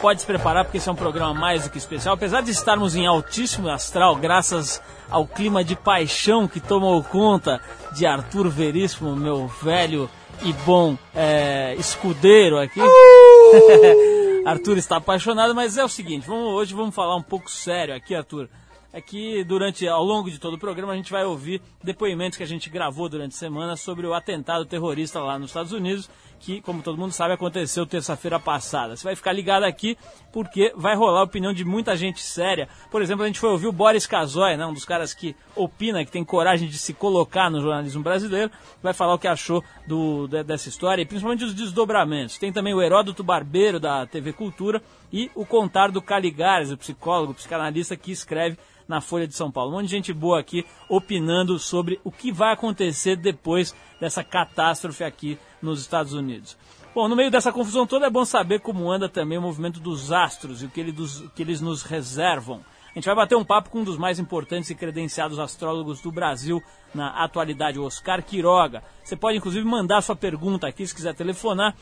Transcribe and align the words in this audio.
pode 0.00 0.20
se 0.22 0.26
preparar 0.26 0.64
porque 0.64 0.78
esse 0.78 0.88
é 0.88 0.92
um 0.92 0.96
programa 0.96 1.34
mais 1.34 1.64
do 1.64 1.70
que 1.70 1.78
especial. 1.78 2.14
Apesar 2.14 2.40
de 2.40 2.50
estarmos 2.50 2.96
em 2.96 3.06
altíssimo 3.06 3.68
astral, 3.68 4.16
graças 4.16 4.82
ao 5.10 5.26
clima 5.26 5.62
de 5.62 5.76
paixão 5.76 6.48
que 6.48 6.58
tomou 6.58 7.02
conta 7.04 7.60
de 7.92 8.06
Arthur 8.06 8.48
Veríssimo, 8.48 9.14
meu 9.14 9.46
velho 9.46 10.08
e 10.42 10.52
bom 10.64 10.96
é, 11.14 11.74
escudeiro 11.78 12.58
aqui. 12.58 12.80
Arthur 14.46 14.78
está 14.78 14.96
apaixonado, 14.96 15.54
mas 15.54 15.76
é 15.76 15.84
o 15.84 15.88
seguinte, 15.88 16.26
vamos, 16.26 16.54
hoje 16.54 16.74
vamos 16.74 16.94
falar 16.94 17.14
um 17.14 17.22
pouco 17.22 17.50
sério 17.50 17.94
aqui, 17.94 18.14
Arthur 18.14 18.48
é 18.92 19.00
que 19.00 19.44
durante, 19.44 19.86
ao 19.86 20.02
longo 20.02 20.30
de 20.30 20.38
todo 20.38 20.54
o 20.54 20.58
programa, 20.58 20.92
a 20.92 20.96
gente 20.96 21.12
vai 21.12 21.24
ouvir 21.24 21.62
depoimentos 21.82 22.36
que 22.36 22.42
a 22.42 22.46
gente 22.46 22.68
gravou 22.68 23.08
durante 23.08 23.34
a 23.34 23.38
semana 23.38 23.76
sobre 23.76 24.06
o 24.06 24.14
atentado 24.14 24.64
terrorista 24.64 25.20
lá 25.20 25.38
nos 25.38 25.50
Estados 25.50 25.72
Unidos, 25.72 26.10
que, 26.40 26.60
como 26.62 26.82
todo 26.82 26.98
mundo 26.98 27.12
sabe, 27.12 27.34
aconteceu 27.34 27.84
terça-feira 27.84 28.40
passada. 28.40 28.96
Você 28.96 29.04
vai 29.04 29.14
ficar 29.14 29.32
ligado 29.32 29.64
aqui 29.64 29.96
porque 30.32 30.72
vai 30.74 30.96
rolar 30.96 31.20
a 31.20 31.24
opinião 31.24 31.52
de 31.52 31.64
muita 31.64 31.94
gente 31.94 32.22
séria. 32.22 32.68
Por 32.90 33.02
exemplo, 33.02 33.22
a 33.22 33.26
gente 33.26 33.38
foi 33.38 33.50
ouvir 33.50 33.66
o 33.66 33.72
Boris 33.72 34.06
Casoy, 34.06 34.56
né, 34.56 34.64
um 34.64 34.72
dos 34.72 34.86
caras 34.86 35.12
que 35.12 35.36
opina, 35.54 36.04
que 36.04 36.10
tem 36.10 36.24
coragem 36.24 36.68
de 36.68 36.78
se 36.78 36.94
colocar 36.94 37.50
no 37.50 37.60
jornalismo 37.60 38.02
brasileiro, 38.02 38.50
vai 38.82 38.94
falar 38.94 39.14
o 39.14 39.18
que 39.18 39.28
achou 39.28 39.62
do, 39.86 40.26
dessa 40.26 40.68
história 40.68 41.02
e 41.02 41.06
principalmente 41.06 41.44
os 41.44 41.54
desdobramentos. 41.54 42.38
Tem 42.38 42.52
também 42.52 42.74
o 42.74 42.80
Heródoto 42.80 43.22
Barbeiro, 43.22 43.78
da 43.78 44.06
TV 44.06 44.32
Cultura, 44.32 44.82
e 45.12 45.30
o 45.34 45.44
contar 45.44 45.90
do 45.90 46.00
Caligares, 46.00 46.70
o 46.70 46.76
psicólogo, 46.76 47.32
o 47.32 47.34
psicanalista 47.34 47.96
que 47.96 48.12
escreve 48.12 48.56
na 48.90 49.00
Folha 49.00 49.26
de 49.26 49.34
São 49.34 49.50
Paulo. 49.52 49.70
Um 49.70 49.74
monte 49.76 49.86
de 49.86 49.92
gente 49.92 50.12
boa 50.12 50.40
aqui 50.40 50.66
opinando 50.88 51.58
sobre 51.58 52.00
o 52.02 52.10
que 52.10 52.32
vai 52.32 52.52
acontecer 52.52 53.14
depois 53.14 53.74
dessa 54.00 54.24
catástrofe 54.24 55.04
aqui 55.04 55.38
nos 55.62 55.80
Estados 55.80 56.12
Unidos. 56.12 56.56
Bom, 56.94 57.06
no 57.06 57.14
meio 57.14 57.30
dessa 57.30 57.52
confusão 57.52 57.86
toda 57.86 58.06
é 58.06 58.10
bom 58.10 58.24
saber 58.24 58.60
como 58.60 58.90
anda 58.90 59.08
também 59.08 59.38
o 59.38 59.42
movimento 59.42 59.78
dos 59.78 60.10
astros 60.10 60.62
e 60.62 60.66
o 60.66 60.68
que, 60.68 60.80
ele 60.80 60.90
dos, 60.90 61.22
que 61.34 61.42
eles 61.42 61.60
nos 61.60 61.82
reservam. 61.82 62.60
A 62.90 62.98
gente 62.98 63.04
vai 63.04 63.14
bater 63.14 63.36
um 63.36 63.44
papo 63.44 63.70
com 63.70 63.80
um 63.80 63.84
dos 63.84 63.96
mais 63.96 64.18
importantes 64.18 64.68
e 64.70 64.74
credenciados 64.74 65.38
astrólogos 65.38 66.00
do 66.00 66.10
Brasil 66.10 66.60
na 66.92 67.22
atualidade, 67.22 67.78
Oscar 67.78 68.20
Quiroga. 68.20 68.82
Você 69.04 69.14
pode 69.14 69.38
inclusive 69.38 69.64
mandar 69.64 70.02
sua 70.02 70.16
pergunta 70.16 70.66
aqui 70.66 70.84
se 70.84 70.94
quiser 70.94 71.14
telefonar. 71.14 71.76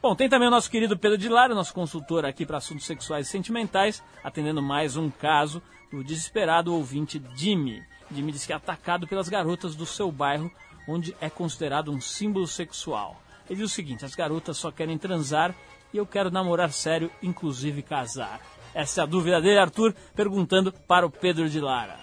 Bom, 0.00 0.14
tem 0.14 0.28
também 0.28 0.46
o 0.46 0.50
nosso 0.50 0.70
querido 0.70 0.96
Pedro 0.96 1.18
de 1.18 1.28
Lara, 1.28 1.52
nosso 1.54 1.74
consultor 1.74 2.24
aqui 2.24 2.46
para 2.46 2.58
assuntos 2.58 2.86
sexuais 2.86 3.26
e 3.26 3.30
sentimentais, 3.30 4.00
atendendo 4.22 4.62
mais 4.62 4.96
um 4.96 5.10
caso 5.10 5.60
do 5.90 6.04
desesperado 6.04 6.72
ouvinte 6.72 7.20
Jimmy. 7.34 7.82
Jimmy 8.12 8.32
diz 8.32 8.46
que 8.46 8.52
é 8.52 8.56
atacado 8.56 9.06
pelas 9.06 9.28
garotas 9.28 9.74
do 9.74 9.86
seu 9.86 10.10
bairro, 10.10 10.50
onde 10.86 11.14
é 11.20 11.28
considerado 11.28 11.90
um 11.90 12.00
símbolo 12.00 12.46
sexual. 12.46 13.20
Ele 13.48 13.60
diz 13.60 13.70
o 13.70 13.74
seguinte: 13.74 14.04
as 14.04 14.14
garotas 14.14 14.56
só 14.56 14.70
querem 14.70 14.98
transar 14.98 15.54
e 15.92 15.96
eu 15.96 16.06
quero 16.06 16.30
namorar 16.30 16.72
sério, 16.72 17.10
inclusive 17.22 17.82
casar. 17.82 18.40
Essa 18.74 19.00
é 19.00 19.04
a 19.04 19.06
dúvida 19.06 19.40
dele, 19.40 19.58
Arthur, 19.58 19.94
perguntando 20.14 20.72
para 20.72 21.06
o 21.06 21.10
Pedro 21.10 21.48
de 21.48 21.60
Lara. 21.60 21.96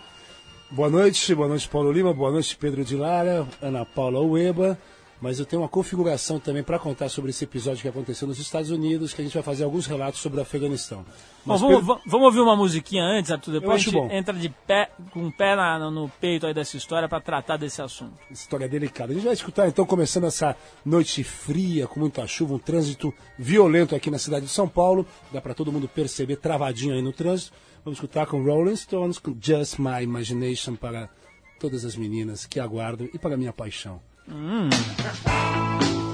Boa 0.71 0.89
noite, 0.89 1.33
boa 1.35 1.47
noite, 1.47 1.69
Paulo 1.69 1.91
Lima, 1.91 2.13
boa 2.13 2.31
noite, 2.31 2.57
Pedro 2.57 2.83
de 2.83 2.95
Lara, 2.95 3.47
Ana 3.61 3.85
Paula 3.85 4.19
Ueba 4.19 4.77
mas 5.21 5.39
eu 5.39 5.45
tenho 5.45 5.61
uma 5.61 5.69
configuração 5.69 6.39
também 6.39 6.63
para 6.63 6.77
contar 6.77 7.09
sobre 7.09 7.31
esse 7.31 7.43
episódio 7.43 7.81
que 7.81 7.87
aconteceu 7.87 8.27
nos 8.27 8.39
Estados 8.39 8.69
Unidos, 8.69 9.13
que 9.13 9.21
a 9.21 9.23
gente 9.23 9.33
vai 9.33 9.43
fazer 9.43 9.63
alguns 9.63 9.85
relatos 9.85 10.19
sobre 10.19 10.39
o 10.39 10.41
Afeganistão. 10.41 11.05
Bom, 11.45 11.57
vamos, 11.57 12.01
vamos, 12.05 12.25
ouvir 12.25 12.39
uma 12.39 12.55
musiquinha 12.55 13.03
antes, 13.03 13.31
Arthur, 13.31 13.53
depois 13.53 13.75
a 13.75 13.77
gente 13.77 13.93
bom. 13.93 14.09
entra 14.11 14.33
de 14.33 14.49
pé, 14.49 14.89
com 15.11 15.27
o 15.27 15.31
pé 15.31 15.55
na, 15.55 15.89
no 15.89 16.09
peito 16.09 16.45
aí 16.47 16.53
dessa 16.53 16.75
história 16.75 17.07
para 17.07 17.21
tratar 17.21 17.57
desse 17.57 17.81
assunto. 17.81 18.13
História 18.29 18.67
delicada. 18.67 19.11
A 19.11 19.15
gente 19.15 19.25
vai 19.25 19.33
escutar 19.33 19.67
então, 19.67 19.85
começando 19.85 20.25
essa 20.25 20.55
noite 20.83 21.23
fria, 21.23 21.87
com 21.87 21.99
muita 21.99 22.25
chuva, 22.27 22.55
um 22.55 22.59
trânsito 22.59 23.13
violento 23.37 23.95
aqui 23.95 24.09
na 24.09 24.17
cidade 24.17 24.45
de 24.45 24.51
São 24.51 24.67
Paulo, 24.67 25.05
dá 25.31 25.39
para 25.39 25.53
todo 25.53 25.71
mundo 25.71 25.87
perceber, 25.87 26.37
travadinho 26.37 26.93
aí 26.93 27.01
no 27.01 27.13
trânsito. 27.13 27.53
Vamos 27.83 27.97
escutar 27.97 28.25
com 28.25 28.43
Rolling 28.43 28.75
Stones, 28.75 29.19
com 29.19 29.37
Just 29.39 29.77
My 29.77 30.01
Imagination 30.01 30.75
para 30.75 31.07
todas 31.59 31.85
as 31.85 31.95
meninas 31.95 32.45
que 32.45 32.59
aguardam 32.59 33.07
e 33.13 33.19
para 33.19 33.35
a 33.35 33.37
minha 33.37 33.53
paixão. 33.53 34.01
Mm. 34.27 36.04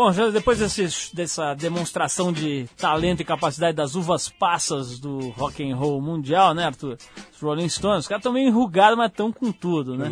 Bom, 0.00 0.14
já 0.14 0.30
depois 0.30 0.58
desse, 0.58 1.14
dessa 1.14 1.52
demonstração 1.52 2.32
de 2.32 2.66
talento 2.74 3.20
e 3.20 3.24
capacidade 3.24 3.76
das 3.76 3.94
uvas 3.94 4.30
passas 4.30 4.98
do 4.98 5.28
rock 5.28 5.62
and 5.62 5.76
roll 5.76 6.00
mundial, 6.00 6.54
né, 6.54 6.64
Arthur? 6.64 6.96
Os 7.34 7.38
Rolling 7.38 7.68
Stones, 7.68 8.04
os 8.04 8.08
caras 8.08 8.20
estão 8.20 8.32
meio 8.32 8.48
enrugados, 8.48 8.96
mas 8.96 9.10
estão 9.10 9.30
com 9.30 9.52
tudo, 9.52 9.98
né? 9.98 10.10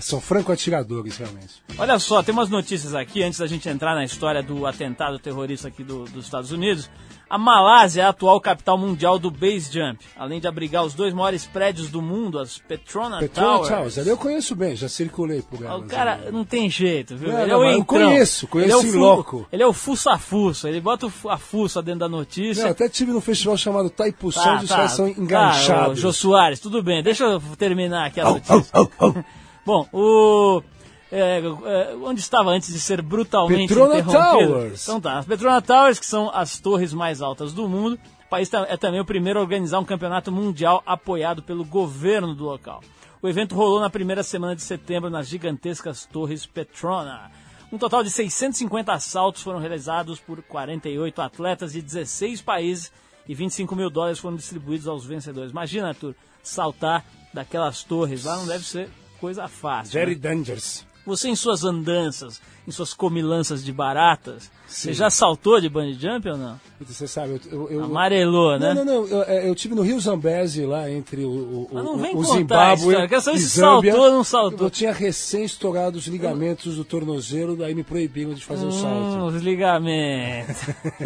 São 0.00 0.20
franco-atiradores, 0.20 1.16
realmente. 1.16 1.62
Olha 1.78 1.96
só, 2.00 2.24
tem 2.24 2.32
umas 2.32 2.50
notícias 2.50 2.92
aqui, 2.92 3.22
antes 3.22 3.38
da 3.38 3.46
gente 3.46 3.68
entrar 3.68 3.94
na 3.94 4.04
história 4.04 4.42
do 4.42 4.66
atentado 4.66 5.16
terrorista 5.20 5.68
aqui 5.68 5.84
do, 5.84 6.06
dos 6.06 6.24
Estados 6.24 6.50
Unidos. 6.50 6.90
A 7.30 7.38
Malásia 7.38 8.02
é 8.02 8.04
a 8.04 8.08
atual 8.08 8.40
capital 8.40 8.76
mundial 8.76 9.16
do 9.16 9.30
base 9.30 9.72
jump, 9.72 10.04
além 10.18 10.40
de 10.40 10.48
abrigar 10.48 10.84
os 10.84 10.94
dois 10.94 11.14
maiores 11.14 11.46
prédios 11.46 11.88
do 11.88 12.02
mundo, 12.02 12.40
as 12.40 12.58
Petronas 12.58 13.20
Petrona 13.20 13.50
Towers. 13.58 13.68
Towers. 13.68 13.98
Ali 13.98 14.08
eu 14.08 14.16
conheço 14.16 14.56
bem, 14.56 14.74
já 14.74 14.88
circulei 14.88 15.40
por 15.40 15.60
O 15.60 15.64
elas. 15.64 15.86
cara 15.86 16.14
ali. 16.14 16.32
não 16.32 16.44
tem 16.44 16.68
jeito, 16.68 17.16
viu? 17.16 17.30
Não, 17.32 17.38
ele 17.42 17.52
não, 17.52 17.54
é 17.54 17.56
o 17.56 17.60
mas 17.66 17.72
eu 17.74 17.78
entrão. 17.80 17.84
conheço, 18.08 18.48
conheço 18.48 18.78
ele 18.80 18.88
é 18.88 18.98
o 18.98 19.00
loco. 19.00 19.46
Ele 19.52 19.62
é 19.62 19.66
o 19.66 19.72
fuça-fuça, 19.72 20.68
ele 20.68 20.80
bota 20.80 21.06
o 21.06 21.12
a 21.30 21.38
fuça 21.38 21.80
dentro 21.80 22.00
da 22.00 22.08
notícia. 22.08 22.64
Não, 22.64 22.70
até 22.72 22.88
tive 22.88 23.12
num 23.12 23.20
festival 23.20 23.56
chamado 23.56 23.88
Taipução, 23.90 24.42
Tá, 24.42 24.52
onde 24.54 24.64
os 24.64 24.70
tá, 24.70 24.76
caras 24.76 24.90
são 24.92 25.14
Tá, 25.14 25.20
enganchados. 25.20 25.98
ô, 25.98 26.00
Jô 26.02 26.12
Soares, 26.12 26.58
tudo 26.58 26.82
bem, 26.82 27.00
deixa 27.00 27.22
eu 27.24 27.40
terminar 27.56 28.06
aqui 28.06 28.20
a 28.20 28.24
notícia. 28.24 28.64
au, 28.72 28.90
au, 28.98 29.08
au. 29.16 29.24
Bom, 29.64 29.86
o. 29.92 30.62
é, 31.10 31.40
é, 31.40 31.96
onde 32.02 32.20
estava 32.20 32.50
antes 32.50 32.72
de 32.72 32.78
ser 32.80 33.02
brutalmente 33.02 33.68
Petrona 33.68 33.98
interrompido? 33.98 34.52
Towers. 34.52 34.82
Então 34.82 35.00
tá, 35.00 35.18
as 35.18 35.26
Petrona 35.26 35.60
Towers, 35.62 35.98
que 35.98 36.06
são 36.06 36.30
as 36.32 36.58
torres 36.60 36.92
mais 36.92 37.20
altas 37.20 37.52
do 37.52 37.68
mundo. 37.68 37.98
O 38.26 38.30
país 38.30 38.48
ta- 38.48 38.66
é 38.68 38.76
também 38.76 39.00
o 39.00 39.04
primeiro 39.04 39.38
a 39.40 39.42
organizar 39.42 39.78
um 39.80 39.84
campeonato 39.84 40.30
mundial 40.30 40.82
apoiado 40.86 41.42
pelo 41.42 41.64
governo 41.64 42.34
do 42.34 42.44
local. 42.44 42.80
O 43.20 43.28
evento 43.28 43.54
rolou 43.54 43.80
na 43.80 43.90
primeira 43.90 44.22
semana 44.22 44.54
de 44.54 44.62
setembro 44.62 45.10
nas 45.10 45.28
gigantescas 45.28 46.06
torres 46.06 46.46
Petrona. 46.46 47.30
Um 47.72 47.78
total 47.78 48.02
de 48.02 48.10
650 48.10 48.92
assaltos 48.92 49.42
foram 49.42 49.58
realizados 49.58 50.18
por 50.18 50.42
48 50.42 51.20
atletas 51.22 51.72
de 51.72 51.82
16 51.82 52.40
países 52.40 52.90
e 53.28 53.34
25 53.34 53.76
mil 53.76 53.90
dólares 53.90 54.18
foram 54.18 54.36
distribuídos 54.36 54.88
aos 54.88 55.04
vencedores. 55.04 55.50
Imagina, 55.52 55.88
Arthur, 55.88 56.14
saltar 56.42 57.04
daquelas 57.32 57.84
torres 57.84 58.24
lá 58.24 58.36
não 58.36 58.46
deve 58.46 58.64
ser 58.64 58.88
coisa 59.20 59.46
fácil. 59.48 59.92
Jerry 59.92 60.14
né? 60.14 60.20
Dangers. 60.20 60.86
Você 61.10 61.28
em 61.28 61.34
suas 61.34 61.64
andanças, 61.64 62.40
em 62.68 62.70
suas 62.70 62.94
comilanças 62.94 63.64
de 63.64 63.72
baratas. 63.72 64.48
Você 64.70 64.92
já 64.92 65.10
saltou 65.10 65.60
de 65.60 65.68
bungee 65.68 65.94
jump 66.00 66.28
ou 66.28 66.36
não? 66.36 66.60
Você 66.80 67.06
sabe, 67.06 67.40
eu... 67.50 67.68
eu, 67.68 67.70
eu 67.70 67.84
Amarelou, 67.84 68.58
né? 68.58 68.72
Não, 68.72 68.84
não, 68.84 69.02
não. 69.02 69.06
Eu, 69.08 69.22
é, 69.24 69.48
eu 69.48 69.54
tive 69.54 69.74
no 69.74 69.82
Rio 69.82 70.00
Zambezi, 70.00 70.64
lá 70.64 70.90
entre 70.90 71.24
o, 71.24 71.30
o, 71.30 71.68
Mas 71.72 71.84
não 71.84 71.94
o- 71.94 71.98
vem 71.98 72.16
o 72.16 72.20
a 72.20 72.24
Zimbábue 72.24 72.88
história, 72.94 73.16
e 73.16 73.38
se 73.38 73.46
Zâmbia. 73.60 73.92
saltou 73.92 74.08
ou 74.10 74.16
não 74.16 74.24
saltou. 74.24 74.66
Eu 74.66 74.70
tinha 74.70 74.92
recém 74.92 75.44
estourado 75.44 75.98
os 75.98 76.06
ligamentos 76.06 76.76
do 76.76 76.84
tornozelo, 76.84 77.54
daí 77.56 77.74
me 77.74 77.82
proibiram 77.84 78.32
de 78.32 78.44
fazer 78.44 78.64
o 78.64 78.68
Hum, 78.68 78.72
salto. 78.72 79.24
os 79.36 79.42
ligamentos. 79.42 80.56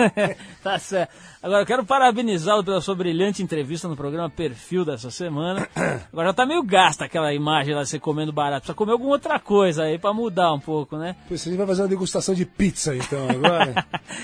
tá 0.62 0.78
certo. 0.78 1.12
Agora, 1.42 1.60
eu 1.62 1.66
quero 1.66 1.84
parabenizá-lo 1.84 2.64
pela 2.64 2.80
sua 2.80 2.94
brilhante 2.94 3.42
entrevista 3.42 3.86
no 3.86 3.94
programa 3.96 4.30
Perfil 4.30 4.82
dessa 4.84 5.10
semana. 5.10 5.68
Agora 6.10 6.28
já 6.28 6.32
tá 6.32 6.46
meio 6.46 6.62
gasta 6.62 7.04
aquela 7.04 7.34
imagem 7.34 7.74
lá 7.74 7.82
de 7.82 7.88
você 7.90 7.98
comendo 7.98 8.32
barato. 8.32 8.60
Precisa 8.62 8.74
comer 8.74 8.92
alguma 8.92 9.10
outra 9.10 9.38
coisa 9.38 9.82
aí 9.82 9.98
pra 9.98 10.14
mudar 10.14 10.54
um 10.54 10.60
pouco, 10.60 10.96
né? 10.96 11.14
Pô, 11.28 11.36
Você 11.36 11.54
vai 11.54 11.66
fazer 11.66 11.82
uma 11.82 11.88
degustação 11.88 12.34
de 12.34 12.46
pizza, 12.46 12.96
então, 12.96 13.28
agora, 13.28 13.53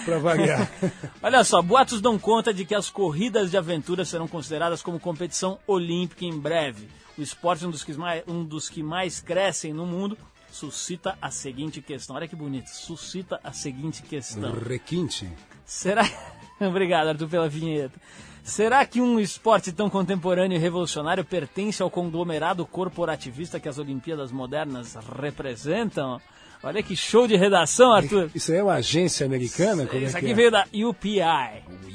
pra 0.05 0.19
variar. 0.19 0.71
Olha 1.23 1.45
só, 1.45 1.61
boatos 1.63 2.01
dão 2.01 2.19
conta 2.19 2.53
de 2.53 2.65
que 2.65 2.75
as 2.75 2.91
corridas 2.91 3.51
de 3.51 3.57
aventura 3.57 4.05
serão 4.05 4.29
consideradas 4.29 4.83
como 4.83 5.01
competição 5.01 5.59
olímpica 5.67 6.25
em 6.25 6.39
breve. 6.39 6.89
O 7.19 7.23
esporte, 7.23 7.67
um 7.67 7.71
dos 7.71 7.85
que 7.85 7.93
mais, 7.93 8.23
um 8.27 8.45
dos 8.45 8.69
que 8.69 8.83
mais 8.83 9.21
crescem 9.21 9.73
no 9.73 9.87
mundo, 9.87 10.17
suscita 10.51 11.17
a 11.21 11.31
seguinte 11.31 11.81
questão. 11.81 12.17
Olha 12.17 12.29
que 12.29 12.37
bonito, 12.37 12.69
suscita 12.69 13.41
a 13.43 13.53
seguinte 13.53 14.03
questão. 14.03 14.53
Requinte. 14.53 15.31
Será. 15.65 16.05
Obrigado, 16.61 17.09
Arthur, 17.09 17.29
pela 17.29 17.49
vinheta. 17.49 17.99
Será 18.43 18.85
que 18.85 19.01
um 19.01 19.21
esporte 19.21 19.71
tão 19.71 19.89
contemporâneo 19.89 20.57
e 20.57 20.59
revolucionário 20.59 21.25
pertence 21.25 21.83
ao 21.83 21.91
conglomerado 21.91 22.67
corporativista 22.67 23.61
que 23.61 23.69
as 23.69 23.79
Olimpíadas 23.79 24.33
modernas 24.33 24.97
representam? 25.21 26.21
Olha 26.63 26.83
que 26.83 26.95
show 26.95 27.27
de 27.27 27.37
redação, 27.37 27.93
Arthur. 27.93 28.31
Isso 28.35 28.53
aí 28.53 28.59
é 28.59 28.63
uma 28.63 28.75
agência 28.75 29.25
americana? 29.25 29.87
Como 29.87 30.05
Isso 30.05 30.15
é 30.15 30.19
aqui 30.19 30.27
que 30.27 30.33
é? 30.33 30.35
veio 30.35 30.51
da 30.51 30.67
UPI. 30.75 31.21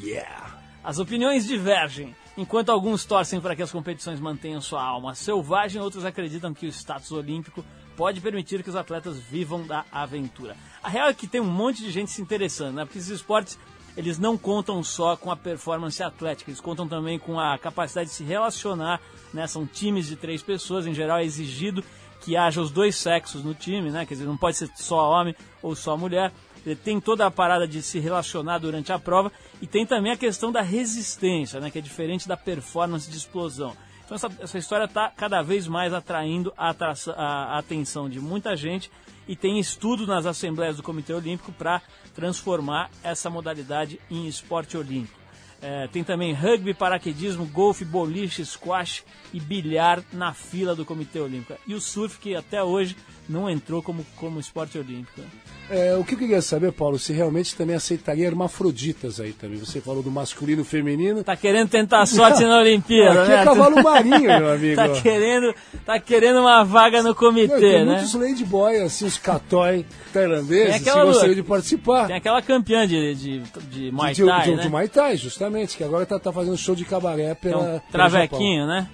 Yeah. 0.03 0.57
As 0.84 0.98
opiniões 0.98 1.45
divergem. 1.45 2.15
Enquanto 2.36 2.69
alguns 2.69 3.05
torcem 3.05 3.39
para 3.39 3.55
que 3.55 3.62
as 3.62 3.72
competições 3.72 4.19
mantenham 4.19 4.60
sua 4.60 4.84
alma 4.84 5.13
selvagem, 5.13 5.81
outros 5.81 6.03
acreditam 6.03 6.53
que 6.53 6.65
o 6.65 6.69
status 6.69 7.12
olímpico 7.12 7.63
pode 7.95 8.19
permitir 8.19 8.62
que 8.62 8.69
os 8.69 8.75
atletas 8.75 9.17
vivam 9.17 9.65
da 9.65 9.86
aventura. 9.91 10.57
A 10.84 10.89
real 10.89 11.07
é 11.10 11.13
que 11.13 11.27
tem 11.27 11.39
um 11.39 11.45
monte 11.45 11.81
de 11.81 11.91
gente 11.91 12.12
se 12.12 12.22
interessando, 12.22 12.75
né? 12.75 12.86
Porque 12.86 12.98
esses 12.98 13.12
esportes, 13.12 13.57
eles 13.95 14.19
não 14.19 14.38
contam 14.38 14.84
só 14.84 15.15
com 15.15 15.31
a 15.31 15.36
performance 15.36 16.03
atlética, 16.03 16.50
eles 16.50 16.60
contam 16.60 16.88
também 16.88 17.17
com 17.17 17.39
a 17.39 17.57
capacidade 17.57 18.10
de 18.10 18.15
se 18.15 18.24
relacionar, 18.24 19.00
né? 19.34 19.48
São 19.48 19.65
times 19.65 20.07
de 20.07 20.17
três 20.17 20.41
pessoas, 20.41 20.86
em 20.86 20.93
geral 20.93 21.19
é 21.19 21.24
exigido 21.24 21.84
que 22.25 22.36
haja 22.36 22.60
os 22.60 22.72
dois 22.72 22.96
sexos 22.96 23.44
no 23.44 23.53
time, 23.53 23.91
né? 23.91 24.05
Quer 24.05 24.15
dizer, 24.15 24.25
não 24.25 24.36
pode 24.36 24.58
ser 24.58 24.70
só 24.75 25.12
homem 25.12 25.36
ou 25.62 25.75
só 25.75 25.96
mulher. 25.96 26.32
Ele 26.65 26.75
tem 26.75 27.00
toda 27.00 27.25
a 27.27 27.29
parada 27.32 27.67
de 27.67 27.79
se 27.84 28.00
relacionar 28.00 28.58
durante 28.58 28.91
a 28.91 28.98
prova 28.98 29.32
e 29.62 29.67
tem 29.67 29.86
também 29.86 30.12
a 30.12 30.17
questão 30.17 30.51
da 30.51 30.62
resistência, 30.62 31.60
né, 31.60 31.70
que 31.70 31.77
é 31.77 31.82
diferente 31.82 32.27
da 32.27 32.36
performance 32.36 33.08
de 33.10 33.15
explosão. 33.15 33.77
Então 34.03 34.15
essa, 34.15 34.29
essa 34.39 34.58
história 34.58 34.86
está 34.86 35.12
cada 35.15 35.44
vez 35.44 35.67
mais 35.67 35.94
atraindo 35.94 36.51
a, 36.58 36.72
a- 36.72 37.55
a 37.55 37.60
atenção 37.60 38.10
de 38.10 38.20
muita 38.20 38.55
gente 38.55 38.89
e 39.27 39.36
tem 39.36 39.60
estudo 39.60 40.08
nas 40.08 40.25
assembleias 40.25 40.77
do 40.77 40.84
Comitê 40.84 41.13
Olímpico 41.13 41.51
para 41.51 41.82
transformar 42.15 42.89
essa 43.03 43.29
modalidade 43.29 44.00
em 44.10 44.27
esporte 44.27 44.75
olímpico. 44.75 45.20
É, 45.67 45.88
tem 45.88 46.03
também 46.03 46.31
rugby, 46.31 46.75
paraquedismo, 46.75 47.43
golfe, 47.48 47.84
boliche, 47.84 48.45
squash 48.45 49.03
e 49.34 49.39
bilhar 49.39 50.03
na 50.13 50.31
fila 50.31 50.75
do 50.75 50.86
Comitê 50.86 51.19
Olímpico. 51.19 51.60
E 51.65 51.74
o 51.74 51.81
surf, 51.81 52.19
que 52.19 52.36
até 52.36 52.63
hoje 52.63 52.95
não 53.27 53.50
entrou 53.50 53.82
como, 53.82 54.05
como 54.17 54.39
esporte 54.39 54.77
olímpico. 54.77 55.22
né? 55.22 55.27
É, 55.67 55.96
o 55.96 56.03
que 56.03 56.13
eu 56.13 56.20
queria 56.20 56.44
saber, 56.44 56.72
Paulo, 56.72 57.00
se 57.00 57.12
realmente 57.12 57.55
também 57.55 57.75
aceitaria 57.75 58.27
hermafroditas 58.27 59.20
aí 59.20 59.34
também. 59.34 59.58
Você 59.58 59.82
falou 59.82 60.03
do 60.03 60.12
masculino 60.12 60.62
e 60.62 60.65
feminino. 60.65 61.24
Tá 61.24 61.36
querendo 61.36 61.70
tentar 61.70 62.05
sorte 62.05 62.44
na 62.44 62.60
Olimpíada, 62.60 63.24
Aqui 63.24 63.32
né? 63.32 63.41
é 63.41 63.44
cavalo 63.44 63.82
marinho, 63.82 64.22
meu 64.22 64.50
amigo. 64.53 64.75
Tá 64.75 65.01
querendo, 65.01 65.55
tá 65.84 66.00
querendo 66.00 66.39
uma 66.39 66.63
vaga 66.63 67.01
no 67.01 67.10
Não, 67.10 67.15
comitê, 67.15 67.60
tem 67.60 67.84
né? 67.84 67.94
muitos 67.94 68.13
ladyboy, 68.13 68.77
assim, 68.82 69.05
os 69.05 69.17
catói 69.17 69.86
tailandeses 70.13 70.84
que 70.84 70.91
gostariam 70.91 71.36
de 71.36 71.44
participar. 71.44 72.08
Tem 72.08 72.15
aquela 72.17 72.44
campeã 72.44 72.86
de, 72.88 73.15
de, 73.15 73.39
de 73.72 73.91
Muay 73.91 74.13
de, 74.13 74.24
Thai, 74.24 74.44
de, 74.44 74.55
né? 74.58 74.62
de 74.62 74.70
Muay 74.70 74.88
Thai, 74.88 75.17
justamente, 75.17 75.75
que 75.77 75.84
agora 75.84 76.05
tá, 76.05 76.20
tá 76.20 76.32
fazendo 76.32 76.55
show 76.58 76.75
de 76.75 76.86
cabaré 76.86 77.24
É 77.32 77.34
pela. 77.34 77.58
um 77.60 77.63
pelo 77.65 77.82
travequinho, 77.91 78.67
né? 78.67 78.88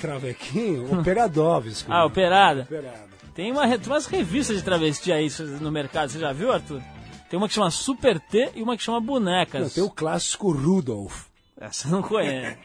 Travequinho? 0.00 0.98
Operadovski. 1.00 1.90
Ah, 1.90 2.04
operada. 2.04 2.62
Operado. 2.62 3.15
Tem, 3.36 3.52
uma, 3.52 3.68
tem 3.78 3.92
umas 3.92 4.06
revistas 4.06 4.56
de 4.56 4.62
travesti 4.64 5.12
aí 5.12 5.28
no 5.60 5.70
mercado, 5.70 6.08
você 6.10 6.18
já 6.18 6.32
viu, 6.32 6.50
Arthur? 6.50 6.82
Tem 7.28 7.36
uma 7.38 7.46
que 7.48 7.54
chama 7.54 7.70
Super 7.70 8.18
T 8.18 8.52
e 8.54 8.62
uma 8.62 8.76
que 8.76 8.82
chama 8.82 8.98
Não, 8.98 9.06
Bonecas. 9.06 9.74
tem 9.74 9.84
o 9.84 9.90
clássico 9.90 10.50
Rudolph. 10.50 11.26
Essa 11.58 11.86
eu 11.88 11.92
não 11.92 12.02
conheço. 12.02 12.56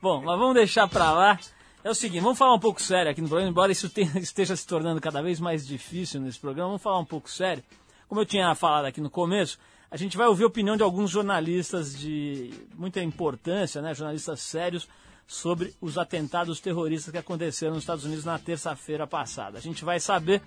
Bom, 0.00 0.22
mas 0.22 0.38
vamos 0.38 0.54
deixar 0.54 0.88
pra 0.88 1.10
lá. 1.12 1.38
É 1.82 1.90
o 1.90 1.94
seguinte, 1.94 2.22
vamos 2.22 2.38
falar 2.38 2.54
um 2.54 2.58
pouco 2.58 2.80
sério 2.80 3.10
aqui 3.10 3.20
no 3.20 3.28
programa, 3.28 3.50
embora 3.50 3.70
isso 3.70 3.90
tenha- 3.90 4.12
esteja 4.18 4.56
se 4.56 4.66
tornando 4.66 5.00
cada 5.00 5.20
vez 5.20 5.38
mais 5.38 5.66
difícil 5.66 6.20
nesse 6.20 6.38
programa, 6.38 6.68
vamos 6.68 6.82
falar 6.82 6.98
um 6.98 7.04
pouco 7.04 7.30
sério. 7.30 7.62
Como 8.08 8.20
eu 8.20 8.24
tinha 8.24 8.54
falado 8.54 8.86
aqui 8.86 9.00
no 9.02 9.10
começo, 9.10 9.58
a 9.90 9.96
gente 9.98 10.16
vai 10.16 10.26
ouvir 10.26 10.44
a 10.44 10.46
opinião 10.46 10.76
de 10.76 10.82
alguns 10.82 11.10
jornalistas 11.10 11.98
de 11.98 12.50
muita 12.74 13.02
importância, 13.02 13.82
né, 13.82 13.92
jornalistas 13.94 14.40
sérios, 14.40 14.88
sobre 15.26 15.74
os 15.80 15.96
atentados 15.96 16.60
terroristas 16.60 17.10
que 17.10 17.18
aconteceram 17.18 17.74
nos 17.74 17.82
Estados 17.82 18.04
Unidos 18.04 18.24
na 18.24 18.38
terça-feira 18.38 19.06
passada. 19.06 19.58
A 19.58 19.60
gente 19.60 19.84
vai 19.84 19.98
saber 19.98 20.42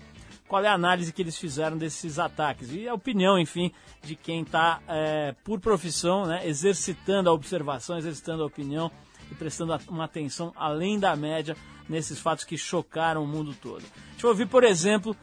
qual 0.46 0.64
é 0.64 0.68
a 0.68 0.72
análise 0.72 1.12
que 1.12 1.20
eles 1.20 1.36
fizeram 1.36 1.76
desses 1.76 2.18
ataques 2.18 2.72
e 2.72 2.88
a 2.88 2.94
opinião, 2.94 3.38
enfim, 3.38 3.72
de 4.02 4.14
quem 4.14 4.42
está 4.42 4.80
por 5.44 5.60
profissão, 5.60 6.26
né, 6.26 6.46
exercitando 6.46 7.28
a 7.28 7.32
observação, 7.32 7.98
exercitando 7.98 8.42
a 8.42 8.46
opinião 8.46 8.90
e 9.30 9.34
prestando 9.34 9.78
uma 9.88 10.04
atenção 10.04 10.52
além 10.56 10.98
da 10.98 11.14
média 11.14 11.56
nesses 11.88 12.18
fatos 12.18 12.44
que 12.44 12.56
chocaram 12.56 13.24
o 13.24 13.26
mundo 13.26 13.54
todo. 13.60 13.84
Deixa 14.12 14.26
eu 14.26 14.30
ouvir, 14.30 14.46
por 14.46 14.64
exemplo, 14.64 15.14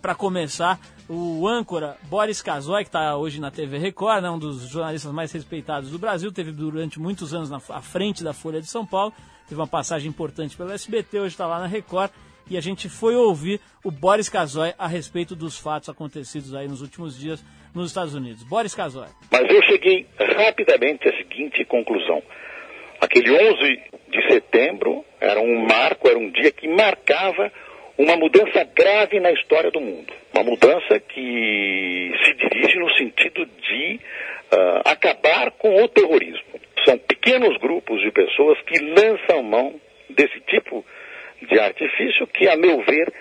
para 0.00 0.14
começar, 0.14 0.78
o 1.08 1.46
âncora 1.48 1.96
Boris 2.04 2.42
Kazoy, 2.42 2.84
que 2.84 2.88
está 2.88 3.16
hoje 3.16 3.40
na 3.40 3.50
TV 3.50 3.78
Record, 3.78 4.22
né, 4.22 4.30
um 4.30 4.38
dos 4.38 4.68
jornalistas 4.68 5.12
mais 5.12 5.32
respeitados 5.32 5.90
do 5.90 5.98
Brasil, 5.98 6.32
teve 6.32 6.52
durante 6.52 7.00
muitos 7.00 7.34
anos 7.34 7.50
na, 7.50 7.56
à 7.56 7.80
frente 7.80 8.22
da 8.22 8.32
Folha 8.32 8.60
de 8.60 8.66
São 8.66 8.86
Paulo, 8.86 9.12
teve 9.48 9.60
uma 9.60 9.66
passagem 9.66 10.08
importante 10.08 10.56
pelo 10.56 10.72
SBT, 10.72 11.20
hoje 11.20 11.34
está 11.34 11.46
lá 11.46 11.58
na 11.58 11.66
Record, 11.66 12.10
e 12.50 12.56
a 12.56 12.60
gente 12.60 12.88
foi 12.88 13.14
ouvir 13.14 13.60
o 13.84 13.90
Boris 13.90 14.28
Kazoy 14.28 14.74
a 14.78 14.86
respeito 14.86 15.34
dos 15.34 15.58
fatos 15.58 15.88
acontecidos 15.88 16.54
aí 16.54 16.68
nos 16.68 16.82
últimos 16.82 17.18
dias 17.18 17.42
nos 17.74 17.88
Estados 17.88 18.14
Unidos. 18.14 18.42
Boris 18.42 18.74
Kazoy. 18.74 19.08
Mas 19.30 19.48
eu 19.48 19.62
cheguei 19.62 20.06
rapidamente 20.18 21.08
à 21.08 21.16
seguinte 21.16 21.64
conclusão. 21.64 22.22
Aquele 23.00 23.30
11 23.30 23.82
de 24.10 24.28
setembro 24.28 25.04
era 25.20 25.40
um 25.40 25.66
marco, 25.66 26.08
era 26.08 26.18
um 26.18 26.30
dia 26.30 26.52
que 26.52 26.68
marcava 26.68 27.50
uma 27.98 28.16
mudança 28.16 28.64
grave 28.74 29.20
na 29.20 29.30
história 29.32 29.70
do 29.70 29.80
mundo. 29.80 30.12
Uma 30.34 30.44
mudança 30.44 30.98
que 31.00 32.12
se 32.24 32.34
dirige 32.34 32.78
no 32.78 32.92
sentido 32.94 33.46
de 33.46 34.00
uh, 34.52 34.82
acabar 34.84 35.50
com 35.52 35.82
o 35.82 35.88
terrorismo. 35.88 36.60
São 36.84 36.98
pequenos 36.98 37.56
grupos 37.58 38.00
de 38.00 38.10
pessoas 38.10 38.58
que 38.62 38.78
lançam 38.78 39.42
mão 39.42 39.80
desse 40.10 40.40
tipo 40.40 40.84
de 41.42 41.58
artifício 41.58 42.26
que, 42.26 42.48
a 42.48 42.56
meu 42.56 42.82
ver, 42.82 43.12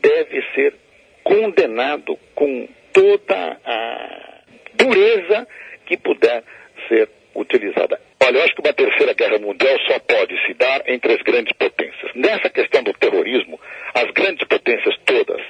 deve 0.00 0.42
ser 0.54 0.74
condenado 1.22 2.18
com 2.34 2.68
toda 2.92 3.58
a 3.64 4.40
dureza 4.74 5.46
que 5.86 5.96
puder 5.96 6.42
ser 6.88 7.08
utilizada. 7.34 8.00
Olha, 8.22 8.36
eu 8.36 8.42
acho 8.44 8.54
que 8.54 8.60
uma 8.60 8.72
terceira 8.72 9.14
guerra 9.14 9.38
mundial 9.38 9.78
só 9.86 9.98
pode 10.00 10.46
se 10.46 10.54
dar 10.54 10.82
entre 10.86 11.14
as 11.14 11.22
grandes 11.22 11.52
potências. 11.56 12.12
Nessa 12.14 12.50
questão 12.50 12.82
do 12.82 12.92
terrorismo, 12.92 13.58
as 13.94 14.10
grandes 14.12 14.46
potências 14.46 14.94
todas, 15.06 15.40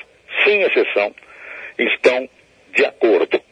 sem 0.45 0.63
exceção, 0.63 1.15
estão 1.79 2.29
de 2.73 2.85
acordo. 2.85 3.43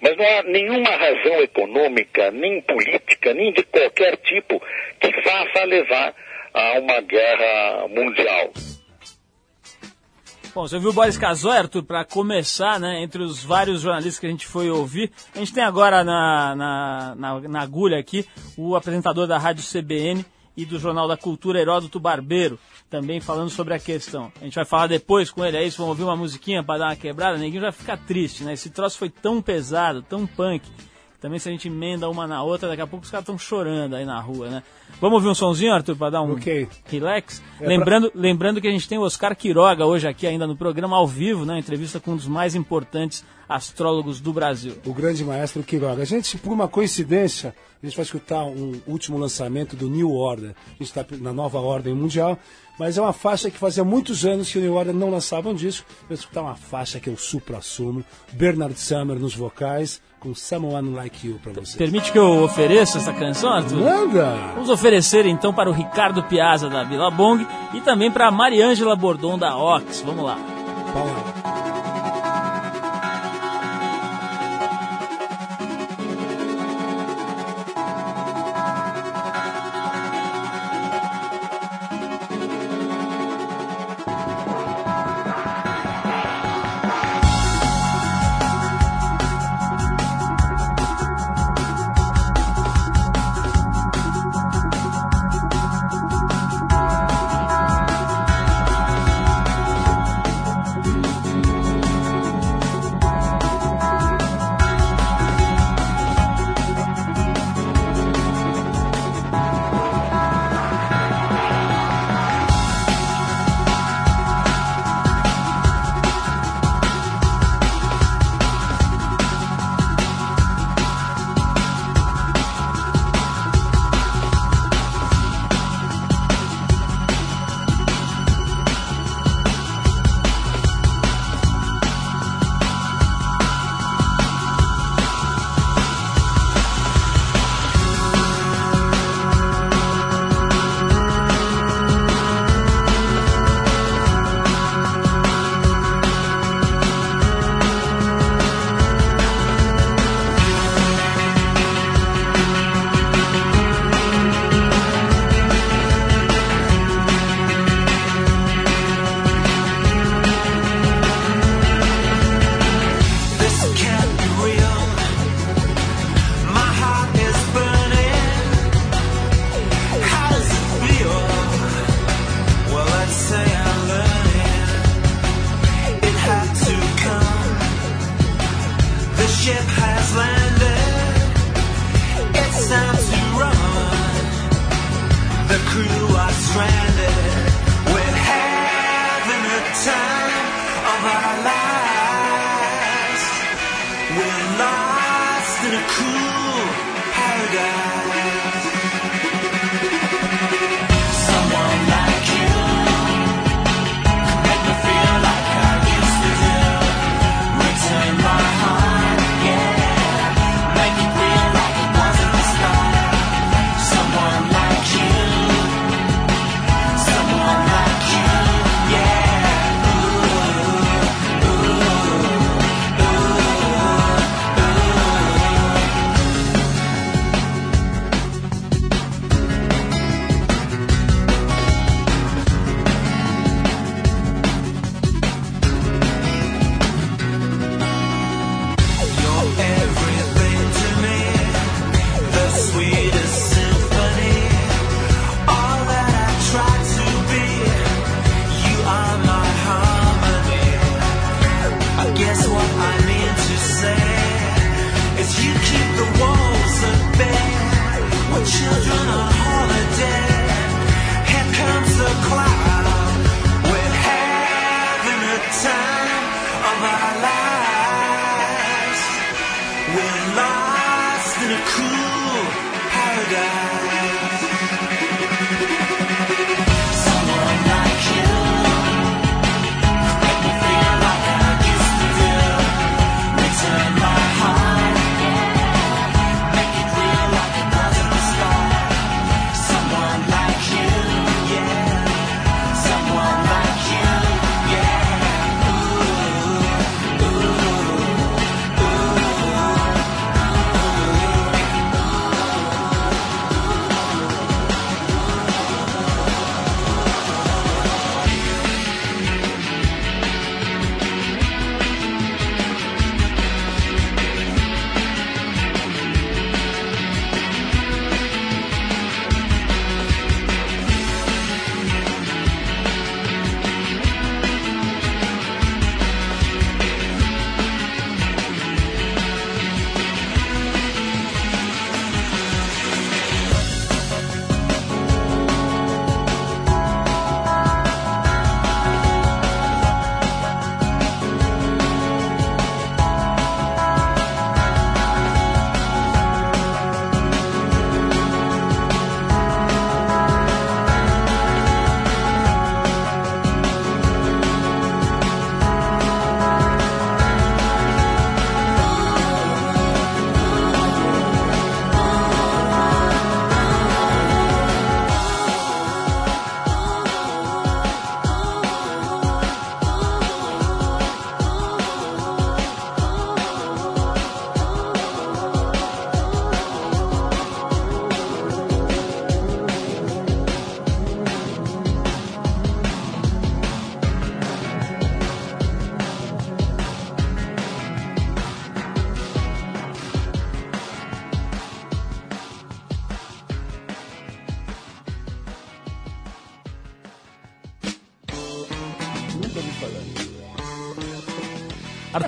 Mas 0.00 0.16
não 0.16 0.24
há 0.24 0.42
nenhuma 0.44 0.90
razão 0.90 1.42
econômica, 1.42 2.30
nem 2.30 2.60
política, 2.62 3.34
nem 3.34 3.52
de 3.52 3.64
qualquer 3.64 4.16
tipo 4.18 4.62
que 5.00 5.12
faça 5.22 5.64
levar 5.64 6.14
a 6.54 6.78
uma 6.78 7.00
guerra 7.00 7.88
mundial. 7.88 8.52
Bom, 10.54 10.66
você 10.66 10.78
viu 10.78 10.90
o 10.90 10.92
Boris 10.92 11.18
Casoy, 11.18 11.56
Arthur, 11.56 11.82
para 11.82 12.04
começar, 12.04 12.80
né, 12.80 13.02
entre 13.02 13.22
os 13.22 13.44
vários 13.44 13.82
jornalistas 13.82 14.18
que 14.18 14.26
a 14.26 14.30
gente 14.30 14.46
foi 14.46 14.70
ouvir. 14.70 15.12
A 15.34 15.38
gente 15.38 15.52
tem 15.52 15.62
agora 15.62 16.02
na, 16.02 16.56
na, 16.56 17.14
na, 17.14 17.40
na 17.40 17.60
agulha 17.60 17.98
aqui 17.98 18.26
o 18.56 18.74
apresentador 18.74 19.26
da 19.26 19.38
Rádio 19.38 19.62
CBN 19.62 20.24
e 20.56 20.64
do 20.64 20.78
Jornal 20.78 21.06
da 21.06 21.16
Cultura, 21.16 21.60
Heródoto 21.60 22.00
Barbeiro, 22.00 22.58
também 22.90 23.20
falando 23.20 23.50
sobre 23.50 23.74
a 23.74 23.78
questão. 23.78 24.32
A 24.40 24.44
gente 24.44 24.56
vai 24.56 24.64
falar 24.64 24.88
depois 24.88 25.30
com 25.30 25.44
ele, 25.44 25.56
é 25.56 25.64
isso, 25.64 25.76
vamos 25.76 25.90
ouvir 25.90 26.02
uma 26.02 26.16
musiquinha 26.16 26.64
para 26.64 26.80
dar 26.80 26.86
uma 26.86 26.96
quebrada, 26.96 27.38
ninguém 27.38 27.60
vai 27.60 27.70
ficar 27.70 27.96
triste, 27.96 28.42
né? 28.42 28.54
Esse 28.54 28.70
troço 28.70 28.98
foi 28.98 29.10
tão 29.10 29.40
pesado, 29.40 30.02
tão 30.02 30.26
punk, 30.26 30.66
também 31.20 31.38
se 31.38 31.48
a 31.48 31.52
gente 31.52 31.68
emenda 31.68 32.08
uma 32.08 32.26
na 32.26 32.42
outra, 32.42 32.68
daqui 32.68 32.82
a 32.82 32.86
pouco 32.86 33.04
os 33.04 33.10
caras 33.10 33.22
estão 33.22 33.38
chorando 33.38 33.96
aí 33.96 34.04
na 34.04 34.20
rua, 34.20 34.48
né? 34.48 34.62
Vamos 35.00 35.16
ouvir 35.16 35.28
um 35.28 35.34
sonzinho, 35.34 35.72
Arthur, 35.72 35.96
para 35.96 36.10
dar 36.10 36.22
um 36.22 36.32
okay. 36.32 36.68
relax? 36.86 37.42
É 37.60 37.66
lembrando, 37.66 38.10
pra... 38.10 38.20
lembrando 38.20 38.60
que 38.60 38.68
a 38.68 38.70
gente 38.70 38.88
tem 38.88 38.98
o 38.98 39.02
Oscar 39.02 39.34
Quiroga 39.36 39.84
hoje 39.84 40.06
aqui 40.06 40.26
ainda 40.26 40.46
no 40.46 40.56
programa 40.56 40.96
ao 40.96 41.06
vivo, 41.06 41.44
né? 41.44 41.58
Entrevista 41.58 41.98
com 41.98 42.12
um 42.12 42.16
dos 42.16 42.28
mais 42.28 42.54
importantes 42.54 43.24
astrólogos 43.48 44.20
do 44.20 44.32
Brasil. 44.32 44.74
O 44.84 44.92
grande 44.92 45.24
maestro 45.24 45.62
Quiroga. 45.62 46.02
A 46.02 46.04
gente, 46.04 46.36
por 46.36 46.52
uma 46.52 46.68
coincidência, 46.68 47.54
a 47.82 47.86
gente 47.86 47.96
vai 47.96 48.04
escutar 48.04 48.44
um 48.44 48.80
último 48.86 49.18
lançamento 49.18 49.74
do 49.74 49.88
New 49.88 50.12
Order. 50.12 50.50
A 50.66 50.70
gente 50.72 50.82
está 50.82 51.04
na 51.18 51.32
nova 51.32 51.58
ordem 51.58 51.94
mundial, 51.94 52.38
mas 52.78 52.98
é 52.98 53.00
uma 53.00 53.12
faixa 53.12 53.50
que 53.50 53.58
fazia 53.58 53.82
muitos 53.82 54.24
anos 54.24 54.52
que 54.52 54.58
o 54.58 54.60
New 54.60 54.74
Order 54.74 54.94
não 54.94 55.10
lançava 55.10 55.48
um 55.48 55.54
disco. 55.54 55.88
Vou 56.06 56.14
escutar 56.14 56.42
uma 56.42 56.56
faixa 56.56 57.00
que 57.00 57.08
eu 57.08 57.16
supra-assumo. 57.16 58.04
Bernard 58.32 58.78
Summer 58.78 59.18
nos 59.18 59.34
vocais, 59.34 60.00
com 60.20 60.34
Someone 60.34 60.94
Like 60.94 61.26
You 61.26 61.40
para 61.42 61.52
você. 61.52 61.78
Permite 61.78 62.12
que 62.12 62.18
eu 62.18 62.42
ofereça 62.42 62.98
essa 62.98 63.12
canção, 63.12 63.50
Arthur? 63.50 63.78
Manda! 63.78 64.36
Vamos 64.54 64.70
oferecer 64.70 65.26
então 65.26 65.52
para 65.52 65.70
o 65.70 65.72
Ricardo 65.72 66.22
Piazza 66.24 66.68
da 66.68 66.84
Vila 66.84 67.10
Bong 67.10 67.46
e 67.74 67.80
também 67.80 68.10
para 68.10 68.28
a 68.28 68.30
Mariângela 68.30 68.96
Bordon 68.96 69.38
da 69.38 69.56
Ox. 69.56 70.02
Vamos 70.02 70.24
lá. 70.24 70.36
Vamos 70.92 71.12
lá. 71.12 71.37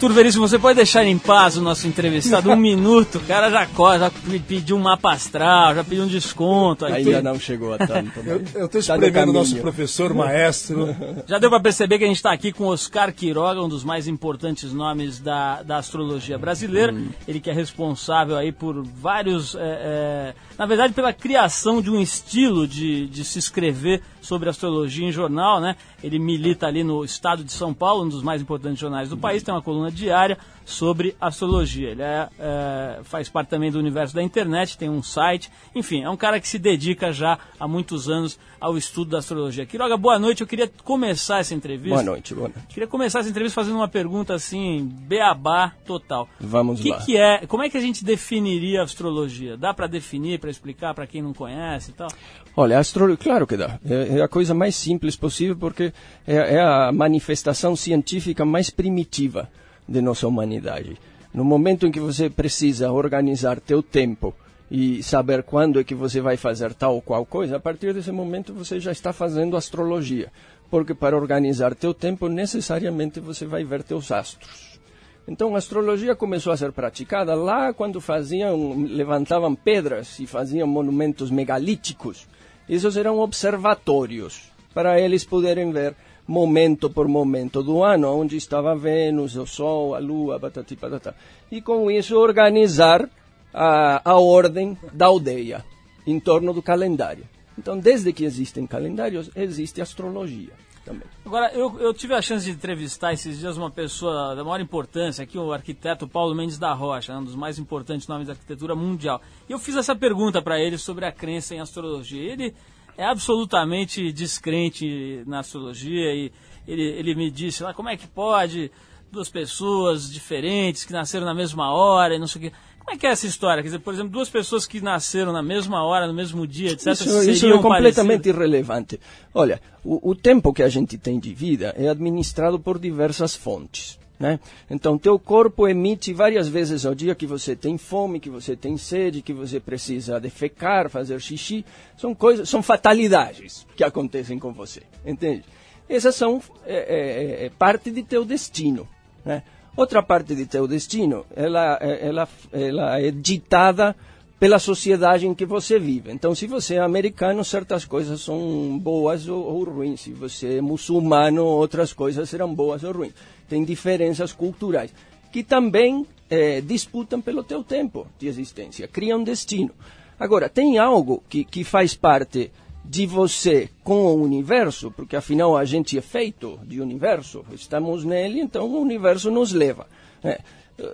Arthur 0.01 0.15
Veríssimo, 0.15 0.49
você 0.49 0.59
pode 0.59 0.77
deixar 0.77 1.05
em 1.05 1.19
paz 1.19 1.59
o 1.59 1.61
nosso 1.61 1.87
entrevistado 1.87 2.51
um 2.51 2.57
minuto? 2.57 3.19
O 3.19 3.21
cara 3.21 3.51
já, 3.51 3.67
já 3.99 4.11
pediu 4.49 4.77
um 4.77 4.81
mapa 4.81 5.13
astral, 5.13 5.75
já 5.75 5.85
pediu 5.85 6.05
um 6.05 6.07
desconto. 6.07 6.87
Ainda 6.87 7.21
não 7.21 7.39
chegou 7.39 7.75
a 7.75 7.77
tanto. 7.77 8.19
eu 8.21 8.39
estou 8.39 8.69
tá 8.71 8.79
espremendo 8.79 9.29
o 9.29 9.35
nosso 9.35 9.59
professor, 9.59 10.15
maestro. 10.15 10.97
Já 11.27 11.39
deu 11.39 11.51
para 11.51 11.61
perceber 11.61 11.99
que 11.99 12.05
a 12.05 12.07
gente 12.07 12.17
está 12.17 12.33
aqui 12.33 12.51
com 12.51 12.65
Oscar 12.65 13.13
Quiroga, 13.13 13.61
um 13.61 13.69
dos 13.69 13.85
mais 13.85 14.09
importantes 14.09 14.73
nomes 14.73 15.21
da, 15.21 15.63
da 15.63 15.77
astrologia 15.77 16.39
brasileira. 16.39 16.95
Hum. 16.95 17.11
Ele 17.29 17.39
que 17.39 17.51
é 17.51 17.53
responsável 17.53 18.39
aí 18.39 18.53
por 18.53 18.83
vários... 18.83 19.55
É, 19.55 19.59
é, 19.61 20.35
na 20.57 20.65
verdade, 20.65 20.95
pela 20.95 21.13
criação 21.13 21.83
de 21.83 21.91
um 21.91 22.01
estilo 22.01 22.67
de, 22.67 23.07
de 23.07 23.23
se 23.23 23.39
escrever 23.39 24.01
sobre 24.23 24.49
astrologia 24.49 25.07
em 25.07 25.13
jornal, 25.13 25.61
né? 25.61 25.77
Ele 26.03 26.19
milita 26.19 26.67
ali 26.67 26.85
no 26.85 27.05
Estado 27.05 27.43
de 27.43 27.53
São 27.53 27.73
Paulo, 27.75 28.05
um 28.05 28.09
dos 28.09 28.23
mais 28.23 28.41
importantes 28.43 28.79
jornais 28.79 29.09
do 29.09 29.17
país, 29.17 29.43
tem 29.43 29.53
uma 29.53 29.63
coluna 29.63 29.89
diária 29.90 30.38
sobre 30.70 31.16
astrologia. 31.20 31.90
Ele 31.90 32.03
é, 32.03 32.29
é, 32.38 33.00
faz 33.03 33.29
parte 33.29 33.48
também 33.48 33.70
do 33.70 33.79
universo 33.79 34.14
da 34.14 34.22
internet, 34.22 34.79
tem 34.79 34.88
um 34.88 35.03
site, 35.03 35.50
enfim, 35.74 36.03
é 36.03 36.11
um 36.11 36.16
cara 36.16 36.40
que 36.40 36.48
se 36.48 36.59
dedica 36.59 37.12
já 37.12 37.38
há 37.59 37.66
muitos 37.66 38.09
anos 38.09 38.38
ao 38.61 38.76
estudo 38.76 39.11
da 39.11 39.18
astrologia. 39.18 39.66
Quiroga, 39.66 39.96
boa 39.96 40.18
noite. 40.18 40.42
Eu 40.42 40.46
queria 40.46 40.70
começar 40.85 41.40
essa 41.40 41.55
entrevista. 41.55 41.94
Boa 41.94 42.03
noite, 42.03 42.35
boa 42.35 42.48
noite. 42.48 42.66
Queria 42.68 42.87
começar 42.87 43.20
essa 43.20 43.29
entrevista 43.29 43.55
fazendo 43.61 43.76
uma 43.76 43.88
pergunta 43.88 44.35
assim, 44.35 44.88
beabá 45.07 45.72
total. 45.85 46.29
Vamos 46.38 46.81
que 46.81 46.90
lá. 46.90 46.98
Que 46.98 47.16
é, 47.16 47.46
como 47.46 47.62
é 47.62 47.70
que 47.70 47.76
a 47.76 47.81
gente 47.81 48.05
definiria 48.05 48.81
a 48.81 48.85
astrologia? 48.85 49.57
Dá 49.57 49.74
para 49.74 49.87
definir, 49.87 50.38
para 50.38 50.50
explicar 50.50 50.94
para 50.94 51.07
quem 51.07 51.22
não 51.22 51.33
conhece 51.33 51.90
e 51.90 51.94
tal? 51.94 52.09
Olha, 52.57 52.79
astrologia, 52.79 53.16
claro 53.16 53.46
que 53.46 53.57
dá. 53.57 53.79
É, 53.85 54.18
é, 54.18 54.22
a 54.22 54.29
coisa 54.29 54.53
mais 54.53 54.76
simples 54.76 55.16
possível 55.16 55.57
porque 55.57 55.92
é, 56.26 56.57
é 56.57 56.61
a 56.61 56.92
manifestação 56.92 57.74
científica 57.74 58.44
mais 58.44 58.68
primitiva 58.68 59.48
de 59.90 60.00
nossa 60.00 60.29
humanidade. 60.29 60.96
No 61.35 61.44
momento 61.44 61.85
em 61.87 61.90
que 61.90 61.98
você 61.98 62.31
precisa 62.31 62.92
organizar 62.92 63.61
teu 63.61 63.83
tempo 63.83 64.33
e 64.70 65.03
saber 65.03 65.42
quando 65.42 65.81
é 65.81 65.85
que 65.85 65.96
você 65.96 66.20
vai 66.20 66.37
fazer 66.37 66.72
tal 66.74 66.94
ou 66.94 67.03
qual 67.03 67.26
coisa, 67.26 67.57
a 67.57 67.61
partir 67.61 67.92
desse 67.92 68.12
momento 68.12 68.55
você 68.55 68.79
já 68.79 68.92
está 68.92 69.12
fazendo 69.12 69.57
astrologia. 69.57 70.31
Porque 70.70 70.94
para 70.94 71.16
organizar 71.16 71.74
teu 71.74 71.92
tempo, 71.92 72.29
necessariamente 72.29 73.18
você 73.18 73.44
vai 73.44 73.64
ver 73.64 73.83
teus 73.83 74.12
astros. 74.12 74.79
Então 75.26 75.57
a 75.57 75.59
astrologia 75.59 76.14
começou 76.14 76.53
a 76.53 76.57
ser 76.57 76.70
praticada 76.70 77.35
lá 77.35 77.72
quando 77.72 78.00
faziam, 78.00 78.85
levantavam 78.85 79.55
pedras 79.57 80.20
e 80.20 80.26
faziam 80.26 80.68
monumentos 80.68 81.31
megalíticos. 81.33 82.29
Esses 82.68 82.96
eram 82.96 83.18
observatórios 83.18 84.50
para 84.72 85.00
eles 85.00 85.24
poderem 85.24 85.72
ver 85.72 85.96
momento 86.31 86.88
por 86.88 87.09
momento 87.09 87.61
do 87.61 87.83
ano, 87.83 88.07
onde 88.16 88.37
estava 88.37 88.77
Vênus, 88.77 89.35
o 89.35 89.45
Sol, 89.45 89.97
a 89.97 89.99
Lua, 89.99 90.38
patati 90.38 90.77
patatá. 90.77 91.12
E 91.51 91.61
com 91.61 91.90
isso 91.90 92.16
organizar 92.16 93.11
a, 93.53 94.01
a 94.09 94.16
ordem 94.16 94.79
da 94.93 95.07
aldeia 95.07 95.64
em 96.07 96.21
torno 96.21 96.53
do 96.53 96.62
calendário. 96.62 97.25
Então, 97.59 97.77
desde 97.77 98.12
que 98.12 98.25
existem 98.25 98.64
calendários, 98.64 99.29
existe 99.35 99.83
astrologia 99.83 100.53
também. 100.85 101.09
Agora, 101.27 101.53
eu, 101.53 101.81
eu 101.81 101.93
tive 101.93 102.14
a 102.14 102.23
chance 102.23 102.45
de 102.45 102.53
entrevistar 102.53 103.12
esses 103.12 103.40
dias 103.40 103.57
uma 103.57 103.71
pessoa 103.71 104.37
da 104.37 104.45
maior 104.45 104.61
importância 104.61 105.25
aqui, 105.25 105.37
o 105.37 105.53
arquiteto 105.53 106.07
Paulo 106.07 106.33
Mendes 106.33 106.59
da 106.59 106.73
Rocha, 106.73 107.12
um 107.12 107.25
dos 107.25 107.35
mais 107.35 107.59
importantes 107.59 108.07
nomes 108.07 108.29
da 108.29 108.35
arquitetura 108.35 108.77
mundial. 108.77 109.21
E 109.49 109.53
eu 109.53 109.59
fiz 109.59 109.75
essa 109.75 109.97
pergunta 109.97 110.40
para 110.40 110.61
ele 110.61 110.79
sobre 110.79 111.05
a 111.05 111.11
crença 111.11 111.57
em 111.57 111.61
astrologia. 111.61 112.23
Ele 112.23 112.55
é 113.01 113.05
absolutamente 113.07 114.13
descrente 114.13 115.23
na 115.27 115.39
astrologia 115.39 116.15
e 116.15 116.31
ele, 116.69 116.83
ele 116.83 117.15
me 117.15 117.31
disse 117.31 117.63
lá 117.63 117.73
como 117.73 117.89
é 117.89 117.97
que 117.97 118.07
pode 118.07 118.71
duas 119.11 119.31
pessoas 119.31 120.13
diferentes 120.13 120.85
que 120.85 120.93
nasceram 120.93 121.25
na 121.25 121.33
mesma 121.33 121.73
hora 121.73 122.15
e 122.15 122.19
não 122.19 122.27
sei 122.27 122.39
o 122.39 122.45
que. 122.45 122.57
Como 122.79 122.95
é 122.95 122.99
que 122.99 123.07
é 123.07 123.11
essa 123.11 123.27
história? 123.27 123.63
Quer 123.63 123.69
dizer, 123.69 123.79
por 123.79 123.95
exemplo, 123.95 124.13
duas 124.13 124.29
pessoas 124.29 124.67
que 124.67 124.83
nasceram 124.83 125.33
na 125.33 125.43
mesma 125.43 125.83
hora, 125.83 126.07
no 126.07 126.13
mesmo 126.13 126.47
dia, 126.47 126.73
etc. 126.73 126.89
Isso, 126.89 127.31
isso 127.31 127.47
é 127.47 127.59
completamente 127.59 128.29
irrelevante. 128.29 129.01
Olha, 129.33 129.63
o, 129.83 130.11
o 130.11 130.15
tempo 130.15 130.53
que 130.53 130.63
a 130.63 130.69
gente 130.69 130.99
tem 130.99 131.19
de 131.19 131.33
vida 131.33 131.75
é 131.79 131.89
administrado 131.89 132.61
por 132.61 132.79
diversas 132.79 133.35
fontes. 133.35 133.99
Né? 134.21 134.39
Então, 134.69 134.99
teu 134.99 135.19
corpo 135.19 135.67
emite 135.67 136.13
várias 136.13 136.47
vezes 136.47 136.85
ao 136.85 136.95
dia 136.95 137.15
que 137.15 137.27
você 137.27 137.57
tem 137.57 137.79
fome, 137.79 138.21
que 138.21 138.29
você 138.29 138.55
tem 138.55 138.77
sede, 138.77 139.23
que 139.23 139.33
você 139.33 139.59
precisa 139.59 140.21
defecar, 140.21 140.91
fazer 140.91 141.19
xixi. 141.19 141.65
São 141.97 142.15
coisas, 142.15 142.47
são 142.47 142.63
fatalidades 142.63 143.67
que 143.75 143.83
acontecem 143.83 144.39
com 144.39 144.53
você, 144.53 144.83
entende? 145.07 145.43
Essas 145.89 146.15
são 146.15 146.43
é, 146.67 147.45
é, 147.45 147.47
é 147.47 147.51
parte 147.59 147.91
de 147.91 148.03
teu 148.03 148.23
destino, 148.23 148.87
né? 149.25 149.43
Outra 149.75 150.03
parte 150.03 150.35
de 150.35 150.45
teu 150.45 150.69
destino, 150.69 151.25
ela, 151.35 151.79
é, 151.81 152.07
ela, 152.07 152.29
ela 152.53 153.01
é 153.01 153.11
ditada 153.11 153.97
pela 154.39 154.59
sociedade 154.59 155.27
em 155.27 155.35
que 155.35 155.47
você 155.47 155.79
vive. 155.79 156.11
Então, 156.13 156.35
se 156.35 156.47
você 156.47 156.75
é 156.75 156.81
americano, 156.81 157.45
certas 157.45 157.85
coisas 157.85 158.21
são 158.21 158.79
boas 158.79 159.29
ou, 159.29 159.43
ou 159.43 159.65
ruins. 159.65 160.01
Se 160.01 160.13
você 160.13 160.59
é 160.59 160.61
muçulmano, 160.61 161.45
outras 161.45 161.93
coisas 161.93 162.29
serão 162.29 162.55
boas 162.55 162.83
ou 162.83 162.93
ruins 162.93 163.15
tem 163.51 163.65
diferenças 163.65 164.33
culturais, 164.33 164.95
que 165.33 165.43
também 165.43 166.07
é, 166.31 166.61
disputam 166.61 167.21
pelo 167.21 167.43
teu 167.43 167.65
tempo 167.65 168.07
de 168.17 168.29
existência, 168.29 168.87
criam 168.87 169.23
destino. 169.23 169.73
Agora, 170.19 170.49
tem 170.49 170.79
algo 170.79 171.23
que, 171.29 171.45
que 171.45 171.65
faz 171.65 171.95
parte 171.95 172.53
de 172.85 173.07
você 173.07 173.69
com 173.83 174.07
o 174.07 174.23
universo, 174.23 174.91
porque 174.93 175.17
afinal 175.17 175.57
a 175.57 175.65
gente 175.65 175.99
é 175.99 176.01
feito 176.01 176.59
de 176.65 176.81
universo, 176.81 177.45
estamos 177.53 178.05
nele, 178.05 178.41
então 178.41 178.67
o 178.67 178.81
universo 178.81 179.31
nos 179.31 179.53
leva. 179.53 179.87
É, 180.23 180.41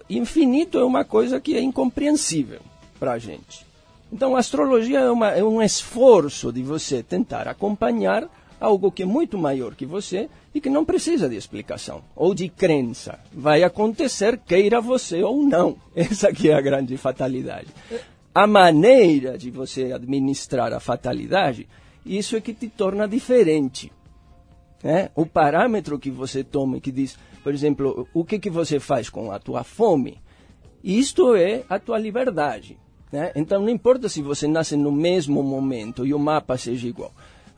infinito 0.08 0.78
é 0.78 0.84
uma 0.84 1.04
coisa 1.04 1.40
que 1.40 1.54
é 1.54 1.60
incompreensível 1.60 2.60
para 2.98 3.12
a 3.12 3.18
gente. 3.18 3.66
Então 4.10 4.34
a 4.34 4.38
astrologia 4.38 5.00
é, 5.00 5.10
uma, 5.10 5.30
é 5.30 5.44
um 5.44 5.60
esforço 5.62 6.52
de 6.52 6.62
você 6.62 7.02
tentar 7.02 7.48
acompanhar 7.48 8.28
algo 8.60 8.90
que 8.90 9.02
é 9.02 9.06
muito 9.06 9.36
maior 9.36 9.74
que 9.74 9.84
você 9.84 10.28
e 10.56 10.60
que 10.60 10.70
não 10.70 10.86
precisa 10.86 11.28
de 11.28 11.36
explicação 11.36 12.02
ou 12.16 12.34
de 12.34 12.48
crença. 12.48 13.20
Vai 13.30 13.62
acontecer, 13.62 14.38
queira 14.38 14.80
você 14.80 15.22
ou 15.22 15.42
não. 15.42 15.76
Essa 15.94 16.32
que 16.32 16.48
é 16.48 16.54
a 16.54 16.62
grande 16.62 16.96
fatalidade. 16.96 17.66
A 18.34 18.46
maneira 18.46 19.36
de 19.36 19.50
você 19.50 19.92
administrar 19.92 20.72
a 20.72 20.80
fatalidade, 20.80 21.68
isso 22.06 22.36
é 22.36 22.40
que 22.40 22.54
te 22.54 22.68
torna 22.68 23.06
diferente. 23.06 23.92
Né? 24.82 25.10
O 25.14 25.26
parâmetro 25.26 25.98
que 25.98 26.10
você 26.10 26.42
toma, 26.42 26.80
que 26.80 26.90
diz, 26.90 27.18
por 27.44 27.52
exemplo, 27.52 28.08
o 28.14 28.24
que, 28.24 28.38
que 28.38 28.48
você 28.48 28.80
faz 28.80 29.10
com 29.10 29.30
a 29.30 29.38
tua 29.38 29.62
fome, 29.62 30.18
isto 30.82 31.34
é 31.34 31.64
a 31.68 31.78
tua 31.78 31.98
liberdade. 31.98 32.78
Né? 33.12 33.30
Então 33.36 33.60
não 33.60 33.68
importa 33.68 34.08
se 34.08 34.22
você 34.22 34.48
nasce 34.48 34.74
no 34.74 34.90
mesmo 34.90 35.42
momento 35.42 36.06
e 36.06 36.14
o 36.14 36.18
mapa 36.18 36.56
seja 36.56 36.88
igual 36.88 37.12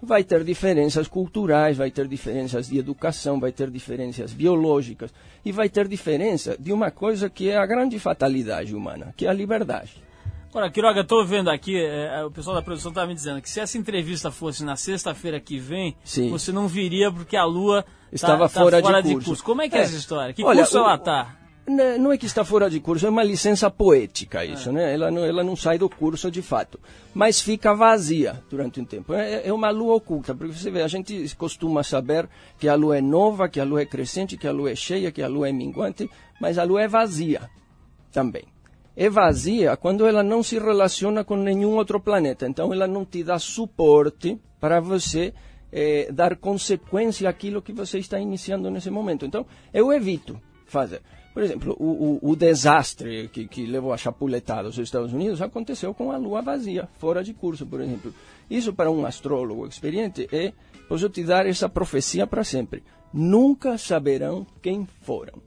vai 0.06 0.22
ter 0.22 0.44
diferenças 0.44 1.08
culturais, 1.08 1.76
vai 1.76 1.90
ter 1.90 2.06
diferenças 2.06 2.68
de 2.68 2.78
educação, 2.78 3.40
vai 3.40 3.52
ter 3.52 3.70
diferenças 3.70 4.32
biológicas 4.32 5.12
e 5.44 5.52
vai 5.52 5.68
ter 5.68 5.88
diferença 5.88 6.56
de 6.58 6.72
uma 6.72 6.90
coisa 6.90 7.28
que 7.28 7.48
é 7.50 7.56
a 7.56 7.66
grande 7.66 7.98
fatalidade 7.98 8.74
humana, 8.74 9.12
que 9.16 9.26
é 9.26 9.28
a 9.28 9.32
liberdade. 9.32 10.02
Agora, 10.50 10.70
Quiroga, 10.70 11.02
estou 11.02 11.26
vendo 11.26 11.50
aqui, 11.50 11.76
é, 11.76 12.20
é, 12.20 12.24
o 12.24 12.30
pessoal 12.30 12.56
da 12.56 12.62
produção 12.62 12.90
estava 12.90 13.06
me 13.06 13.14
dizendo 13.14 13.40
que 13.42 13.50
se 13.50 13.60
essa 13.60 13.76
entrevista 13.76 14.30
fosse 14.30 14.64
na 14.64 14.76
sexta-feira 14.76 15.38
que 15.38 15.58
vem, 15.58 15.94
Sim. 16.02 16.30
você 16.30 16.50
não 16.50 16.66
viria 16.66 17.12
porque 17.12 17.36
a 17.36 17.44
Lua 17.44 17.82
tá, 17.82 17.88
estava 18.12 18.48
tá, 18.48 18.60
fora, 18.60 18.80
tá 18.80 18.88
fora 18.88 19.02
de, 19.02 19.12
curso. 19.12 19.20
de, 19.20 19.26
curso. 19.26 19.44
Como 19.44 19.60
é 19.60 19.68
que 19.68 19.76
é, 19.76 19.80
é 19.80 19.82
essa 19.82 19.96
história? 19.96 20.32
Que 20.32 20.42
Olha, 20.42 20.60
curso 20.60 20.78
ela 20.78 20.94
está? 20.94 21.36
Né, 21.68 21.98
não 21.98 22.10
é 22.10 22.16
que 22.16 22.24
está 22.24 22.44
fora 22.44 22.70
de 22.70 22.80
curso, 22.80 23.06
é 23.06 23.10
uma 23.10 23.22
licença 23.22 23.70
poética 23.70 24.44
isso, 24.44 24.70
é. 24.70 24.72
né? 24.72 24.94
Ela 24.94 25.10
não, 25.10 25.24
ela 25.24 25.44
não 25.44 25.54
sai 25.54 25.76
do 25.76 25.88
curso 25.88 26.30
de 26.30 26.40
fato, 26.40 26.80
mas 27.12 27.40
fica 27.40 27.74
vazia 27.74 28.42
durante 28.48 28.80
um 28.80 28.84
tempo. 28.84 29.12
É, 29.12 29.46
é 29.46 29.52
uma 29.52 29.70
lua 29.70 29.96
oculta, 29.96 30.34
porque 30.34 30.54
você 30.54 30.70
vê, 30.70 30.82
a 30.82 30.88
gente 30.88 31.34
costuma 31.36 31.82
saber 31.82 32.26
que 32.58 32.68
a 32.68 32.74
lua 32.74 32.98
é 32.98 33.00
nova, 33.02 33.48
que 33.48 33.60
a 33.60 33.64
lua 33.64 33.82
é 33.82 33.86
crescente, 33.86 34.38
que 34.38 34.46
a 34.46 34.52
lua 34.52 34.70
é 34.70 34.74
cheia, 34.74 35.12
que 35.12 35.20
a 35.20 35.28
lua 35.28 35.48
é 35.48 35.52
minguante, 35.52 36.08
mas 36.40 36.56
a 36.56 36.64
lua 36.64 36.82
é 36.82 36.88
vazia 36.88 37.50
também. 38.10 38.44
É 38.96 39.10
vazia 39.10 39.76
quando 39.76 40.06
ela 40.06 40.22
não 40.22 40.42
se 40.42 40.58
relaciona 40.58 41.22
com 41.22 41.36
nenhum 41.36 41.76
outro 41.76 42.00
planeta, 42.00 42.48
então 42.48 42.72
ela 42.72 42.86
não 42.86 43.04
te 43.04 43.22
dá 43.22 43.38
suporte 43.38 44.40
para 44.58 44.80
você 44.80 45.34
é, 45.70 46.10
dar 46.10 46.36
consequência 46.36 47.28
àquilo 47.28 47.62
que 47.62 47.72
você 47.72 47.98
está 47.98 48.18
iniciando 48.18 48.70
nesse 48.70 48.90
momento. 48.90 49.26
Então, 49.26 49.46
eu 49.72 49.92
evito 49.92 50.40
fazer. 50.66 51.02
Por 51.32 51.42
exemplo, 51.42 51.76
o, 51.78 52.18
o, 52.24 52.30
o 52.30 52.36
desastre 52.36 53.28
que, 53.28 53.46
que, 53.46 53.66
levou 53.66 53.92
a 53.92 53.96
chapuletada 53.96 54.66
aos 54.66 54.78
Estados 54.78 55.12
Unidos 55.12 55.40
aconteceu 55.40 55.94
com 55.94 56.10
a 56.10 56.16
lua 56.16 56.42
vazia, 56.42 56.88
fora 56.98 57.22
de 57.22 57.32
curso, 57.32 57.64
por 57.66 57.80
exemplo. 57.80 58.12
Isso 58.50 58.72
para 58.72 58.90
um 58.90 59.06
astrólogo 59.06 59.66
experiente 59.66 60.28
é, 60.32 60.52
posso 60.88 61.08
te 61.08 61.22
dar 61.22 61.46
essa 61.46 61.68
profecia 61.68 62.26
para 62.26 62.42
sempre. 62.42 62.82
Nunca 63.12 63.78
saberão 63.78 64.46
quem 64.60 64.86
foram. 65.02 65.40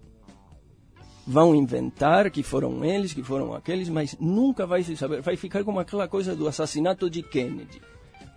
Vão 1.27 1.53
inventar 1.53 2.31
que 2.31 2.41
foram 2.41 2.83
eles, 2.83 3.13
que 3.13 3.21
foram 3.21 3.53
aqueles, 3.53 3.89
mas 3.89 4.15
nunca 4.19 4.65
vai 4.65 4.83
se 4.83 4.95
saber. 4.95 5.21
Vai 5.21 5.35
ficar 5.35 5.63
como 5.63 5.79
aquela 5.79 6.07
coisa 6.07 6.35
do 6.35 6.47
assassinato 6.47 7.09
de 7.09 7.21
Kennedy. 7.21 7.81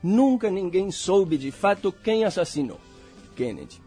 Nunca 0.03 0.51
ninguém 0.51 0.91
soube 0.91 1.39
de 1.39 1.51
fato 1.51 1.91
quem 1.91 2.25
assassinou 2.25 2.79
Kennedy 3.35 3.85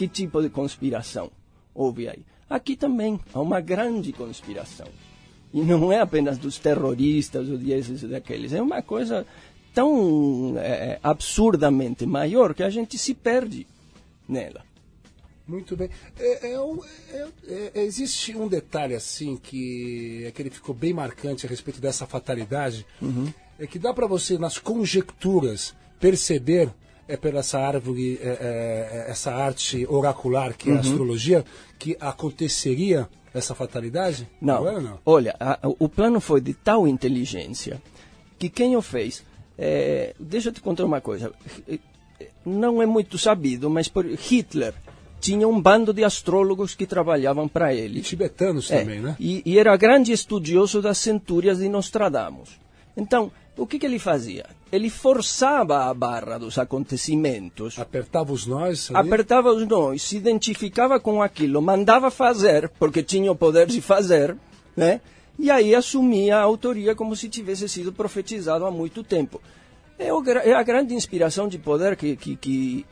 que 0.00 0.08
tipo 0.08 0.40
de 0.40 0.48
conspiração 0.48 1.30
houve 1.74 2.08
aí? 2.08 2.24
Aqui 2.50 2.74
também 2.74 3.20
há 3.32 3.40
uma 3.40 3.60
grande 3.60 4.12
conspiração. 4.12 4.88
E 5.54 5.60
não 5.62 5.92
é 5.92 6.00
apenas 6.00 6.36
dos 6.36 6.58
terroristas 6.58 7.48
ou 7.48 7.56
desses 7.56 8.02
daqueles, 8.02 8.52
é 8.52 8.60
uma 8.60 8.82
coisa 8.82 9.24
tão 9.72 10.54
é, 10.58 10.98
absurdamente 11.00 12.04
maior 12.04 12.52
que 12.52 12.64
a 12.64 12.70
gente 12.70 12.98
se 12.98 13.14
perde 13.14 13.68
nela. 14.28 14.64
Muito 15.46 15.76
bem. 15.76 15.90
É, 16.18 16.48
é, 16.48 16.56
é, 17.12 17.72
é, 17.74 17.84
existe 17.84 18.36
um 18.36 18.46
detalhe 18.46 18.94
assim 18.94 19.36
que 19.36 20.24
é 20.24 20.30
que 20.30 20.42
ele 20.42 20.50
ficou 20.50 20.74
bem 20.74 20.92
marcante 20.92 21.46
a 21.46 21.48
respeito 21.48 21.80
dessa 21.80 22.06
fatalidade, 22.06 22.86
uhum. 23.02 23.32
é 23.58 23.66
que 23.66 23.78
dá 23.78 23.92
para 23.92 24.06
você 24.06 24.38
nas 24.38 24.58
conjecturas 24.58 25.74
perceber 25.98 26.72
é 27.10 27.16
pela 27.16 27.40
essa 27.40 27.58
árvore, 27.58 28.18
é, 28.22 29.06
essa 29.08 29.32
arte 29.32 29.86
oracular 29.88 30.54
que 30.54 30.68
é 30.68 30.72
a 30.72 30.74
uhum. 30.76 30.80
astrologia, 30.80 31.44
que 31.78 31.96
aconteceria 32.00 33.08
essa 33.34 33.54
fatalidade? 33.54 34.28
Não. 34.40 34.64
não, 34.64 34.80
não? 34.80 34.98
Olha, 35.04 35.34
a, 35.38 35.58
o 35.62 35.88
plano 35.88 36.20
foi 36.20 36.40
de 36.40 36.54
tal 36.54 36.86
inteligência 36.86 37.80
que 38.38 38.48
quem 38.48 38.76
o 38.76 38.82
fez 38.82 39.24
é, 39.62 40.14
deixa 40.18 40.48
eu 40.48 40.52
te 40.54 40.60
contar 40.62 40.86
uma 40.86 41.02
coisa. 41.02 41.30
Não 42.46 42.82
é 42.82 42.86
muito 42.86 43.18
sabido, 43.18 43.68
mas 43.68 43.88
por 43.88 44.06
Hitler 44.06 44.72
tinha 45.20 45.46
um 45.46 45.60
bando 45.60 45.92
de 45.92 46.02
astrólogos 46.02 46.74
que 46.74 46.86
trabalhavam 46.86 47.46
para 47.46 47.74
ele. 47.74 47.98
E 47.98 48.02
tibetanos 48.02 48.70
é, 48.70 48.80
também, 48.80 49.00
né? 49.00 49.16
E, 49.20 49.42
e, 49.44 49.58
era 49.58 49.76
grande 49.76 50.12
estudioso 50.12 50.80
das 50.80 50.96
centúrias 50.96 51.58
de 51.58 51.68
Nostradamus. 51.68 52.58
Então, 52.96 53.30
o 53.60 53.66
que, 53.66 53.78
que 53.78 53.84
ele 53.84 53.98
fazia? 53.98 54.46
Ele 54.72 54.88
forçava 54.88 55.84
a 55.84 55.92
barra 55.92 56.38
dos 56.38 56.56
acontecimentos. 56.56 57.78
Apertava 57.78 58.32
os 58.32 58.46
nós? 58.46 58.90
Ali? 58.90 59.06
Apertava 59.06 59.52
os 59.52 59.68
nós, 59.68 60.00
se 60.00 60.16
identificava 60.16 60.98
com 60.98 61.22
aquilo, 61.22 61.60
mandava 61.60 62.10
fazer, 62.10 62.70
porque 62.78 63.02
tinha 63.02 63.30
o 63.30 63.36
poder 63.36 63.66
de 63.66 63.82
fazer, 63.82 64.34
né? 64.74 65.02
E 65.38 65.50
aí 65.50 65.74
assumia 65.74 66.38
a 66.38 66.42
autoria 66.42 66.94
como 66.94 67.14
se 67.14 67.28
tivesse 67.28 67.68
sido 67.68 67.92
profetizado 67.92 68.64
há 68.64 68.70
muito 68.70 69.04
tempo. 69.04 69.42
É, 69.98 70.10
o, 70.10 70.24
é 70.26 70.54
a 70.54 70.62
grande 70.62 70.94
inspiração 70.94 71.46
de 71.46 71.58
poder 71.58 71.96
que, 71.96 72.16
que, 72.16 72.36
que, 72.36 72.86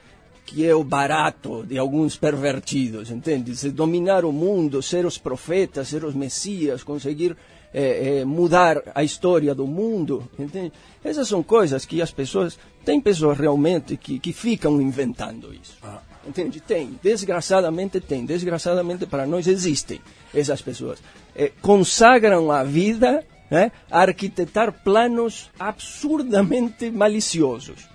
que, 0.44 0.66
é 0.66 0.74
o 0.74 0.84
barato 0.84 1.64
de 1.64 1.78
alguns 1.78 2.18
pervertidos, 2.18 3.10
entende? 3.10 3.56
Se 3.56 3.70
dominar 3.70 4.22
o 4.22 4.32
mundo, 4.32 4.82
ser 4.82 5.06
os 5.06 5.16
profetas, 5.16 5.88
ser 5.88 6.04
os 6.04 6.14
messias, 6.14 6.82
conseguir 6.82 7.34
é, 7.72 8.20
é, 8.20 8.24
mudar 8.24 8.82
a 8.94 9.02
história 9.02 9.54
do 9.54 9.66
mundo, 9.66 10.28
entende? 10.38 10.72
Essas 11.02 11.28
são 11.28 11.42
coisas 11.42 11.84
que 11.84 12.00
as 12.02 12.10
pessoas... 12.10 12.58
Tem 12.84 13.00
pessoas 13.00 13.38
realmente 13.38 13.96
que, 13.96 14.18
que 14.18 14.32
ficam 14.32 14.80
inventando 14.80 15.52
isso. 15.52 15.76
Ah. 15.82 16.00
Entende? 16.26 16.60
Tem. 16.60 16.98
Desgraçadamente 17.02 18.00
tem. 18.00 18.26
Desgraçadamente 18.26 19.06
para 19.06 19.26
nós 19.26 19.46
existem 19.46 20.00
essas 20.34 20.60
pessoas. 20.60 21.02
É, 21.34 21.50
consagram 21.62 22.50
a 22.50 22.62
vida 22.62 23.24
né, 23.50 23.72
a 23.90 24.00
arquitetar 24.02 24.72
planos 24.84 25.50
absurdamente 25.58 26.90
maliciosos. 26.90 27.88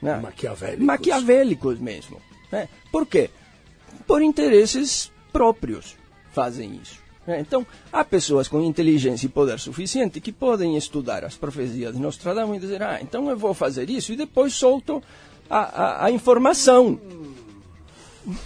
Né? 0.00 0.16
Maquiavélicos. 0.16 0.84
Maquiavélicos 0.84 1.78
mesmo. 1.80 2.20
Né? 2.52 2.68
Por 2.92 3.04
quê? 3.06 3.30
Por 4.06 4.22
interesses 4.22 5.10
próprios 5.32 5.96
fazem 6.32 6.78
isso. 6.80 7.01
Né? 7.26 7.40
Então, 7.40 7.66
há 7.92 8.04
pessoas 8.04 8.48
com 8.48 8.60
inteligência 8.60 9.26
e 9.26 9.28
poder 9.28 9.58
suficiente 9.58 10.20
que 10.20 10.32
podem 10.32 10.76
estudar 10.76 11.24
as 11.24 11.36
profecias 11.36 11.94
de 11.94 12.00
Nostradamus 12.00 12.56
e 12.56 12.60
dizer, 12.60 12.82
ah, 12.82 12.98
então 13.00 13.28
eu 13.30 13.36
vou 13.36 13.54
fazer 13.54 13.88
isso 13.88 14.12
e 14.12 14.16
depois 14.16 14.54
solto 14.54 15.02
a, 15.48 15.58
a, 15.58 16.04
a 16.06 16.10
informação. 16.10 16.98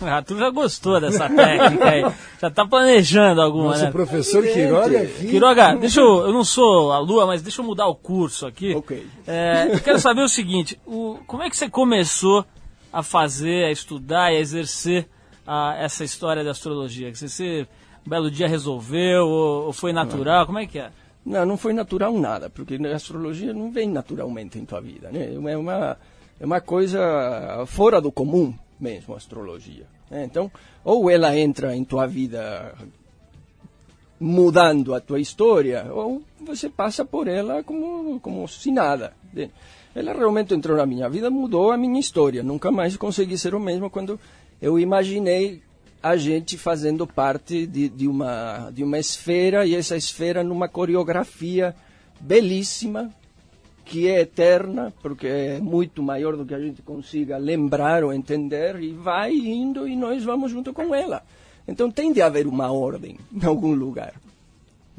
Ah, 0.01 0.23
tu 0.23 0.39
já 0.39 0.49
gostou 0.49 0.99
dessa 0.99 1.29
técnica 1.29 1.89
aí. 1.89 2.03
Já 2.41 2.51
tá 2.51 2.67
planejando 2.67 3.43
alguma, 3.43 3.73
Nossa, 3.73 3.85
né? 3.85 3.91
professor 3.91 4.43
Quiroga 4.43 5.03
aqui. 5.03 5.29
Quiroga, 5.29 5.77
deixa 5.77 6.01
eu, 6.01 6.27
eu 6.27 6.33
não 6.33 6.45
sou 6.45 6.93
a 6.93 6.99
lua, 6.99 7.27
mas 7.27 7.43
deixa 7.43 7.61
eu 7.61 7.65
mudar 7.67 7.87
o 7.87 7.95
curso 7.95 8.47
aqui. 8.47 8.75
Ok. 8.75 9.07
É, 9.27 9.69
eu 9.71 9.81
quero 9.81 9.99
saber 9.99 10.23
o 10.23 10.29
seguinte, 10.31 10.81
o, 10.87 11.19
como 11.27 11.43
é 11.43 11.51
que 11.51 11.57
você 11.59 11.69
começou 11.69 12.43
a 12.91 13.03
fazer, 13.03 13.67
a 13.67 13.71
estudar 13.71 14.33
e 14.33 14.39
a 14.39 14.41
exercer 14.41 15.07
a, 15.47 15.77
essa 15.79 16.05
história 16.05 16.43
da 16.43 16.53
astrologia? 16.53 17.15
Você, 17.15 17.29
você 17.29 17.69
um 18.07 18.11
belo 18.11 18.31
dia 18.31 18.47
resolveu 18.47 19.27
ou, 19.27 19.67
ou 19.67 19.73
foi 19.73 19.93
natural? 19.93 20.41
Não. 20.41 20.47
Como 20.47 20.59
é 20.59 20.67
que 20.67 20.79
é? 20.79 20.91
Não, 21.25 21.45
não 21.45 21.57
foi 21.57 21.73
natural 21.73 22.17
nada, 22.17 22.49
porque 22.49 22.77
a 22.77 22.95
astrologia 22.95 23.53
não 23.53 23.71
vem 23.73 23.89
naturalmente 23.89 24.59
em 24.59 24.65
tua 24.65 24.81
vida, 24.81 25.11
né? 25.11 25.35
É 25.35 25.57
uma, 25.57 25.97
é 26.39 26.47
uma 26.47 26.61
coisa 26.61 27.65
fora 27.67 28.01
do 28.01 28.13
comum 28.13 28.55
mesmo 28.79 29.15
a 29.15 29.17
astrologia. 29.17 29.87
Né? 30.11 30.25
Então, 30.25 30.51
ou 30.85 31.11
ela 31.11 31.37
entra 31.37 31.75
em 31.75 31.85
tua 31.85 32.07
vida 32.07 32.75
mudando 34.19 34.95
a 34.95 35.01
tua 35.01 35.21
história, 35.21 35.87
ou 35.91 36.23
você 36.41 36.69
passa 36.69 37.05
por 37.05 37.29
ela 37.29 37.63
como, 37.63 38.19
como 38.21 38.47
se 38.49 38.71
nada. 38.71 39.13
Ela 39.95 40.13
realmente 40.13 40.55
entrou 40.55 40.77
na 40.77 40.87
minha 40.87 41.09
vida, 41.09 41.31
mudou 41.31 41.71
a 41.71 41.77
minha 41.77 42.01
história. 42.01 42.43
Nunca 42.43 42.71
mais 42.71 42.97
consegui 42.97 43.37
ser 43.37 43.55
o 43.55 43.61
mesmo 43.61 43.91
quando 43.91 44.19
eu 44.61 44.79
imaginei 44.79 45.63
a 46.03 46.17
gente 46.17 46.57
fazendo 46.57 47.07
parte 47.07 47.67
de, 47.67 47.89
de, 47.89 48.07
uma, 48.07 48.71
de 48.73 48.85
uma 48.85 48.99
esfera, 48.99 49.67
e 49.67 49.75
essa 49.75 49.97
esfera 49.97 50.45
numa 50.45 50.69
coreografia 50.69 51.75
belíssima, 52.21 53.11
que 53.85 54.09
é 54.09 54.21
eterna, 54.21 54.93
porque 55.03 55.27
é 55.27 55.61
muito 55.61 56.03
maior 56.03 56.37
do 56.37 56.45
que 56.45 56.55
a 56.55 56.61
gente 56.61 56.83
consiga 56.83 57.37
lembrar 57.37 58.03
ou 58.05 58.13
entender, 58.13 58.81
e 58.81 58.93
vai 58.93 59.33
indo 59.33 59.87
e 59.87 59.95
nós 59.95 60.25
vamos 60.25 60.51
junto 60.51 60.73
com 60.73 60.95
ela. 60.95 61.23
Então 61.69 61.91
tem 61.91 62.13
de 62.13 62.21
haver 62.23 62.47
uma 62.47 62.71
ordem 62.71 63.19
em 63.33 63.45
algum 63.45 63.75
lugar. 63.75 64.15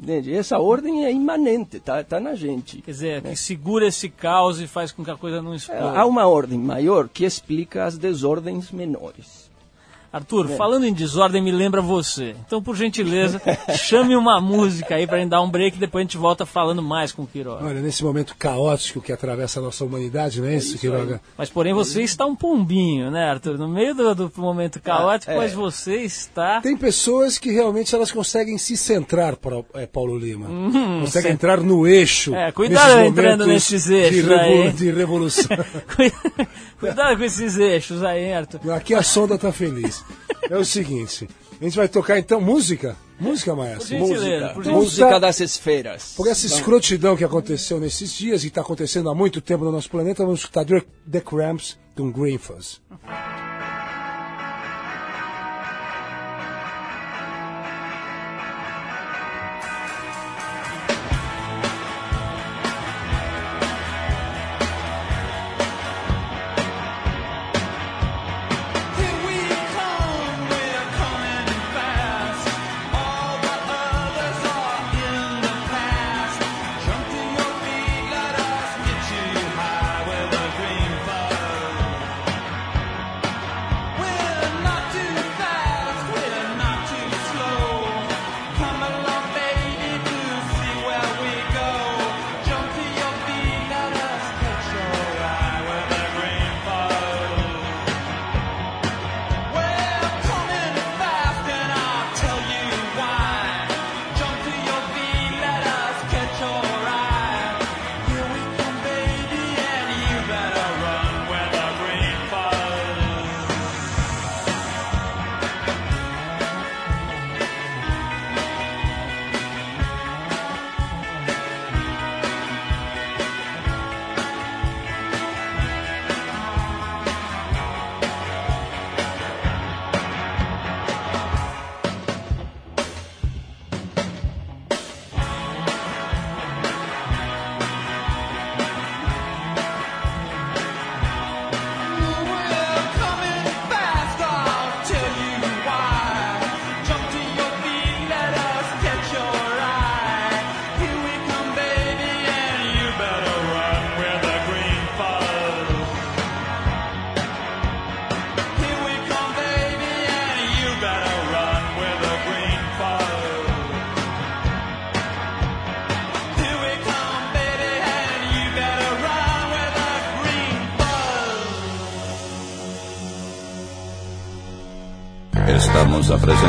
Entende? 0.00 0.32
Essa 0.32 0.58
ordem 0.58 1.04
é 1.04 1.12
imanente, 1.12 1.80
tá, 1.80 2.04
tá 2.04 2.20
na 2.20 2.34
gente. 2.34 2.80
Quer 2.80 2.90
dizer, 2.92 3.22
né? 3.22 3.30
que 3.30 3.36
segura 3.36 3.86
esse 3.86 4.08
caos 4.08 4.60
e 4.60 4.66
faz 4.66 4.92
com 4.92 5.04
que 5.04 5.10
a 5.10 5.16
coisa 5.16 5.42
não 5.42 5.54
exploda. 5.54 5.98
Há 5.98 6.06
uma 6.06 6.26
ordem 6.26 6.58
maior 6.58 7.08
que 7.08 7.24
explica 7.24 7.84
as 7.84 7.98
desordens 7.98 8.70
menores. 8.70 9.47
Arthur, 10.10 10.50
é. 10.50 10.56
falando 10.56 10.84
em 10.84 10.92
desordem, 10.92 11.42
me 11.42 11.52
lembra 11.52 11.82
você. 11.82 12.34
Então, 12.46 12.62
por 12.62 12.74
gentileza, 12.74 13.40
chame 13.76 14.16
uma 14.16 14.40
música 14.40 14.94
aí 14.94 15.06
pra 15.06 15.18
gente 15.18 15.28
dar 15.28 15.42
um 15.42 15.50
break 15.50 15.76
e 15.76 15.80
depois 15.80 16.00
a 16.00 16.04
gente 16.04 16.16
volta 16.16 16.46
falando 16.46 16.82
mais 16.82 17.12
com 17.12 17.22
o 17.22 17.26
Quiroga. 17.26 17.64
Olha, 17.64 17.80
nesse 17.80 18.02
momento 18.02 18.34
caótico 18.38 19.02
que 19.02 19.12
atravessa 19.12 19.60
a 19.60 19.62
nossa 19.62 19.84
humanidade, 19.84 20.40
não 20.40 20.48
é, 20.48 20.54
é 20.54 20.56
isso, 20.56 20.78
Quiroga? 20.78 21.16
Aí. 21.16 21.20
Mas, 21.36 21.50
porém, 21.50 21.74
você 21.74 22.02
está 22.02 22.24
um 22.24 22.34
pombinho, 22.34 23.10
né, 23.10 23.28
Arthur? 23.28 23.58
No 23.58 23.68
meio 23.68 23.94
do, 23.94 24.14
do 24.14 24.32
momento 24.38 24.80
caótico, 24.80 25.32
é, 25.32 25.36
mas 25.36 25.52
você 25.52 25.96
está... 25.96 26.62
Tem 26.62 26.76
pessoas 26.76 27.36
que 27.36 27.50
realmente 27.50 27.94
elas 27.94 28.10
conseguem 28.10 28.56
se 28.56 28.76
centrar, 28.76 29.36
é, 29.74 29.86
Paulo 29.86 30.18
Lima. 30.18 30.48
Hum, 30.48 31.00
conseguem 31.00 31.32
entrar 31.32 31.60
no 31.60 31.86
eixo. 31.86 32.34
É, 32.34 32.50
cuidado 32.50 33.00
entrando 33.00 33.46
nesses 33.46 33.90
eixos 33.90 34.24
de, 34.24 34.28
revolu 34.28 34.72
de 34.72 34.90
revolução. 34.90 35.56
cuidado 36.80 37.18
com 37.18 37.24
esses 37.24 37.58
eixos 37.58 38.02
aí, 38.02 38.32
Arthur. 38.32 38.72
Aqui 38.72 38.94
a 38.94 39.02
sonda 39.02 39.34
está 39.34 39.52
feliz. 39.52 39.98
É 40.42 40.56
o 40.56 40.64
seguinte, 40.64 41.28
a 41.60 41.64
gente 41.64 41.76
vai 41.76 41.88
tocar 41.88 42.18
então 42.18 42.40
música? 42.40 42.96
Música, 43.18 43.54
Maestro? 43.54 43.98
Música. 43.98 44.50
Por 44.54 44.64
música 44.66 45.18
das 45.18 45.40
esferas. 45.40 46.14
Por 46.16 46.28
essa 46.28 46.46
escrotidão 46.46 47.16
que 47.16 47.24
aconteceu 47.24 47.80
nesses 47.80 48.12
dias 48.12 48.44
e 48.44 48.48
está 48.48 48.60
acontecendo 48.60 49.10
há 49.10 49.14
muito 49.14 49.40
tempo 49.40 49.64
no 49.64 49.72
nosso 49.72 49.90
planeta, 49.90 50.24
vamos 50.24 50.40
escutar 50.40 50.64
The 50.64 51.20
Cramps 51.20 51.76
com 51.96 52.12
Green 52.12 52.38
Fuzz. 52.38 52.80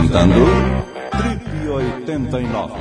Apresentando 0.10 0.34
Trip 1.12 1.70
89. 1.70 2.74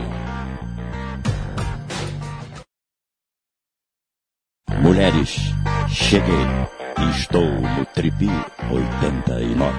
Mulheres, 4.80 5.36
cheguei. 5.88 6.34
Estou 7.10 7.44
no 7.44 7.84
Trip 7.94 8.26
89. 8.70 9.76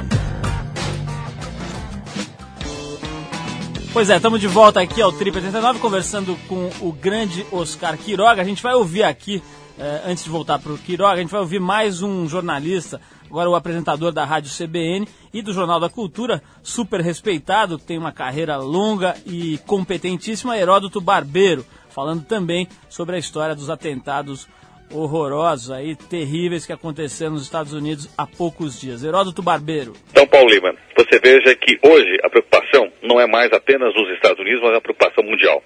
Pois 3.91 4.09
é, 4.09 4.15
estamos 4.17 4.39
de 4.39 4.47
volta 4.47 4.79
aqui 4.81 5.01
ao 5.01 5.11
Trip 5.11 5.35
89 5.35 5.79
conversando 5.79 6.37
com 6.47 6.69
o 6.79 6.93
grande 6.93 7.45
Oscar 7.51 7.97
Quiroga. 7.97 8.41
A 8.41 8.45
gente 8.45 8.61
vai 8.61 8.75
ouvir 8.75 9.03
aqui, 9.03 9.41
eh, 9.79 10.03
antes 10.05 10.23
de 10.23 10.29
voltar 10.29 10.59
para 10.59 10.71
o 10.71 10.77
Quiroga, 10.77 11.13
a 11.13 11.21
gente 11.21 11.31
vai 11.31 11.41
ouvir 11.41 11.59
mais 11.59 12.03
um 12.03 12.27
jornalista, 12.27 13.01
agora 13.29 13.49
o 13.49 13.55
apresentador 13.55 14.11
da 14.11 14.25
Rádio 14.25 14.51
CBN 14.51 15.07
e 15.33 15.41
do 15.41 15.53
Jornal 15.53 15.79
da 15.79 15.89
Cultura, 15.89 16.41
super 16.63 17.01
respeitado, 17.01 17.77
tem 17.77 17.97
uma 17.97 18.11
carreira 18.11 18.57
longa 18.57 19.15
e 19.25 19.57
competentíssima, 19.67 20.57
Heródoto 20.57 20.99
Barbeiro, 20.99 21.65
falando 21.89 22.25
também 22.25 22.67
sobre 22.89 23.15
a 23.15 23.19
história 23.19 23.55
dos 23.55 23.69
atentados 23.69 24.47
horrorosos 24.91 25.71
aí, 25.71 25.95
terríveis 25.95 26.65
que 26.65 26.73
aconteceram 26.73 27.33
nos 27.33 27.43
Estados 27.43 27.73
Unidos 27.73 28.09
há 28.17 28.25
poucos 28.25 28.79
dias. 28.79 29.03
Heródoto 29.03 29.41
Barbeiro. 29.41 29.93
Então, 30.09 30.25
Paulo 30.27 30.49
Lima, 30.49 30.73
você 30.97 31.19
veja 31.19 31.55
que 31.55 31.77
hoje 31.83 32.17
a 32.23 32.29
preocupação 32.29 32.91
não 33.03 33.19
é 33.19 33.27
mais 33.27 33.51
apenas 33.51 33.93
nos 33.93 34.09
Estados 34.15 34.39
Unidos, 34.39 34.61
mas 34.61 34.71
é 34.71 34.75
uma 34.75 34.81
preocupação 34.81 35.23
mundial. 35.23 35.63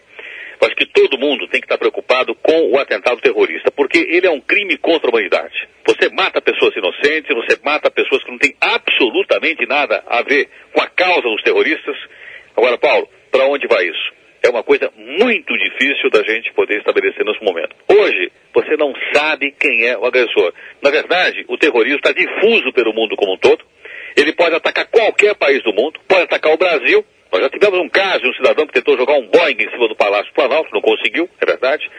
Eu 0.64 0.68
acho 0.68 0.78
que 0.78 0.86
todo 0.86 1.20
mundo 1.20 1.46
tem 1.50 1.60
que 1.60 1.66
estar 1.66 1.78
preocupado 1.78 2.34
com 2.36 2.72
o 2.72 2.80
atentado 2.80 3.20
terrorista, 3.20 3.70
porque 3.70 3.98
ele 3.98 4.26
é 4.26 4.32
um 4.32 4.40
crime 4.40 4.78
contra 4.78 5.10
a 5.10 5.12
humanidade. 5.12 5.68
Você 5.86 6.08
mata 6.08 6.42
pessoas 6.42 6.74
inocentes, 6.74 7.36
você 7.36 7.60
mata 7.62 7.92
pessoas 7.92 8.24
que 8.24 8.32
não 8.32 8.38
têm 8.38 8.56
absolutamente 8.62 9.66
nada 9.68 10.02
a 10.08 10.22
ver 10.22 10.48
com 10.72 10.82
a 10.82 10.88
causa 10.88 11.24
dos 11.24 11.44
terroristas. 11.44 11.98
Agora, 12.56 12.78
Paulo, 12.78 13.10
para 13.30 13.46
onde 13.46 13.68
vai 13.68 13.84
isso? 13.84 14.14
é 14.44 14.50
uma 14.50 14.62
coisa 14.62 14.92
muito 14.98 15.58
difícil 15.58 16.10
da 16.10 16.22
gente 16.22 16.52
poder 16.52 16.78
estabelecer 16.78 17.26
nesse 17.26 17.42
momento. 17.42 17.74
Hoje, 17.88 18.30
você 18.54 18.76
não 18.76 18.94
sabe 19.14 19.56
quem 19.58 19.88
é 19.88 19.98
o 19.98 20.06
agressor. 20.06 20.54
Na 20.82 20.92
verdade, 20.92 21.46
o 21.48 21.58
terrorismo 21.58 21.96
está 21.96 22.12
difuso 22.12 22.74
pelo 22.74 22.94
mundo 22.94 23.16
como 23.16 23.36
um 23.36 23.38
todo. 23.38 23.64
Ele 24.16 24.34
pode 24.34 24.56
atacar 24.56 24.86
qualquer 24.88 25.36
país 25.36 25.64
do 25.64 25.74
mundo, 25.74 26.00
pode 26.08 26.24
atacar 26.24 26.54
o 26.54 26.58
Brasil. 26.58 27.06
Nós 27.32 27.42
já 27.42 27.50
tivemos 27.50 27.80
um 27.80 27.90
caso 27.90 28.22
de 28.22 28.30
um 28.30 28.34
cidadão 28.34 28.68
que 28.68 28.74
tentou 28.74 28.98
jogar 28.98 29.14
um 29.14 29.28
Boeing 29.28 29.58
em 29.60 29.70
cima 29.72 29.88
do 29.88 29.96
Palácio 29.96 30.32
Planalto, 30.34 30.70
não 30.72 30.82
conseguiu, 30.82 31.28
é 31.42 31.46
verdade. 31.46 31.90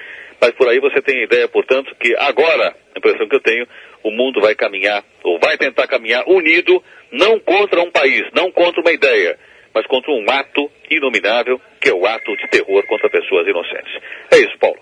Mas 0.40 0.52
por 0.52 0.68
aí 0.68 0.78
você 0.78 1.00
tem 1.02 1.22
ideia, 1.22 1.48
portanto, 1.48 1.94
que 1.98 2.14
agora, 2.16 2.76
a 2.94 2.98
impressão 2.98 3.28
que 3.28 3.34
eu 3.34 3.40
tenho, 3.40 3.66
o 4.02 4.10
mundo 4.10 4.40
vai 4.40 4.54
caminhar, 4.54 5.02
ou 5.24 5.38
vai 5.40 5.56
tentar 5.56 5.86
caminhar 5.88 6.22
unido, 6.28 6.82
não 7.10 7.40
contra 7.40 7.80
um 7.80 7.90
país, 7.90 8.22
não 8.34 8.52
contra 8.52 8.80
uma 8.80 8.92
ideia, 8.92 9.38
mas 9.74 9.86
contra 9.86 10.12
um 10.12 10.24
ato 10.30 10.70
inominável, 10.90 11.60
que 11.80 11.88
é 11.88 11.94
o 11.94 12.06
ato 12.06 12.36
de 12.36 12.46
terror 12.48 12.86
contra 12.86 13.10
pessoas 13.10 13.46
inocentes. 13.48 13.92
É 14.30 14.38
isso, 14.38 14.56
Paulo. 14.58 14.78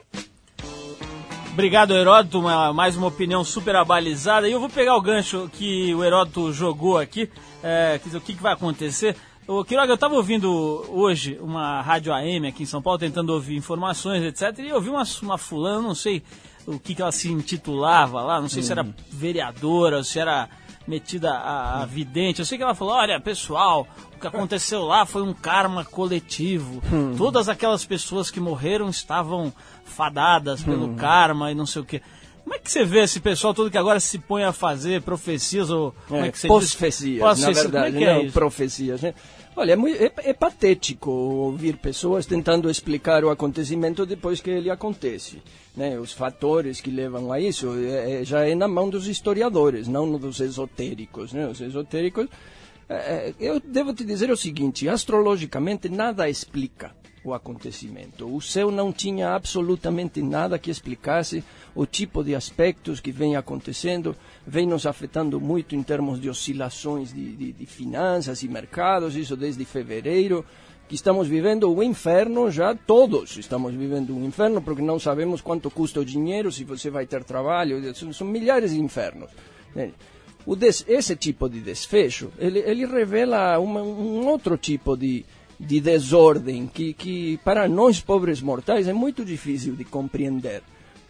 Obrigado, 1.53 1.95
Heródoto. 1.95 2.41
Uma, 2.41 2.73
mais 2.73 2.97
uma 2.97 3.09
opinião 3.09 3.45
super 3.45 3.77
abalizada. 3.77 4.49
E 4.49 4.53
eu 4.53 4.59
vou 4.59 4.71
pegar 4.71 4.97
o 4.97 5.03
gancho 5.03 5.51
que 5.53 5.95
o 5.95 6.03
Heródoto 6.03 6.51
jogou 6.51 6.97
aqui. 6.97 7.29
É, 7.63 7.99
quer 7.99 8.07
dizer, 8.07 8.19
o 8.19 8.21
que, 8.23 8.35
que 8.35 8.43
vai 8.43 8.55
acontecer? 8.55 9.15
O 9.47 9.63
Quiroga, 9.63 9.91
eu 9.91 9.97
estava 9.97 10.15
ouvindo 10.15 10.51
hoje 10.89 11.39
uma 11.43 11.83
rádio 11.83 12.13
AM 12.15 12.47
aqui 12.47 12.63
em 12.63 12.67
São 12.67 12.81
Paulo, 12.81 12.99
tentando 12.99 13.35
ouvir 13.35 13.55
informações, 13.55 14.23
etc. 14.23 14.61
E 14.61 14.69
eu 14.71 14.81
vi 14.81 14.89
uma, 14.89 15.03
uma 15.23 15.37
fulana, 15.37 15.83
não 15.83 15.95
sei 15.95 16.23
o 16.67 16.79
que, 16.79 16.95
que 16.95 17.03
ela 17.03 17.13
se 17.13 17.31
intitulava 17.31 18.23
lá, 18.23 18.41
não 18.41 18.49
sei 18.49 18.61
uhum. 18.61 18.67
se 18.67 18.73
era 18.73 18.87
vereadora, 19.11 20.03
se 20.05 20.19
era 20.19 20.49
metida 20.87 21.33
a, 21.33 21.83
a, 21.83 21.87
vidente. 21.87 22.41
Eu 22.41 22.47
sei 22.47 22.57
que 22.57 22.65
ela 22.65 22.75
falou: 22.75 22.95
olha, 22.95 23.21
pessoal, 23.21 23.87
o 24.17 24.21
que 24.21 24.27
aconteceu 24.27 24.85
lá 24.85 25.05
foi 25.05 25.23
um 25.23 25.35
karma 25.35 25.85
coletivo. 25.85 26.83
Hum. 26.91 27.15
Todas 27.17 27.49
aquelas 27.49 27.85
pessoas 27.85 28.31
que 28.31 28.41
morreram 28.41 28.89
estavam 28.89 29.53
fadadas 29.85 30.63
pelo 30.63 30.87
hum. 30.87 30.97
karma 30.97 31.51
e 31.51 31.55
não 31.55 31.67
sei 31.67 31.83
o 31.83 31.85
quê. 31.85 32.01
Como 32.43 32.57
é 32.57 32.59
que 32.59 32.71
você 32.71 32.85
vê 32.85 33.01
esse 33.01 33.21
pessoal 33.21 33.55
todo 33.55 33.71
que 33.71 33.79
agora 33.79 34.01
se 34.01 34.19
põe 34.19 34.43
a 34.43 34.53
fazer 34.53 35.01
profecias 35.03 35.71
ou 35.71 35.95
como 36.09 36.25
é, 36.25 36.29
é 36.29 36.33
que 36.33 36.39
você 36.39 36.49
profecias, 36.49 37.37
diz? 37.37 37.47
na 37.47 37.53
verdade, 37.53 38.05
é 38.05 38.23
não, 38.25 38.31
profecias, 38.31 39.01
né? 39.01 39.15
Olha, 39.55 39.73
é, 39.73 39.77
muito, 39.77 40.03
é, 40.03 40.11
é, 40.17 40.33
patético 40.33 41.11
ouvir 41.11 41.77
pessoas 41.77 42.25
tentando 42.25 42.71
explicar 42.71 43.23
o 43.23 43.31
acontecimento 43.31 44.07
depois 44.07 44.41
que 44.41 44.51
ele 44.51 44.71
acontece. 44.71 45.43
Né? 45.77 45.99
Os 45.99 46.13
fatores 46.13 46.81
que 46.81 46.91
levam 46.91 47.31
a 47.31 47.39
isso 47.39 47.75
é, 47.79 48.23
é 48.23 48.25
já 48.25 48.47
é 48.47 48.55
na 48.55 48.67
mão 48.67 48.89
dos 48.89 49.07
historiadores, 49.07 49.87
não 49.87 50.11
dos 50.19 50.41
esotéricos. 50.41 51.33
Né? 51.33 51.47
Os 51.47 51.61
esotéricos. 51.61 52.29
É, 52.89 52.95
é, 52.95 53.35
eu 53.39 53.61
devo 53.61 53.93
te 53.93 54.05
dizer 54.05 54.31
o 54.31 54.37
seguinte: 54.37 54.89
astrologicamente 54.89 55.89
nada 55.89 56.29
explica 56.31 57.02
o 57.25 57.33
acontecimento. 57.33 58.27
O 58.35 58.41
céu 58.41 58.71
não 58.71 58.93
tinha 58.93 59.35
absolutamente 59.35 60.21
nada 60.21 60.59
que 60.59 60.71
explicasse 60.71 61.45
o 61.75 61.87
tipo 61.87 62.23
de 62.25 62.35
aspectos 62.35 63.01
que 63.01 63.13
vem 63.13 63.37
acontecendo, 63.37 64.17
vem 64.47 64.67
nos 64.67 64.87
afetando 64.87 65.41
muito 65.41 65.77
em 65.77 65.83
termos 65.83 66.21
de 66.21 66.29
oscilações 66.29 67.13
de, 67.13 67.37
de, 67.37 67.53
de 67.53 67.67
finanças 67.67 68.43
e 68.43 68.49
mercados, 68.49 69.15
isso 69.15 69.37
desde 69.37 69.65
fevereiro, 69.65 70.45
que 70.89 70.97
estamos 70.97 71.29
vivendo 71.29 71.73
o 71.73 71.83
inferno 71.83 72.51
já 72.51 72.75
todos. 72.75 73.37
Estamos 73.37 73.73
vivendo 73.73 74.17
um 74.17 74.27
inferno 74.27 74.61
porque 74.61 74.83
não 74.83 74.99
sabemos 74.99 75.41
quanto 75.41 75.71
custa 75.71 76.01
o 76.01 76.05
dinheiro 76.05 76.51
se 76.51 76.65
você 76.65 76.91
vai 76.91 77.07
ter 77.07 77.25
trabalho 77.25 77.81
são, 77.95 78.27
milhares 78.27 78.73
de 78.73 78.81
infernos. 78.81 79.31
Des, 80.59 80.85
esse 80.89 81.15
tipo 81.15 81.49
de 81.49 81.61
desfecho 81.61 82.33
ele, 82.37 82.59
ele 82.59 82.85
revela 82.85 83.59
uma, 83.61 83.81
um 83.81 84.27
outro 84.27 84.59
tipo 84.59 84.97
de, 84.97 85.25
de 85.63 85.81
desordem 85.81 86.67
que, 86.67 86.93
que 86.93 87.39
para 87.45 87.69
nós 87.69 88.01
pobres 88.01 88.43
mortais 88.43 88.89
é 88.89 88.93
muito 88.93 89.25
difícil 89.25 89.75
de 89.75 89.85
compreender 89.85 90.63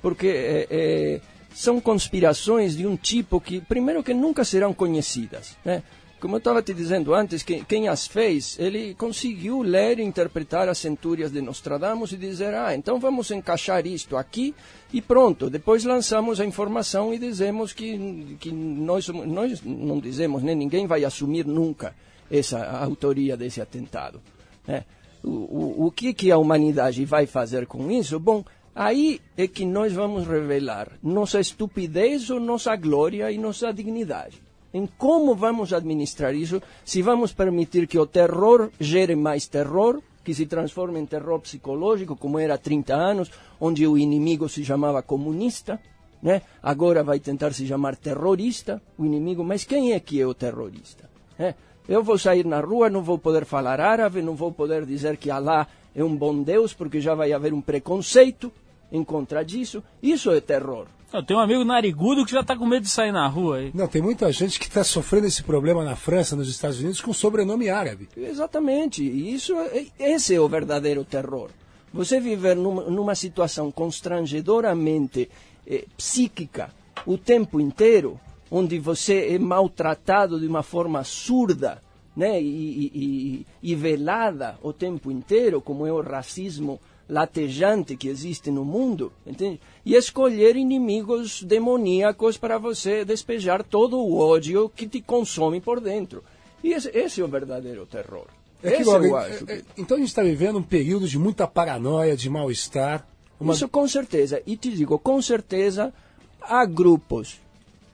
porque 0.03 0.27
é, 0.27 0.67
é, 0.69 1.21
são 1.55 1.81
conspirações 1.81 2.77
de 2.77 2.87
um 2.87 2.97
tipo 2.97 3.41
que, 3.41 3.61
primeiro, 3.61 4.03
que 4.03 4.13
nunca 4.13 4.45
serão 4.45 4.75
conhecidas. 4.75 5.57
Né? 5.65 5.83
Como 6.21 6.35
eu 6.37 6.39
estava 6.39 6.63
te 6.63 6.75
dizendo 6.75 7.15
antes, 7.15 7.43
que, 7.43 7.65
quem 7.65 7.89
as 7.89 8.07
fez, 8.07 8.57
ele 8.59 8.95
conseguiu 8.95 9.63
ler 9.63 9.99
e 9.99 10.03
interpretar 10.03 10.69
as 10.69 10.79
centúrias 10.79 11.33
de 11.33 11.41
Nostradamus 11.41 12.13
e 12.13 12.17
dizer, 12.17 12.55
ah, 12.55 12.75
então 12.75 12.99
vamos 12.99 13.31
encaixar 13.31 13.87
isto 13.87 14.17
aqui 14.17 14.55
e 14.93 15.01
pronto. 15.01 15.49
Depois 15.49 15.85
lançamos 15.85 16.41
a 16.41 16.45
informação 16.45 17.15
e 17.15 17.19
dizemos 17.19 17.73
que, 17.73 18.37
que 18.39 18.53
nós, 18.53 19.09
nós 19.09 19.63
não 19.63 19.99
dizemos, 19.99 20.43
né? 20.43 20.55
ninguém 20.55 20.87
vai 20.87 21.05
assumir 21.05 21.47
nunca 21.47 21.95
essa 22.31 22.65
autoria 22.65 23.37
desse 23.37 23.61
atentado. 23.61 24.21
Né? 24.67 24.85
O, 25.23 25.29
o, 25.29 25.87
o 25.87 25.91
que, 25.91 26.13
que 26.13 26.31
a 26.31 26.39
humanidade 26.39 27.05
vai 27.05 27.27
fazer 27.27 27.67
com 27.67 27.91
isso? 27.91 28.19
Bom, 28.19 28.45
Aí 28.75 29.21
é 29.37 29.47
que 29.47 29.67
nós 29.67 29.93
vamos 29.93 30.27
revelar 30.27 30.93
nossa 31.03 31.39
estupidez 31.39 32.31
ou 32.31 32.41
nossa 32.41 32.75
glória 32.75 33.31
e 33.31 33.37
nossa 33.37 33.71
dignidade. 33.71 34.43
Em 34.73 34.87
como 34.87 35.35
vamos 35.35 35.75
administrar 35.75 36.35
isso, 36.35 36.63
se 36.83 37.03
vamos 37.03 37.35
permitir 37.35 37.87
que 37.87 37.99
o 37.99 38.07
terror 38.07 38.71
gere 38.81 39.15
mais 39.15 39.47
terror, 39.47 40.01
que 40.25 40.33
se 40.33 40.47
transforme 40.47 40.99
em 40.99 41.05
terror 41.05 41.39
psicológico, 41.41 42.17
como 42.17 42.39
era 42.39 42.55
há 42.55 42.59
30 42.59 42.95
anos, 42.95 43.31
onde 43.61 43.87
o 43.87 43.99
inimigo 43.99 44.49
se 44.49 44.65
chamava 44.65 45.03
comunista, 45.03 45.79
né? 46.23 46.41
agora 46.63 47.05
vai 47.05 47.21
tentar 47.21 47.53
se 47.53 47.67
chamar 47.67 47.97
terrorista, 47.97 48.81
o 48.97 49.05
inimigo, 49.05 49.45
mas 49.45 49.65
quem 49.65 49.93
é 49.93 50.01
que 50.01 50.19
é 50.19 50.27
o 50.27 50.33
terrorista? 50.33 51.11
Né? 51.39 51.55
Eu 51.89 52.03
vou 52.03 52.17
sair 52.17 52.47
na 52.47 52.61
rua, 52.61 52.89
não 52.89 53.03
vou 53.03 53.19
poder 53.19 53.45
falar 53.45 53.81
árabe, 53.81 54.23
não 54.23 54.35
vou 54.35 54.53
poder 54.53 54.87
dizer 54.87 55.17
que 55.17 55.31
Allah 55.31 55.67
é 55.95 56.03
um 56.03 56.15
bom 56.15 56.43
Deus, 56.43 56.73
porque 56.73 57.01
já 57.01 57.15
vai 57.15 57.33
haver 57.33 57.53
um 57.53 57.61
preconceito 57.61 58.53
em 58.91 59.03
contra 59.03 59.45
disso. 59.45 59.83
Isso 60.03 60.31
é 60.31 60.41
terror. 60.41 60.87
Eu 61.13 61.23
tenho 61.23 61.41
um 61.41 61.43
amigo 61.43 61.63
narigudo 61.63 62.25
que 62.25 62.33
já 62.33 62.41
está 62.41 62.57
com 62.57 62.67
medo 62.67 62.85
de 62.85 62.89
sair 62.89 63.13
na 63.13 63.27
rua 63.27 63.59
aí. 63.59 63.71
Não, 63.75 63.87
tem 63.87 64.01
muita 64.01 64.33
gente 64.33 64.59
que 64.59 64.67
está 64.67 64.83
sofrendo 64.83 65.27
esse 65.27 65.43
problema 65.43 65.85
na 65.85 65.95
França, 65.95 66.35
nos 66.35 66.49
Estados 66.49 66.81
Unidos, 66.81 67.03
com 67.03 67.13
sobrenome 67.13 67.69
árabe. 67.69 68.09
Exatamente. 68.17 69.05
Isso, 69.05 69.55
é, 69.55 69.87
esse 69.99 70.35
é 70.35 70.41
o 70.41 70.49
verdadeiro 70.49 71.05
terror. 71.05 71.51
Você 71.93 72.19
viver 72.19 72.57
numa, 72.57 72.85
numa 72.85 73.15
situação 73.15 73.71
constrangedoramente 73.71 75.29
eh, 75.67 75.85
psíquica 75.95 76.71
o 77.05 77.19
tempo 77.19 77.61
inteiro, 77.61 78.19
onde 78.55 78.79
você 78.79 79.29
é 79.29 79.39
maltratado 79.39 80.39
de 80.39 80.47
uma 80.47 80.63
forma 80.63 81.03
surda 81.05 81.83
né, 82.15 82.39
e, 82.39 82.93
e, 82.95 83.47
e, 83.63 83.75
velada 83.75 84.59
o 84.63 84.75
tempo 84.75 85.11
inteiro, 85.11 85.63
como 85.63 85.87
é 85.87 85.93
o 85.93 86.03
racismo 86.03 86.79
latejante 87.09 87.97
que 87.97 88.09
existe 88.09 88.51
no 88.51 88.63
mundo, 88.63 89.11
entende? 89.27 89.59
E 89.87 89.95
escolher 89.95 90.55
inimigos 90.55 91.43
demoníacos 91.43 92.37
para 92.37 92.59
você 92.59 93.07
despejar 93.07 93.65
todo 93.65 93.99
o 93.99 94.19
ódio 94.19 94.69
que 94.69 94.87
te 94.87 95.01
consome 95.01 95.59
por 95.59 95.81
dentro. 95.81 96.23
E 96.63 96.75
esse, 96.75 96.91
esse 96.91 97.23
é 97.23 97.25
o 97.25 97.29
verdadeiro 97.29 97.87
terror. 97.87 98.27
É 98.63 98.73
que, 98.73 98.85
logo, 98.85 99.19
é, 99.19 99.43
é, 99.49 99.63
então 99.79 99.97
a 99.97 100.01
gente 100.01 100.11
está 100.11 100.23
vivendo 100.23 100.59
um 100.59 100.63
período 100.63 101.09
de 101.09 101.19
muita 101.19 101.47
paranoia, 101.47 102.15
de 102.15 102.29
mal-estar. 102.29 103.07
Uma... 103.41 103.55
Isso 103.55 103.67
com 103.67 103.89
certeza. 103.89 104.43
E 104.47 104.59
te 104.59 104.71
digo, 104.71 104.99
com 104.99 105.21
certeza 105.23 105.93
há 106.41 106.67
grupos 106.67 107.42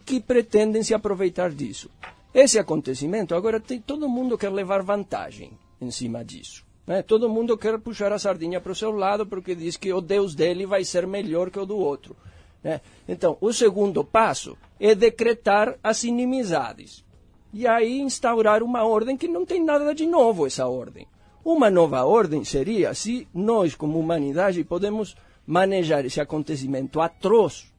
que 0.09 0.19
pretendem 0.21 0.83
se 0.83 0.95
aproveitar 0.95 1.51
disso. 1.51 1.91
Esse 2.33 2.59
acontecimento, 2.59 3.35
agora 3.35 3.61
tem, 3.61 3.79
todo 3.79 4.09
mundo 4.09 4.39
quer 4.39 4.51
levar 4.51 4.83
vantagem 4.83 5.53
em 5.79 5.91
cima 5.91 6.25
disso. 6.25 6.65
Né? 6.87 7.03
Todo 7.03 7.29
mundo 7.29 7.59
quer 7.59 7.79
puxar 7.79 8.11
a 8.11 8.19
sardinha 8.19 8.59
para 8.59 8.73
o 8.73 8.75
seu 8.75 8.91
lado 8.91 9.27
porque 9.27 9.55
diz 9.55 9.77
que 9.77 9.93
o 9.93 10.01
Deus 10.01 10.35
dele 10.35 10.65
vai 10.65 10.83
ser 10.83 11.07
melhor 11.07 11.51
que 11.51 11.59
o 11.59 11.67
do 11.67 11.77
outro. 11.77 12.17
Né? 12.65 12.81
Então, 13.07 13.37
o 13.39 13.53
segundo 13.53 14.03
passo 14.03 14.57
é 14.81 14.95
decretar 14.95 15.79
as 15.85 16.03
inimizades. 16.05 17.05
E 17.53 17.67
aí 17.67 18.01
instaurar 18.01 18.63
uma 18.63 18.85
ordem 18.85 19.15
que 19.15 19.29
não 19.29 19.45
tem 19.45 19.63
nada 19.63 19.95
de 19.95 20.07
novo 20.07 20.47
essa 20.47 20.67
ordem. 20.67 21.07
Uma 21.45 21.69
nova 21.71 22.03
ordem 22.05 22.45
seria 22.45 22.95
se 22.95 23.29
nós, 23.35 23.75
como 23.75 23.99
humanidade, 23.99 24.65
podemos 24.65 25.15
manejar 25.47 26.07
esse 26.07 26.21
acontecimento 26.21 26.99
atroz, 26.99 27.71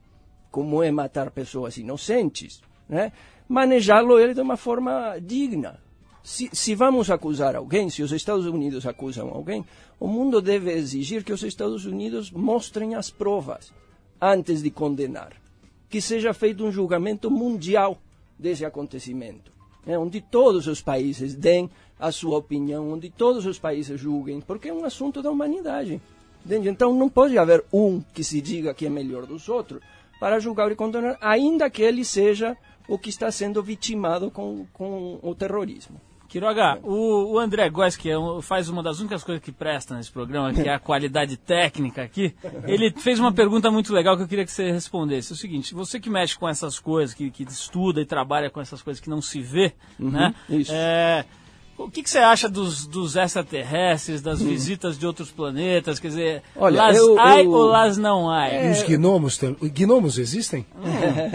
como 0.50 0.82
é 0.82 0.90
matar 0.90 1.30
pessoas 1.30 1.76
inocentes, 1.76 2.60
né? 2.88 3.12
manejá-lo 3.48 4.18
ele 4.18 4.34
de 4.34 4.40
uma 4.40 4.56
forma 4.56 5.18
digna. 5.18 5.80
Se, 6.22 6.50
se 6.52 6.74
vamos 6.74 7.10
acusar 7.10 7.56
alguém, 7.56 7.88
se 7.88 8.02
os 8.02 8.12
Estados 8.12 8.46
Unidos 8.46 8.86
acusam 8.86 9.28
alguém, 9.28 9.64
o 9.98 10.06
mundo 10.06 10.40
deve 10.40 10.70
exigir 10.72 11.24
que 11.24 11.32
os 11.32 11.42
Estados 11.42 11.86
Unidos 11.86 12.30
mostrem 12.30 12.94
as 12.94 13.10
provas 13.10 13.72
antes 14.20 14.62
de 14.62 14.70
condenar. 14.70 15.32
Que 15.88 16.00
seja 16.00 16.34
feito 16.34 16.64
um 16.64 16.70
julgamento 16.70 17.30
mundial 17.30 17.98
desse 18.38 18.64
acontecimento, 18.64 19.50
né? 19.84 19.98
onde 19.98 20.20
todos 20.20 20.66
os 20.66 20.80
países 20.80 21.34
deem 21.34 21.70
a 21.98 22.12
sua 22.12 22.38
opinião, 22.38 22.92
onde 22.92 23.10
todos 23.10 23.44
os 23.46 23.58
países 23.58 24.00
julguem, 24.00 24.40
porque 24.40 24.68
é 24.68 24.72
um 24.72 24.84
assunto 24.84 25.22
da 25.22 25.30
humanidade. 25.30 26.00
Entende? 26.44 26.68
Então 26.68 26.94
não 26.94 27.08
pode 27.08 27.36
haver 27.36 27.64
um 27.72 28.00
que 28.00 28.24
se 28.24 28.40
diga 28.40 28.72
que 28.72 28.86
é 28.86 28.90
melhor 28.90 29.26
dos 29.26 29.48
outros 29.48 29.82
para 30.20 30.38
julgar 30.38 30.70
e 30.70 30.76
condenar, 30.76 31.16
ainda 31.20 31.70
que 31.70 31.82
ele 31.82 32.04
seja 32.04 32.56
o 32.86 32.98
que 32.98 33.08
está 33.08 33.30
sendo 33.32 33.62
vitimado 33.62 34.30
com, 34.30 34.66
com 34.72 35.18
o 35.22 35.34
terrorismo. 35.34 36.00
Quiroga, 36.28 36.78
o, 36.84 37.32
o 37.32 37.38
André 37.40 37.68
Góes, 37.68 37.96
que 37.96 38.08
é 38.08 38.16
um, 38.16 38.40
faz 38.40 38.68
uma 38.68 38.84
das 38.84 39.00
únicas 39.00 39.24
coisas 39.24 39.42
que 39.42 39.50
presta 39.50 39.96
nesse 39.96 40.12
programa, 40.12 40.52
que 40.54 40.68
é 40.68 40.72
a 40.72 40.78
qualidade 40.78 41.36
técnica 41.36 42.04
aqui, 42.04 42.32
ele 42.68 42.92
fez 42.92 43.18
uma 43.18 43.32
pergunta 43.32 43.68
muito 43.68 43.92
legal 43.92 44.16
que 44.16 44.22
eu 44.22 44.28
queria 44.28 44.44
que 44.44 44.52
você 44.52 44.70
respondesse. 44.70 45.32
É 45.32 45.34
o 45.34 45.36
seguinte, 45.36 45.74
você 45.74 45.98
que 45.98 46.08
mexe 46.08 46.38
com 46.38 46.48
essas 46.48 46.78
coisas, 46.78 47.12
que, 47.14 47.32
que 47.32 47.42
estuda 47.42 48.00
e 48.00 48.06
trabalha 48.06 48.48
com 48.48 48.60
essas 48.60 48.80
coisas 48.80 49.00
que 49.00 49.10
não 49.10 49.20
se 49.20 49.40
vê, 49.40 49.72
Uhum, 49.98 50.10
né? 50.10 50.32
isso. 50.48 50.70
É, 50.72 51.24
o 51.84 51.90
que, 51.90 52.02
que 52.02 52.10
você 52.10 52.18
acha 52.18 52.48
dos, 52.48 52.86
dos 52.86 53.16
extraterrestres, 53.16 54.20
das 54.20 54.40
visitas 54.42 54.98
de 54.98 55.06
outros 55.06 55.30
planetas? 55.30 55.98
Quer 55.98 56.08
dizer, 56.08 56.42
Hum. 56.56 56.60
Olha, 56.62 56.76
las 56.84 56.96
eu- 56.96 57.18
ai 57.18 57.44
eu- 57.46 57.50
ou 57.50 57.64
las 57.64 57.96
não 57.96 58.28
ai? 58.30 58.68
E 58.68 58.70
os 58.72 58.82
gnomos 58.82 59.36
também. 59.38 59.56
Gnomos 59.70 60.18
existem? 60.18 60.66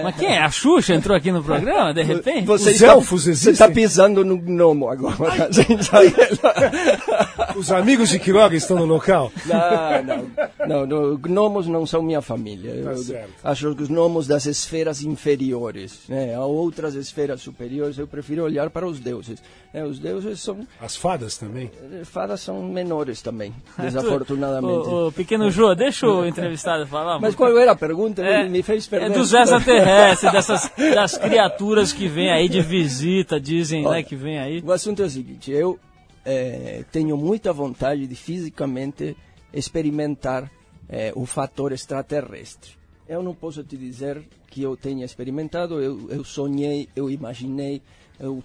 Mas 0.04 0.16
quem 0.16 0.30
é? 0.30 0.40
A 0.40 0.50
Xuxa 0.50 0.94
entrou 0.94 1.16
aqui 1.18 1.32
no 1.32 1.44
programa, 1.44 1.94
de 1.94 2.04
repente? 2.04 2.46
Você 2.46 2.70
Os 2.70 2.76
está, 2.76 2.88
elfos 2.88 3.24
Você 3.24 3.32
existem? 3.32 3.54
está 3.54 3.70
pisando 3.70 4.24
no 4.24 4.38
gnomo 4.38 4.90
agora. 4.90 5.50
Os 7.56 7.72
amigos 7.72 8.10
de 8.10 8.20
Quiroga 8.20 8.56
estão 8.56 8.78
no 8.78 8.86
local? 8.86 9.32
Não, 9.46 10.04
não, 10.04 10.28
não, 10.68 10.86
não, 10.86 11.18
gnomos 11.18 11.68
não 11.68 11.86
são 11.86 12.02
minha 12.02 12.22
família. 12.22 12.74
Tá 12.84 13.52
acho 13.52 13.74
que 13.76 13.84
os 13.84 13.88
gnomos 13.90 14.28
das 14.28 14.46
esferas 14.46 15.02
inferiores, 15.04 16.02
né? 16.10 16.36
há 16.36 16.44
outras 16.44 16.96
esferas 16.96 17.42
superiores, 17.42 17.98
eu 17.98 18.08
prefiro 18.08 18.44
olhar 18.44 18.70
para 18.70 18.86
os 18.86 19.00
deuses. 19.00 19.42
né? 19.74 19.84
Os 19.84 20.00
deuses 20.00 20.40
são, 20.42 20.68
As 20.82 20.96
fadas 20.96 21.38
também? 21.38 21.72
fadas 22.04 22.42
são 22.42 22.62
menores 22.64 23.22
também, 23.22 23.54
É, 23.80 23.84
desafortunadamente. 23.84 24.88
O, 24.88 25.08
o 25.08 25.12
pequeno 25.12 25.50
Jô, 25.50 25.74
deixa 25.76 26.08
o 26.08 26.26
entrevistado 26.28 26.86
falar. 26.88 27.20
Mas 27.20 27.36
qual 27.36 27.58
era 27.58 27.72
a 27.72 27.76
pergunta? 27.76 28.22
É, 28.22 28.42
Ele 28.42 28.50
me 28.50 28.64
fez 28.64 28.88
é 28.88 28.90
perder. 28.90 29.18
dos 29.18 29.34
extraterrestres, 29.34 30.32
dessas 30.32 30.72
das 30.94 31.18
criaturas 31.18 31.94
que 31.94 32.08
vêm 32.08 32.32
aí 32.32 32.50
de 32.50 32.62
visita, 32.62 33.40
dizem, 33.40 33.84
né, 33.84 34.04
que 34.04 34.16
vem 34.16 34.40
aí. 34.40 34.62
O 34.66 34.72
assunto 34.72 35.02
é 35.02 35.06
o 35.06 35.10
seguinte, 35.10 35.52
eu 35.52 35.80
eh, 36.26 36.84
tenho 36.92 37.16
muita 37.16 37.54
vontade 37.54 38.08
de 38.08 38.16
fisicamente 38.16 39.16
experimentar 39.54 40.52
eh, 40.90 41.14
o 41.16 41.26
fator 41.26 41.72
extraterrestre. 41.72 42.72
Eu 43.08 43.22
não 43.22 43.36
posso 43.36 43.64
te 43.64 43.78
dizer 43.78 44.24
que 44.50 44.64
eu 44.64 44.76
tenha 44.76 45.06
experimentado, 45.06 45.80
eu, 45.82 46.10
eu 46.10 46.24
sonhei, 46.24 46.90
eu 46.96 47.10
imaginei, 47.10 47.82
eu 48.20 48.44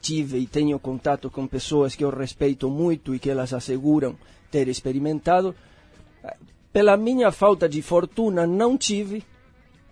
tive 0.00 0.38
e 0.38 0.46
tenho 0.46 0.78
contato 0.78 1.30
com 1.30 1.46
pessoas 1.46 1.94
que 1.94 2.04
eu 2.04 2.10
respeito 2.10 2.68
muito 2.68 3.14
e 3.14 3.18
que 3.18 3.30
elas 3.30 3.54
asseguram 3.54 4.16
ter 4.50 4.68
experimentado. 4.68 5.54
Pela 6.72 6.96
minha 6.96 7.30
falta 7.30 7.68
de 7.68 7.80
fortuna, 7.80 8.46
não 8.46 8.76
tive 8.76 9.24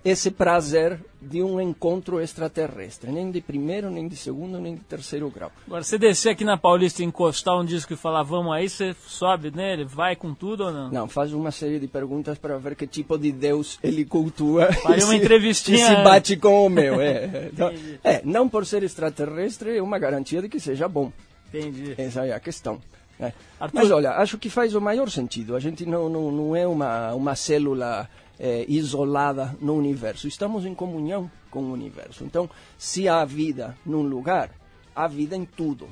esse 0.05 0.31
prazer 0.31 0.99
de 1.21 1.43
um 1.43 1.61
encontro 1.61 2.21
extraterrestre, 2.21 3.11
nem 3.13 3.31
de 3.31 3.41
primeiro, 3.43 3.91
nem 3.91 4.09
de 4.09 4.17
segundo, 4.17 4.59
nem 4.59 4.75
de 4.75 4.81
terceiro 4.81 5.29
grau. 5.31 5.53
Agora, 5.67 5.83
você 5.83 5.99
descer 5.99 6.31
aqui 6.31 6.43
na 6.45 6.57
Paulista 6.57 7.03
e 7.03 7.05
encostar 7.05 7.59
um 7.59 7.65
disco 7.65 7.93
e 7.93 7.97
falar, 7.97 8.23
vamos 8.23 8.53
aí, 8.53 8.69
você 8.69 8.97
sobe 9.07 9.51
nele, 9.51 9.85
vai 9.85 10.17
com 10.17 10.33
tudo 10.33 10.65
ou 10.65 10.73
não? 10.73 10.91
Não, 10.91 11.09
faz 11.09 11.33
uma 11.35 11.51
série 11.51 11.79
de 11.79 11.87
perguntas 11.87 12.39
para 12.39 12.57
ver 12.57 12.75
que 12.77 12.87
tipo 12.87 13.19
de 13.19 13.31
Deus 13.31 13.79
ele 13.83 14.05
cultua. 14.05 14.69
E 14.85 14.87
uma 14.87 15.01
se- 15.01 15.17
entrevistinha- 15.17 15.77
e 15.93 15.97
se 15.97 16.03
bate 16.03 16.37
com 16.37 16.67
o 16.67 16.71
meu. 16.71 17.01
É. 17.01 17.51
Então, 17.53 17.71
é, 18.03 18.23
não 18.25 18.49
por 18.49 18.65
ser 18.65 18.83
extraterrestre 18.83 19.77
é 19.77 19.83
uma 19.83 19.99
garantia 19.99 20.41
de 20.41 20.49
que 20.49 20.59
seja 20.59 20.89
bom. 20.89 21.13
Entendi. 21.53 21.95
Essa 21.99 22.25
é 22.27 22.33
a 22.33 22.41
questão. 22.41 22.81
né? 23.19 23.33
Arthur- 23.59 23.81
Mas 23.81 23.91
olha, 23.91 24.13
acho 24.13 24.39
que 24.39 24.49
faz 24.49 24.75
o 24.75 24.81
maior 24.81 25.11
sentido. 25.11 25.55
A 25.55 25.61
gente 25.61 25.85
não, 25.85 26.09
não, 26.09 26.31
não 26.33 26.57
é 26.57 26.67
uma, 26.67 27.13
uma 27.13 27.35
célula 27.35 28.09
eh, 28.41 28.65
isolada 28.67 29.55
no 29.61 29.75
universo. 29.75 30.27
Estamos 30.27 30.65
em 30.65 30.75
comunhão 30.75 31.31
com 31.51 31.61
o 31.63 31.73
universo. 31.73 32.25
Então, 32.25 32.49
se 32.79 33.07
há 33.07 33.23
vida 33.25 33.77
num 33.85 34.03
lugar, 34.03 34.51
há 34.97 35.07
vida 35.07 35.37
em 35.37 35.45
tudo. 35.45 35.87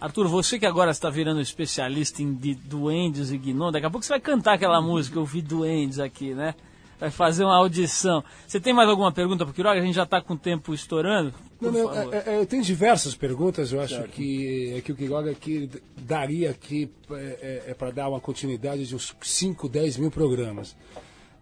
Arthur, 0.00 0.26
você 0.26 0.58
que 0.58 0.66
agora 0.66 0.90
está 0.90 1.08
virando 1.10 1.40
especialista 1.40 2.22
em 2.22 2.34
de 2.34 2.54
duendes 2.54 3.30
e 3.30 3.38
gnomos, 3.38 3.74
daqui 3.74 3.86
a 3.86 3.90
pouco 3.90 4.04
você 4.04 4.12
vai 4.14 4.20
cantar 4.20 4.54
aquela 4.54 4.80
música, 4.80 5.18
eu 5.18 5.24
vi 5.24 5.40
duendes 5.40 5.98
aqui, 5.98 6.34
né? 6.34 6.54
Vai 6.98 7.10
fazer 7.10 7.44
uma 7.44 7.56
audição. 7.56 8.22
Você 8.46 8.58
tem 8.60 8.72
mais 8.72 8.88
alguma 8.88 9.12
pergunta 9.12 9.44
para 9.44 9.50
o 9.50 9.54
Quiroga? 9.54 9.80
A 9.80 9.84
gente 9.84 9.94
já 9.94 10.04
está 10.04 10.20
com 10.22 10.34
o 10.34 10.38
tempo 10.38 10.72
estourando. 10.72 11.34
Não, 11.60 11.70
não, 11.70 12.12
é- 12.12 12.24
é- 12.26 12.40
eu 12.40 12.46
tenho 12.46 12.62
diversas 12.62 13.14
perguntas, 13.14 13.72
eu 13.72 13.80
acho 13.80 14.02
que, 14.04 14.74
é 14.76 14.80
que 14.80 14.92
o 14.92 14.96
Quiroga 14.96 15.30
aqui 15.30 15.68
daria 15.96 16.50
aqui 16.50 16.90
é, 17.10 17.74
para 17.76 17.90
dar 17.90 18.08
uma 18.08 18.20
continuidade 18.20 18.86
de 18.86 18.94
uns 18.94 19.14
5, 19.22 19.68
10 19.68 19.96
mil 19.96 20.10
programas. 20.10 20.76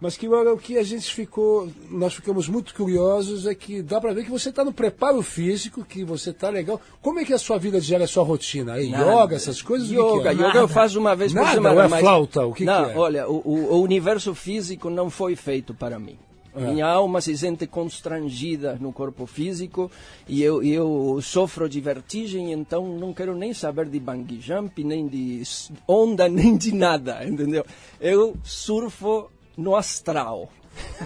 Mas 0.02 0.16
Quiroga, 0.16 0.52
o 0.52 0.58
que 0.58 0.76
a 0.76 0.82
gente 0.82 1.14
ficou, 1.14 1.68
nós 1.88 2.12
ficamos 2.12 2.48
muito 2.48 2.74
curiosos 2.74 3.46
é 3.46 3.54
que 3.54 3.80
dá 3.80 4.00
para 4.00 4.12
ver 4.12 4.24
que 4.24 4.30
você 4.32 4.48
está 4.48 4.64
no 4.64 4.72
preparo 4.72 5.22
físico, 5.22 5.84
que 5.84 6.02
você 6.02 6.30
está 6.30 6.50
legal. 6.50 6.80
Como 7.00 7.20
é 7.20 7.24
que 7.24 7.32
é 7.32 7.36
a 7.36 7.38
sua 7.38 7.56
vida 7.56 7.80
diária, 7.80 8.02
a 8.02 8.08
sua 8.08 8.24
rotina? 8.24 8.72
Aí, 8.72 8.88
yoga, 8.92 9.36
essas 9.36 9.62
coisas? 9.62 9.86
que 9.88 9.94
que 9.94 10.00
Yoga, 10.00 10.30
é? 10.30 10.34
yoga 10.34 10.58
eu 10.58 10.66
faço 10.66 10.98
uma 10.98 11.14
vez 11.14 11.32
por 11.32 11.42
Nada, 11.42 11.54
semana. 11.54 11.74
ou 11.76 11.80
é 11.82 11.86
mas- 11.88 12.00
flauta? 12.00 12.44
O 12.44 12.52
que 12.52 12.64
não, 12.64 12.84
que 12.86 12.90
é? 12.90 12.96
olha, 12.98 13.28
o, 13.28 13.36
o- 13.76 13.80
universo 13.80 14.34
físico 14.34 14.90
não 14.90 15.08
foi 15.08 15.36
feito 15.36 15.72
para 15.72 16.00
mim. 16.00 16.18
É. 16.54 16.60
Minha 16.72 16.86
alma 16.88 17.20
se 17.20 17.38
sente 17.38 17.66
constrangida 17.68 18.76
no 18.80 18.92
corpo 18.92 19.24
físico 19.24 19.88
e 20.28 20.42
eu, 20.42 20.62
eu 20.64 21.18
sofro 21.22 21.68
de 21.68 21.80
vertigem, 21.80 22.52
então 22.52 22.86
não 22.98 23.14
quero 23.14 23.34
nem 23.36 23.54
saber 23.54 23.86
de 23.86 24.00
bungee 24.00 24.40
jump, 24.40 24.82
nem 24.82 25.06
de 25.06 25.42
onda, 25.86 26.26
nem 26.28 26.56
de 26.56 26.74
nada, 26.74 27.24
entendeu? 27.24 27.64
Eu 28.00 28.34
surfo 28.42 29.30
no 29.56 29.74
astral. 29.76 30.50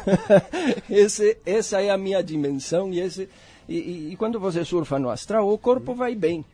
esse, 0.91 1.37
essa 1.45 1.81
é 1.81 1.91
a 1.91 1.99
minha 1.99 2.23
dimensão 2.23 2.93
e, 2.93 3.01
esse, 3.01 3.29
e, 3.69 3.77
e- 3.77 4.13
e 4.13 4.17
quando 4.17 4.39
você 4.39 4.65
surfa 4.65 4.99
no 4.99 5.11
astral, 5.11 5.49
o 5.53 5.59
corpo 5.59 5.95
vai 5.95 6.15
bem. 6.15 6.45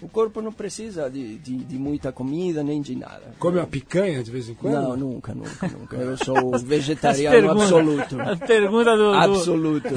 O 0.00 0.08
corpo 0.08 0.40
não 0.40 0.52
precisa 0.52 1.10
de, 1.10 1.38
de, 1.38 1.56
de 1.56 1.76
muita 1.76 2.12
comida 2.12 2.62
nem 2.62 2.80
de 2.80 2.94
nada. 2.94 3.34
Come 3.40 3.58
uma 3.58 3.66
picanha 3.66 4.22
de 4.22 4.30
vez 4.30 4.48
em 4.48 4.54
quando? 4.54 4.74
Não, 4.74 4.96
nunca, 4.96 5.34
nunca, 5.34 5.66
nunca. 5.66 5.96
Eu 5.96 6.16
sou 6.16 6.36
As 6.54 6.62
vegetariano 6.62 7.34
perguntas- 7.36 7.62
absoluto. 7.64 8.20
As 8.20 8.38
perguntas 8.38 8.96
do, 8.96 9.10
do, 9.10 9.14
Absoluto. 9.18 9.88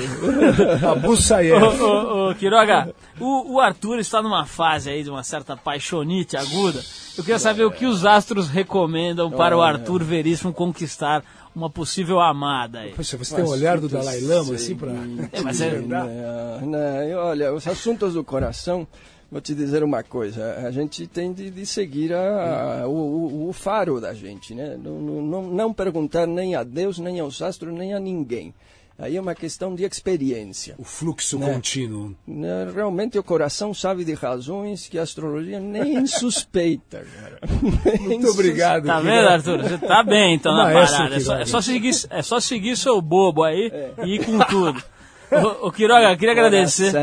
Abu. 0.91 1.09
Ô, 1.11 1.85
ô, 1.85 2.31
ô, 2.31 2.35
Quiroga, 2.35 2.95
o, 3.19 3.53
o 3.53 3.59
Arthur 3.59 3.99
está 3.99 4.23
numa 4.23 4.43
fase 4.47 4.89
aí 4.89 5.03
de 5.03 5.11
uma 5.11 5.21
certa 5.21 5.55
paixonite 5.55 6.35
aguda. 6.35 6.81
Eu 7.15 7.23
queria 7.23 7.37
saber 7.37 7.65
o 7.65 7.71
que 7.71 7.85
os 7.85 8.03
astros 8.03 8.49
recomendam 8.49 9.29
para 9.29 9.55
o 9.55 9.61
Arthur 9.61 10.01
Veríssimo 10.03 10.51
conquistar 10.51 11.23
uma 11.55 11.69
possível 11.69 12.19
amada 12.19 12.79
aí. 12.79 12.91
Poxa, 12.93 13.17
você 13.17 13.35
tem 13.35 13.43
um 13.43 13.47
olhar 13.49 13.79
do 13.79 13.87
Dalai 13.89 14.19
Lama, 14.21 14.55
assim, 14.55 14.75
para... 14.75 14.91
É, 15.31 15.41
mas 15.41 15.59
é- 15.61 15.79
Não, 15.79 16.61
não, 16.61 17.17
olha, 17.19 17.53
os 17.53 17.67
assuntos 17.67 18.13
do 18.13 18.23
coração, 18.23 18.87
vou 19.31 19.41
te 19.41 19.53
dizer 19.53 19.83
uma 19.83 20.01
coisa, 20.03 20.55
a 20.65 20.71
gente 20.71 21.07
tem 21.07 21.31
de, 21.33 21.49
de 21.49 21.65
seguir 21.65 22.13
a- 22.13 22.81
a- 22.83 22.87
o, 22.87 22.91
o- 22.93 23.49
o 23.49 23.53
faro 23.53 23.99
da 23.99 24.13
gente, 24.13 24.53
né? 24.55 24.77
Não, 24.81 24.99
não- 25.01 25.21
não, 25.21 25.43
não 25.43 25.73
perguntar 25.73 26.25
nem 26.25 26.55
a 26.55 26.63
Deus, 26.63 26.97
nem 26.99 27.19
aos 27.19 27.41
astros, 27.41 27.73
nem 27.73 27.93
a 27.93 27.99
ninguém. 27.99 28.53
Aí 29.01 29.17
é 29.17 29.21
uma 29.21 29.33
questão 29.33 29.73
de 29.73 29.83
experiência. 29.83 30.75
O 30.77 30.83
fluxo 30.83 31.39
Né? 31.39 31.51
contínuo. 31.51 32.15
Né, 32.27 32.71
Realmente 32.73 33.17
o 33.17 33.23
coração 33.23 33.73
sabe 33.73 34.05
de 34.05 34.13
razões 34.13 34.87
que 34.87 34.99
a 34.99 35.01
astrologia 35.01 35.59
nem 35.59 36.05
suspeita. 36.05 37.03
Cara. 37.19 37.39
Muito 37.99 38.27
obrigado. 38.29 38.85
Tá 38.85 38.99
vendo, 38.99 39.27
Arthur? 39.27 39.63
Você 39.63 39.77
tá 39.79 40.03
bem 40.03 40.35
então 40.35 40.55
na 40.55 40.65
Maestro 40.65 40.97
parada. 40.97 41.15
É 41.15 41.19
só, 41.19 41.35
é 41.39 41.45
só 41.45 41.61
seguir, 41.61 41.91
é 42.11 42.21
só 42.21 42.39
seguir 42.39 42.77
seu 42.77 43.01
bobo 43.01 43.43
aí 43.43 43.71
e 44.05 44.15
ir 44.15 44.23
com 44.25 44.37
tudo. 44.45 44.81
Ô, 45.31 45.67
ô, 45.67 45.71
Quiroga, 45.71 46.15
queria 46.17 46.33
agradecer. 46.33 46.93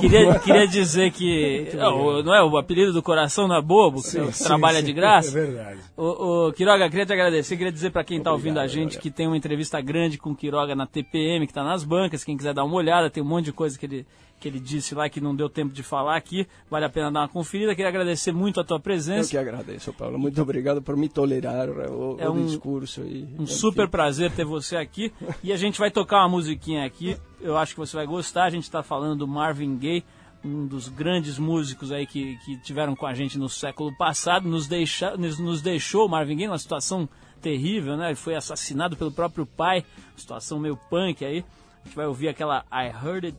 Queria, 0.00 0.38
queria 0.38 0.66
dizer 0.66 1.10
que. 1.12 1.68
Não, 1.74 2.22
não 2.22 2.34
é 2.34 2.42
o 2.42 2.56
apelido 2.56 2.92
do 2.92 3.02
coração 3.02 3.46
não 3.46 3.56
é 3.56 3.60
bobo, 3.62 4.02
que 4.02 4.08
Sim, 4.08 4.44
trabalha 4.44 4.80
sim, 4.80 4.86
de 4.86 4.92
graça. 4.92 5.28
É 5.28 5.42
verdade. 5.44 5.80
Ô, 5.96 6.46
ô, 6.48 6.52
Quiroga, 6.52 6.88
queria 6.88 7.04
te 7.04 7.12
agradecer, 7.12 7.56
queria 7.56 7.72
dizer 7.72 7.90
pra 7.90 8.02
quem 8.02 8.22
tá 8.22 8.32
ouvindo 8.32 8.58
a 8.58 8.66
gente 8.66 8.98
que 8.98 9.10
tem 9.10 9.26
uma 9.26 9.36
entrevista 9.36 9.80
grande 9.80 10.16
com 10.16 10.30
o 10.30 10.36
Quiroga 10.36 10.74
na 10.74 10.86
TPM, 10.86 11.46
que 11.46 11.52
tá 11.52 11.62
nas 11.62 11.84
bancas, 11.84 12.24
quem 12.24 12.36
quiser 12.36 12.54
dar 12.54 12.64
uma 12.64 12.76
olhada, 12.76 13.10
tem 13.10 13.22
um 13.22 13.26
monte 13.26 13.46
de 13.46 13.52
coisa 13.52 13.78
que 13.78 13.84
ele, 13.84 14.06
que 14.44 14.48
ele 14.50 14.60
disse 14.60 14.94
lá 14.94 15.08
que 15.08 15.22
não 15.22 15.34
deu 15.34 15.48
tempo 15.48 15.72
de 15.72 15.82
falar 15.82 16.16
aqui, 16.16 16.46
vale 16.70 16.84
a 16.84 16.90
pena 16.90 17.10
dar 17.10 17.20
uma 17.20 17.28
conferida. 17.28 17.74
Queria 17.74 17.88
agradecer 17.88 18.30
muito 18.30 18.60
a 18.60 18.64
tua 18.64 18.76
Eu 18.76 18.80
presença. 18.80 19.30
que 19.30 19.38
agradeço, 19.38 19.90
Paulo. 19.94 20.18
Muito 20.18 20.42
obrigado 20.42 20.82
por 20.82 20.94
me 20.98 21.08
tolerar 21.08 21.70
o, 21.70 22.16
É 22.20 22.28
o 22.28 22.32
um- 22.34 22.44
discurso. 22.44 23.00
E, 23.00 23.26
Um 23.38 23.46
super 23.46 23.88
prazer 23.88 24.30
ter 24.32 24.44
você 24.44 24.76
aqui. 24.76 25.10
E 25.42 25.50
a 25.50 25.56
gente 25.56 25.78
vai 25.78 25.90
tocar 25.90 26.18
uma 26.18 26.28
musiquinha 26.28 26.84
aqui. 26.84 27.16
Eu 27.40 27.56
acho 27.56 27.72
que 27.72 27.80
você 27.80 27.96
vai 27.96 28.04
gostar. 28.06 28.44
A 28.44 28.50
gente 28.50 28.64
está 28.64 28.82
falando 28.82 29.20
do 29.20 29.26
Marvin 29.26 29.78
Gaye, 29.78 30.04
um 30.44 30.66
dos 30.66 30.88
grandes 30.88 31.38
músicos 31.38 31.90
aí 31.90 32.06
que, 32.06 32.36
que 32.44 32.58
tiveram 32.58 32.94
com 32.94 33.06
a 33.06 33.14
gente 33.14 33.38
no 33.38 33.48
século 33.48 33.96
passado. 33.96 34.46
Nos, 34.46 34.66
deixa, 34.68 35.16
nos, 35.16 35.38
nos 35.38 35.62
deixou, 35.62 36.06
Marvin 36.06 36.36
Gaye, 36.36 36.48
numa 36.48 36.58
situação 36.58 37.08
terrível, 37.40 37.96
né? 37.96 38.08
Ele 38.08 38.14
foi 38.14 38.34
assassinado 38.34 38.94
pelo 38.94 39.10
próprio 39.10 39.46
pai. 39.46 39.82
Situação 40.14 40.58
meio 40.58 40.76
punk 40.90 41.24
aí. 41.24 41.42
A 41.82 41.86
gente 41.86 41.96
vai 41.96 42.06
ouvir 42.06 42.28
aquela 42.28 42.62
I 42.70 42.88
Heard 42.88 43.26
It 43.28 43.38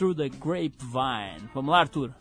Through 0.00 0.14
the 0.14 0.30
Grapevine. 0.30 1.50
Vamos 1.52 1.70
lá, 1.70 1.80
Arthur? 1.80 2.14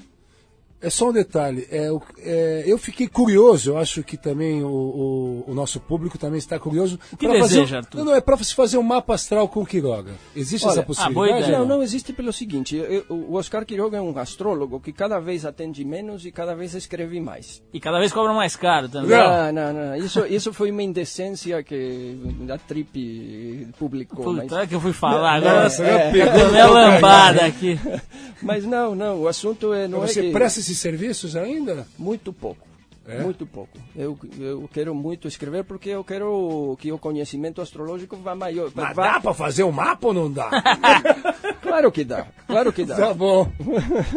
É 0.81 0.89
só 0.89 1.09
um 1.09 1.13
detalhe. 1.13 1.67
É, 1.69 1.89
é, 2.19 2.63
eu 2.65 2.77
fiquei 2.77 3.07
curioso, 3.07 3.71
eu 3.71 3.77
acho 3.77 4.01
que 4.03 4.15
também 4.15 4.63
o, 4.63 4.67
o- 4.67 5.43
o 5.47 5.53
nosso 5.53 5.79
público 5.79 6.17
também 6.17 6.37
está 6.37 6.57
curioso. 6.57 6.97
O 7.11 7.17
que 7.17 7.27
pra 7.27 7.37
fazer, 7.39 7.55
deseja, 7.55 7.77
Arthur? 7.79 7.97
Não, 7.97 8.05
não, 8.05 8.15
é 8.15 8.21
para 8.21 8.37
se 8.37 8.55
fazer 8.55 8.77
um 8.77 8.83
mapa 8.83 9.13
astral 9.13 9.47
com 9.49 9.61
o 9.61 9.65
Quiroga. 9.65 10.13
Existe 10.35 10.63
Olha, 10.65 10.71
essa 10.71 10.79
ah, 10.81 10.83
possibilidade? 10.85 11.13
boa 11.31 11.39
ideia. 11.39 11.59
Não, 11.59 11.65
não 11.65 11.83
existe 11.83 12.13
pelo 12.13 12.31
seguinte, 12.31 12.75
eu- 12.77 13.05
o 13.09 13.33
Oscar 13.35 13.65
Quiroga 13.65 13.97
é 13.97 14.01
um 14.01 14.17
astrólogo 14.17 14.79
que 14.79 14.93
cada 14.93 15.19
vez 15.19 15.45
atende 15.45 15.83
menos 15.83 16.25
e 16.25 16.31
cada 16.31 16.55
vez 16.55 16.73
escreve 16.73 17.19
mais. 17.19 17.61
E 17.73 17.79
cada 17.79 17.99
vez 17.99 18.13
cobra 18.13 18.33
mais 18.33 18.55
caro 18.55 18.87
também. 18.87 19.09
Não. 19.09 19.51
Não, 19.53 19.73
não, 19.73 19.87
não. 19.87 19.95
Isso, 19.97 20.25
isso 20.27 20.53
foi 20.53 20.71
uma 20.71 20.81
indecência 20.83 21.61
que 21.61 22.17
a 22.49 22.57
Trip 22.57 23.67
publicou. 23.77 24.33
mas, 24.33 24.43
Puta, 24.43 24.61
é 24.61 24.67
que 24.67 24.75
eu 24.75 24.81
fui 24.81 24.93
falar 24.93 25.33
agora. 25.35 25.63
Nossa, 25.63 25.83
É, 25.85 26.07
eu 26.07 26.11
pegou 26.11 26.39
Tomei 26.45 26.61
a 26.61 26.67
no 26.67 26.73
lambada 26.73 27.45
aqui. 27.45 27.79
mas 28.41 28.63
não, 28.65 28.95
não. 28.95 29.21
O 29.21 29.27
assunto 29.27 29.73
é 29.73 29.87
não 29.87 29.99
Você 29.99 30.19
é 30.19 30.23
que 30.23 30.31
presta 30.31 30.61
esses 30.71 30.81
serviços 30.81 31.35
ainda? 31.35 31.87
muito 31.97 32.31
pouco. 32.33 32.67
É? 33.07 33.21
Muito 33.23 33.43
pouco. 33.47 33.75
Eu, 33.95 34.19
eu 34.39 34.69
quero 34.71 34.93
muito 34.93 35.27
escrever 35.27 35.63
porque 35.63 35.89
eu 35.89 36.03
quero 36.03 36.77
que 36.79 36.91
o 36.91 36.99
conhecimento 36.99 37.59
astrológico 37.59 38.15
vá 38.17 38.35
maior. 38.35 38.69
Mas 38.75 38.95
vá- 38.95 39.13
dá 39.13 39.19
para 39.19 39.33
fazer 39.33 39.63
um 39.63 39.71
mapa 39.71 40.07
ou 40.07 40.13
não 40.13 40.31
dá? 40.31 40.49
Claro 41.61 41.91
que 41.91 42.03
dá, 42.03 42.25
claro 42.47 42.73
que 42.73 42.83
dá. 42.83 42.95
tá 42.95 43.13
bom. 43.13 43.47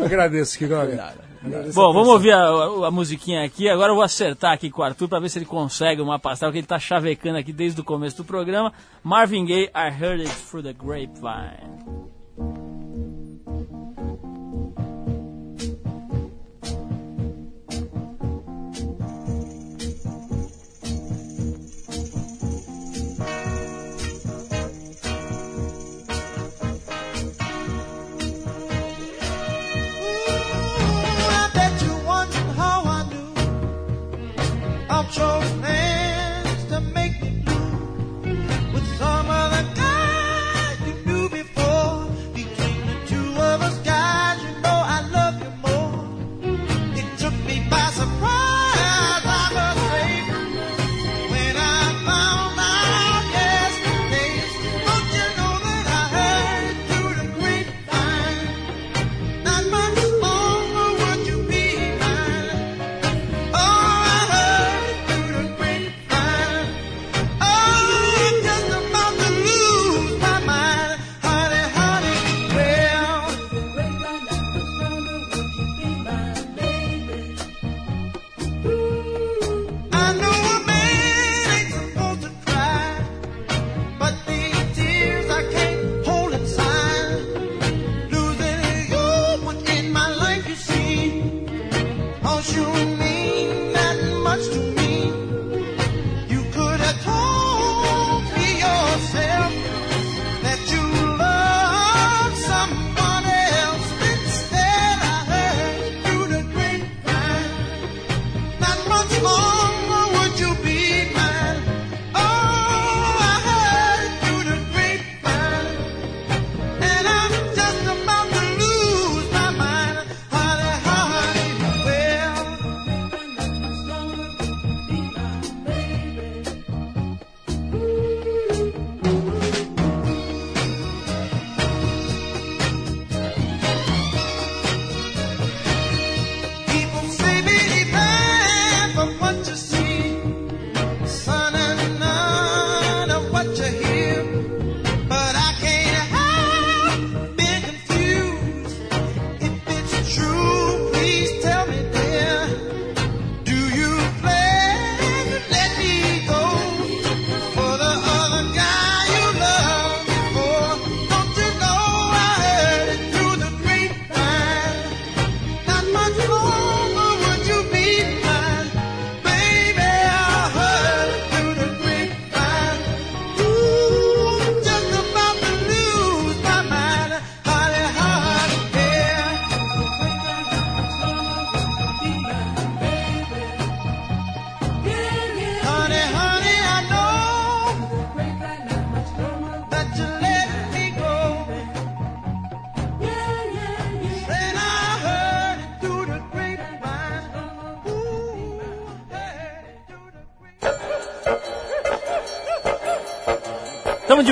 Agradeço, 0.02 0.56
Quiroga. 0.56 0.94
Nada. 0.94 1.20
Agradeço 1.44 1.74
Bom, 1.74 1.90
a 1.90 1.92
vamos 1.92 2.08
ouvir 2.08 2.32
a, 2.32 2.46
a 2.86 2.90
musiquinha 2.90 3.44
aqui. 3.44 3.68
Agora 3.68 3.90
eu 3.90 3.94
vou 3.94 4.02
acertar 4.04 4.52
aqui 4.52 4.70
com 4.70 4.80
o 4.80 4.84
Arthur 4.84 5.06
pra 5.08 5.18
ver 5.20 5.28
se 5.28 5.38
ele 5.38 5.44
consegue 5.44 6.00
uma 6.00 6.18
pastel 6.18 6.50
que 6.50 6.58
ele 6.58 6.66
tá 6.66 6.78
chavecando 6.78 7.36
aqui 7.36 7.52
desde 7.52 7.78
o 7.80 7.84
começo 7.84 8.16
do 8.16 8.24
programa. 8.24 8.72
Marvin 9.02 9.44
Gaye, 9.44 9.64
I 9.74 10.02
Heard 10.02 10.22
It 10.22 10.34
Through 10.48 10.62
the 10.62 10.72
Grapevine. 10.72 12.02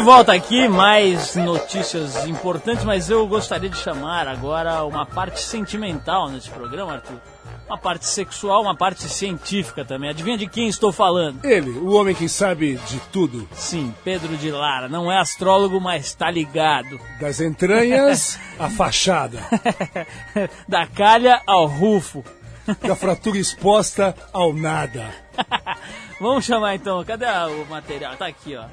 De 0.00 0.06
volta 0.06 0.32
aqui, 0.32 0.66
mais 0.66 1.36
notícias 1.36 2.24
importantes, 2.24 2.86
mas 2.86 3.10
eu 3.10 3.26
gostaria 3.26 3.68
de 3.68 3.76
chamar 3.76 4.26
agora 4.26 4.82
uma 4.84 5.04
parte 5.04 5.42
sentimental 5.42 6.30
nesse 6.30 6.48
programa, 6.48 6.94
Arthur. 6.94 7.20
Uma 7.66 7.76
parte 7.76 8.06
sexual, 8.06 8.62
uma 8.62 8.74
parte 8.74 9.06
científica 9.06 9.84
também. 9.84 10.08
Adivinha 10.08 10.38
de 10.38 10.46
quem 10.46 10.68
estou 10.68 10.90
falando? 10.90 11.44
Ele, 11.44 11.70
o 11.70 11.92
homem 11.92 12.14
que 12.14 12.30
sabe 12.30 12.76
de 12.88 12.98
tudo. 13.12 13.46
Sim, 13.52 13.94
Pedro 14.02 14.38
de 14.38 14.50
Lara. 14.50 14.88
Não 14.88 15.12
é 15.12 15.18
astrólogo, 15.18 15.78
mas 15.78 16.14
tá 16.14 16.30
ligado. 16.30 16.98
Das 17.20 17.38
entranhas 17.38 18.40
à 18.58 18.70
fachada. 18.70 19.38
da 20.66 20.86
calha 20.86 21.42
ao 21.46 21.66
rufo. 21.66 22.24
Da 22.86 22.94
fratura 22.94 23.36
exposta 23.36 24.14
ao 24.32 24.52
nada. 24.52 25.10
Vamos 26.20 26.44
chamar 26.44 26.76
então. 26.76 27.04
Cadê 27.04 27.26
o 27.26 27.66
material? 27.68 28.16
Tá 28.16 28.26
aqui, 28.26 28.54
ó. 28.54 28.64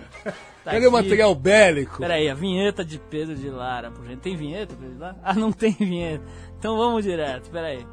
Tá 0.68 0.74
Cadê 0.74 0.86
o 0.86 0.90
aqui. 0.90 1.04
material 1.06 1.34
bélico? 1.34 1.98
Peraí, 2.00 2.30
a 2.30 2.34
vinheta 2.34 2.84
de 2.84 3.00
Pedro 3.00 3.36
de 3.38 3.50
Lara. 3.50 3.90
por 3.90 4.04
exemplo. 4.04 4.20
Tem 4.22 4.36
vinheta, 4.36 4.76
Pedro 4.76 4.96
de 4.96 5.00
Lara? 5.00 5.18
Ah, 5.24 5.34
não 5.34 5.50
tem 5.50 5.72
vinheta. 5.72 6.26
Então 6.60 6.76
vamos 6.76 7.06
direto, 7.06 7.50
peraí. 7.50 7.88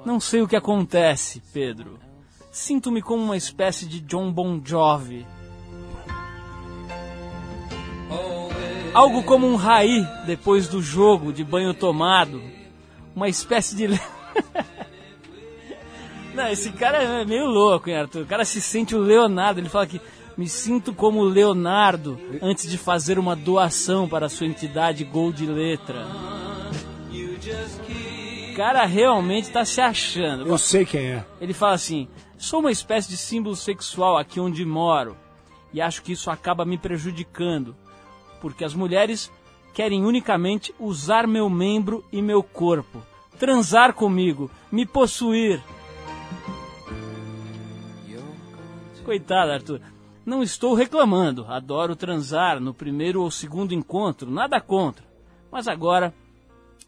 Não 0.04 0.20
sei 0.20 0.42
o 0.42 0.48
que 0.48 0.56
acontece, 0.56 1.42
Pedro. 1.52 1.98
Sinto-me 2.50 3.00
como 3.00 3.22
uma 3.22 3.36
espécie 3.36 3.86
de 3.86 4.00
John 4.00 4.30
Bon 4.30 4.60
Jovi. 4.62 5.26
Algo 8.94 9.22
como 9.22 9.46
um 9.46 9.56
raí 9.56 10.06
depois 10.26 10.68
do 10.68 10.82
jogo 10.82 11.32
de 11.32 11.42
banho 11.42 11.72
tomado. 11.72 12.42
Uma 13.16 13.28
espécie 13.28 13.74
de. 13.74 13.88
Não, 16.34 16.48
esse 16.48 16.72
cara 16.72 17.02
é 17.02 17.24
meio 17.24 17.46
louco, 17.46 17.88
hein, 17.88 17.96
Arthur? 17.96 18.22
O 18.22 18.26
cara 18.26 18.44
se 18.44 18.60
sente 18.60 18.94
o 18.94 19.00
Leonardo. 19.00 19.60
Ele 19.60 19.68
fala 19.68 19.86
que 19.86 20.00
me 20.36 20.46
sinto 20.48 20.94
como 20.94 21.20
o 21.20 21.24
Leonardo 21.24 22.20
antes 22.40 22.70
de 22.70 22.76
fazer 22.76 23.18
uma 23.18 23.34
doação 23.34 24.08
para 24.08 24.26
a 24.26 24.30
sua 24.30 24.46
entidade 24.46 25.04
Gol 25.04 25.32
de 25.32 25.46
Letra. 25.46 26.06
O 28.50 28.54
cara 28.54 28.84
realmente 28.84 29.50
tá 29.50 29.64
se 29.64 29.80
achando. 29.80 30.46
Eu 30.46 30.58
sei 30.58 30.84
quem 30.84 31.12
é. 31.12 31.24
Ele 31.40 31.54
fala 31.54 31.74
assim: 31.74 32.08
sou 32.36 32.60
uma 32.60 32.70
espécie 32.70 33.08
de 33.08 33.16
símbolo 33.16 33.56
sexual 33.56 34.18
aqui 34.18 34.38
onde 34.38 34.64
moro 34.64 35.16
e 35.72 35.80
acho 35.80 36.02
que 36.02 36.12
isso 36.12 36.30
acaba 36.30 36.64
me 36.64 36.76
prejudicando, 36.76 37.74
porque 38.42 38.64
as 38.64 38.74
mulheres 38.74 39.30
querem 39.72 40.04
unicamente 40.04 40.74
usar 40.78 41.26
meu 41.28 41.48
membro 41.48 42.04
e 42.12 42.20
meu 42.20 42.42
corpo, 42.42 43.00
transar 43.38 43.94
comigo, 43.94 44.50
me 44.70 44.84
possuir. 44.84 45.62
Coitado, 49.04 49.52
Arthur. 49.52 49.80
Não 50.24 50.42
estou 50.42 50.74
reclamando, 50.74 51.44
adoro 51.48 51.96
transar 51.96 52.60
no 52.60 52.72
primeiro 52.74 53.22
ou 53.22 53.30
segundo 53.30 53.72
encontro, 53.74 54.30
nada 54.30 54.60
contra. 54.60 55.04
Mas 55.50 55.66
agora 55.66 56.14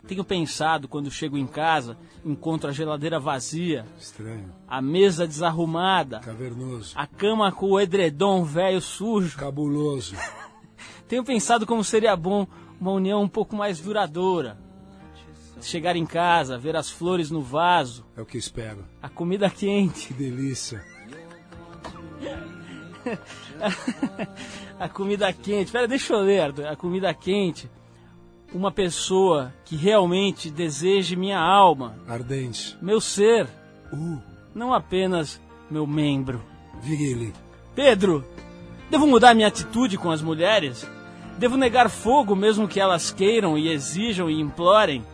tenho 0.06 0.22
pensado 0.22 0.86
quando 0.86 1.10
chego 1.10 1.36
em 1.36 1.46
casa, 1.46 1.96
encontro 2.24 2.68
a 2.70 2.72
geladeira 2.72 3.18
vazia, 3.18 3.84
Estranho. 3.98 4.52
a 4.68 4.80
mesa 4.80 5.26
desarrumada, 5.26 6.20
Cavernoso. 6.20 6.92
a 6.94 7.06
cama 7.06 7.50
com 7.50 7.70
o 7.70 7.80
edredom 7.80 8.44
velho 8.44 8.80
sujo. 8.80 9.36
Cabuloso. 9.36 10.14
Tenho 11.08 11.24
pensado 11.24 11.66
como 11.66 11.84
seria 11.84 12.16
bom 12.16 12.46
uma 12.80 12.92
união 12.92 13.22
um 13.22 13.28
pouco 13.28 13.54
mais 13.56 13.80
duradoura. 13.80 14.58
Chegar 15.60 15.96
em 15.96 16.04
casa, 16.04 16.58
ver 16.58 16.76
as 16.76 16.90
flores 16.90 17.30
no 17.30 17.40
vaso, 17.40 18.04
É 18.16 18.20
o 18.20 18.26
que 18.26 18.36
espero. 18.36 18.84
a 19.00 19.08
comida 19.08 19.48
quente, 19.48 20.08
Que 20.08 20.14
delícia. 20.14 20.84
a 24.78 24.88
comida 24.88 25.32
quente. 25.32 25.70
Pera, 25.72 25.86
deixa 25.88 26.14
eu 26.14 26.20
ler, 26.20 26.66
a 26.66 26.76
comida 26.76 27.12
quente. 27.14 27.70
Uma 28.52 28.70
pessoa 28.70 29.52
que 29.64 29.74
realmente 29.74 30.48
deseje 30.50 31.16
minha 31.16 31.38
alma, 31.40 31.96
Ardente. 32.06 32.76
meu 32.80 33.00
ser, 33.00 33.48
Uh, 33.92 34.20
não 34.54 34.72
apenas 34.74 35.40
meu 35.70 35.86
membro. 35.86 36.42
virile. 36.80 37.32
Pedro, 37.74 38.24
devo 38.94 39.08
mudar 39.08 39.34
minha 39.34 39.48
atitude 39.48 39.98
com 39.98 40.08
as 40.08 40.22
mulheres? 40.22 40.86
Devo 41.36 41.56
negar 41.56 41.90
fogo 41.90 42.36
mesmo 42.36 42.68
que 42.68 42.78
elas 42.78 43.10
queiram 43.10 43.58
e 43.58 43.68
exijam 43.68 44.30
e 44.30 44.40
implorem? 44.40 45.04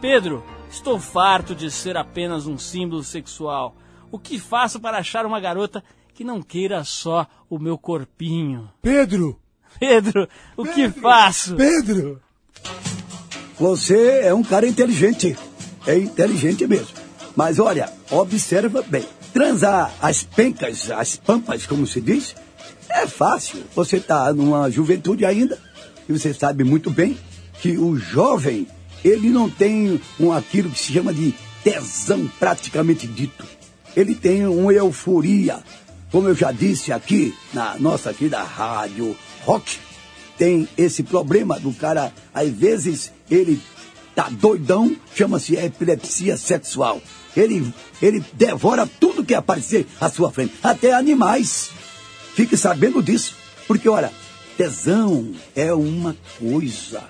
Pedro, 0.00 0.44
estou 0.68 0.98
farto 0.98 1.54
de 1.54 1.70
ser 1.70 1.96
apenas 1.96 2.48
um 2.48 2.58
símbolo 2.58 3.04
sexual. 3.04 3.76
O 4.10 4.18
que 4.18 4.36
faço 4.36 4.80
para 4.80 4.98
achar 4.98 5.24
uma 5.24 5.38
garota 5.38 5.80
que 6.12 6.24
não 6.24 6.42
queira 6.42 6.82
só 6.82 7.24
o 7.48 7.56
meu 7.56 7.78
corpinho? 7.78 8.68
Pedro! 8.82 9.38
Pedro, 9.78 10.28
o 10.56 10.64
que 10.64 10.88
faço? 10.90 11.54
Pedro! 11.54 12.20
Você 13.60 14.22
é 14.24 14.34
um 14.34 14.42
cara 14.42 14.66
inteligente. 14.66 15.38
É 15.86 15.96
inteligente 15.96 16.66
mesmo. 16.66 16.96
Mas 17.36 17.60
olha, 17.60 17.92
observa 18.10 18.82
bem. 18.82 19.06
Transar 19.32 19.94
as 20.02 20.24
pencas, 20.24 20.90
as 20.90 21.14
pampas, 21.14 21.64
como 21.64 21.86
se 21.86 22.00
diz, 22.00 22.34
é 22.90 23.06
fácil. 23.06 23.62
Você 23.74 23.96
está 23.96 24.32
numa 24.32 24.70
juventude 24.70 25.24
ainda 25.24 25.58
e 26.08 26.12
você 26.12 26.34
sabe 26.34 26.64
muito 26.64 26.90
bem 26.90 27.16
que 27.60 27.76
o 27.78 27.96
jovem, 27.96 28.66
ele 29.04 29.28
não 29.28 29.48
tem 29.48 30.00
um, 30.18 30.32
aquilo 30.32 30.70
que 30.70 30.78
se 30.78 30.92
chama 30.92 31.12
de 31.12 31.34
tesão 31.62 32.30
praticamente 32.38 33.06
dito. 33.06 33.44
Ele 33.96 34.14
tem 34.14 34.46
uma 34.46 34.72
euforia. 34.72 35.62
Como 36.10 36.28
eu 36.28 36.34
já 36.34 36.50
disse 36.50 36.92
aqui, 36.92 37.34
na 37.52 37.76
nossa 37.78 38.10
aqui 38.10 38.28
da 38.28 38.42
rádio 38.42 39.16
rock, 39.44 39.78
tem 40.36 40.66
esse 40.76 41.02
problema 41.02 41.60
do 41.60 41.72
cara, 41.72 42.12
às 42.34 42.48
vezes 42.48 43.12
ele 43.30 43.60
tá 44.14 44.28
doidão, 44.30 44.96
chama-se 45.14 45.54
epilepsia 45.54 46.36
sexual. 46.36 47.00
Ele, 47.36 47.72
ele 48.02 48.24
devora 48.32 48.88
tudo 48.98 49.24
que 49.24 49.34
aparecer 49.34 49.86
à 50.00 50.08
sua 50.08 50.32
frente, 50.32 50.54
até 50.62 50.92
animais. 50.92 51.70
Fique 52.40 52.56
sabendo 52.56 53.02
disso, 53.02 53.36
porque 53.66 53.86
olha, 53.86 54.10
tesão 54.56 55.30
é 55.54 55.74
uma 55.74 56.16
coisa 56.38 57.02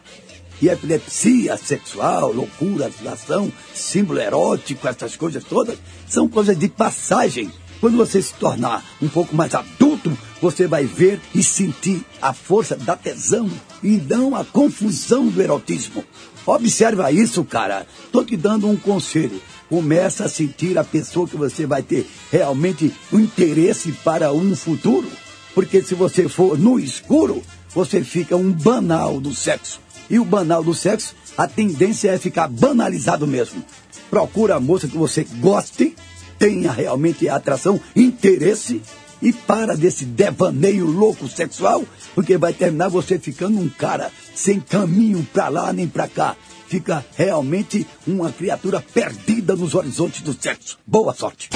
E 0.61 0.69
epilepsia 0.69 1.57
sexual, 1.57 2.33
loucura, 2.33 2.87
agitação, 2.87 3.53
símbolo 3.73 4.19
erótico, 4.19 4.89
essas 4.89 5.15
coisas 5.15 5.45
todas, 5.45 5.79
são 6.09 6.29
coisas 6.29 6.59
de 6.59 6.69
passagem. 6.69 7.49
Quando 7.81 7.97
você 7.97 8.21
se 8.21 8.35
tornar 8.35 8.85
um 9.01 9.09
pouco 9.09 9.37
mais 9.37 9.55
adulto, 9.55 10.19
você 10.43 10.67
vai 10.67 10.85
ver 10.85 11.21
e 11.33 11.45
sentir 11.45 12.05
a 12.21 12.33
força 12.33 12.75
da 12.75 12.97
tesão 12.97 13.49
e 13.85 13.99
não 13.99 14.35
a 14.35 14.45
confusão 14.45 15.29
do 15.29 15.41
erotismo. 15.41 16.05
Observa 16.45 17.13
isso, 17.13 17.45
cara. 17.45 17.87
Tô 18.11 18.25
te 18.25 18.37
dando 18.37 18.69
um 18.69 18.77
conselho. 18.77 19.41
Começa 19.71 20.25
a 20.25 20.29
sentir 20.29 20.77
a 20.77 20.85
pessoa 20.85 21.29
que 21.29 21.37
você 21.37 21.65
vai 21.65 21.81
ter 21.81 22.07
realmente 22.31 22.93
um 23.13 23.21
interesse 23.21 23.93
para 23.93 24.33
um 24.33 24.57
futuro. 24.57 25.09
Porque 25.55 25.81
se 25.81 25.95
você 25.95 26.29
for 26.29 26.59
no 26.59 26.79
escuro, 26.79 27.41
você 27.73 28.03
fica 28.03 28.37
um 28.37 28.51
banal 28.51 29.21
do 29.21 29.33
sexo. 29.33 29.81
E 30.11 30.19
o 30.19 30.25
banal 30.25 30.65
do 30.65 30.75
sexo, 30.75 31.15
a 31.39 31.47
tendência 31.47 32.11
é 32.11 32.19
ficar 32.19 32.49
banalizado 32.49 33.29
mesmo. 33.29 33.65
Procura 34.11 34.57
a 34.57 34.61
moça 34.61 34.89
que 34.89 34.99
você 34.99 35.25
goste, 35.39 35.95
tenha 36.37 36.73
realmente 36.73 37.29
atração, 37.29 37.81
interesse 37.95 38.83
e 39.23 39.33
para 39.33 39.77
desse 39.77 40.05
devaneio 40.05 40.87
louco 40.87 41.29
sexual, 41.29 41.85
porque 42.15 42.39
vai 42.39 42.53
terminar 42.53 42.89
você 42.89 43.19
ficando 43.19 43.59
um 43.59 43.69
cara 43.69 44.11
sem 44.35 44.61
caminho 44.61 45.27
pra 45.33 45.49
lá 45.49 45.73
nem 45.73 45.87
pra 45.89 46.09
cá. 46.09 46.37
Fica 46.67 47.05
realmente 47.17 47.87
uma 48.07 48.31
criatura 48.31 48.81
perdida 48.95 49.57
nos 49.57 49.75
horizontes 49.75 50.23
do 50.23 50.33
sexo. 50.33 50.79
Boa 50.87 51.13
sorte. 51.13 51.51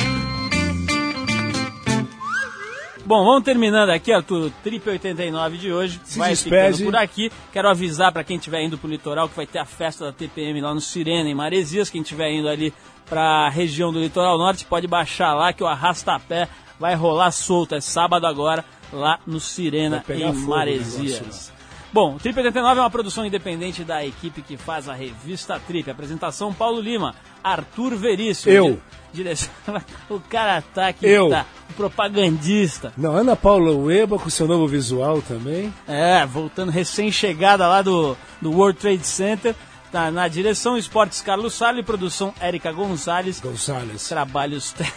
Bom, 3.07 3.23
vamos 3.23 3.45
terminando 3.45 3.91
aqui, 3.91 4.11
Arthur. 4.13 4.51
Trip 4.63 4.89
89 4.89 5.59
de 5.59 5.71
hoje 5.71 6.01
Se 6.05 6.19
vai 6.19 6.31
despede. 6.31 6.79
ficando 6.79 6.91
por 6.91 6.97
aqui. 6.97 7.31
Quero 7.53 7.69
avisar 7.69 8.11
para 8.11 8.25
quem 8.25 8.39
estiver 8.39 8.63
indo 8.63 8.79
pro 8.79 8.89
litoral 8.89 9.29
que 9.29 9.37
vai 9.37 9.47
ter 9.47 9.59
a 9.59 9.67
festa 9.67 10.07
da 10.07 10.13
TPM 10.13 10.59
lá 10.63 10.73
no 10.73 10.81
Sirena, 10.81 11.29
em 11.29 11.35
Maresias. 11.35 11.91
Quem 11.91 12.01
estiver 12.01 12.33
indo 12.33 12.49
ali 12.49 12.73
para 13.05 13.47
a 13.47 13.51
região 13.51 13.93
do 13.93 14.01
litoral 14.01 14.39
norte, 14.39 14.65
pode 14.65 14.87
baixar 14.87 15.35
lá 15.35 15.53
que 15.53 15.63
o 15.63 15.67
Arrastapé 15.67 16.49
vai 16.79 16.95
rolar 16.95 17.31
solto. 17.33 17.75
É 17.75 17.81
sábado 17.81 18.27
agora, 18.27 18.65
lá 18.93 19.19
no 19.27 19.41
Sirena, 19.41 20.05
em 20.09 20.33
Maresias. 20.33 21.13
negócio 21.21 21.55
Bom, 21.93 22.17
o 22.17 22.19
Trip 22.19 22.37
89 22.37 22.81
é 22.81 22.83
uma 22.83 22.91
produção 22.91 23.25
independente 23.25 23.85
da 23.85 24.05
equipe 24.05 24.43
que 24.43 24.57
faz 24.57 24.89
a 24.89 24.95
revista 24.95 25.61
Trip. 25.65 25.89
Apresentação 25.89 26.53
Paulo 26.53 26.81
Lima, 26.81 27.15
Arthur 27.43 27.95
Veríssimo. 27.97 28.53
Eu. 28.53 28.73
Di- 28.73 28.81
Direção, 29.15 29.49
o 30.11 30.19
cara 30.19 30.61
tá 30.75 30.89
aqui, 30.89 31.07
Eu. 31.07 31.31
tá, 31.31 31.47
o 31.71 31.75
propagandista. 31.75 32.93
Não, 32.97 33.15
Ana 33.15 33.37
Paula 33.37 33.71
Ueba 33.71 34.19
com 34.19 34.29
seu 34.29 34.49
novo 34.49 34.67
visual 34.67 35.23
também. 35.23 35.73
É, 35.87 36.27
voltando 36.27 36.73
recém-chegada 36.73 37.69
lá 37.69 37.81
do, 37.81 38.17
do 38.43 38.51
World 38.51 38.77
Trade 38.81 39.07
Center. 39.07 39.55
Tá 39.93 40.11
na 40.11 40.27
direção 40.27 40.77
Esportes 40.77 41.21
Carlos 41.23 41.55
Salles, 41.55 41.85
produção 41.87 42.35
Érica 42.41 42.73
Gonçalves, 42.73 43.39
Gonçalves. 43.39 44.09
trabalhos, 44.09 44.73
te- 44.73 44.93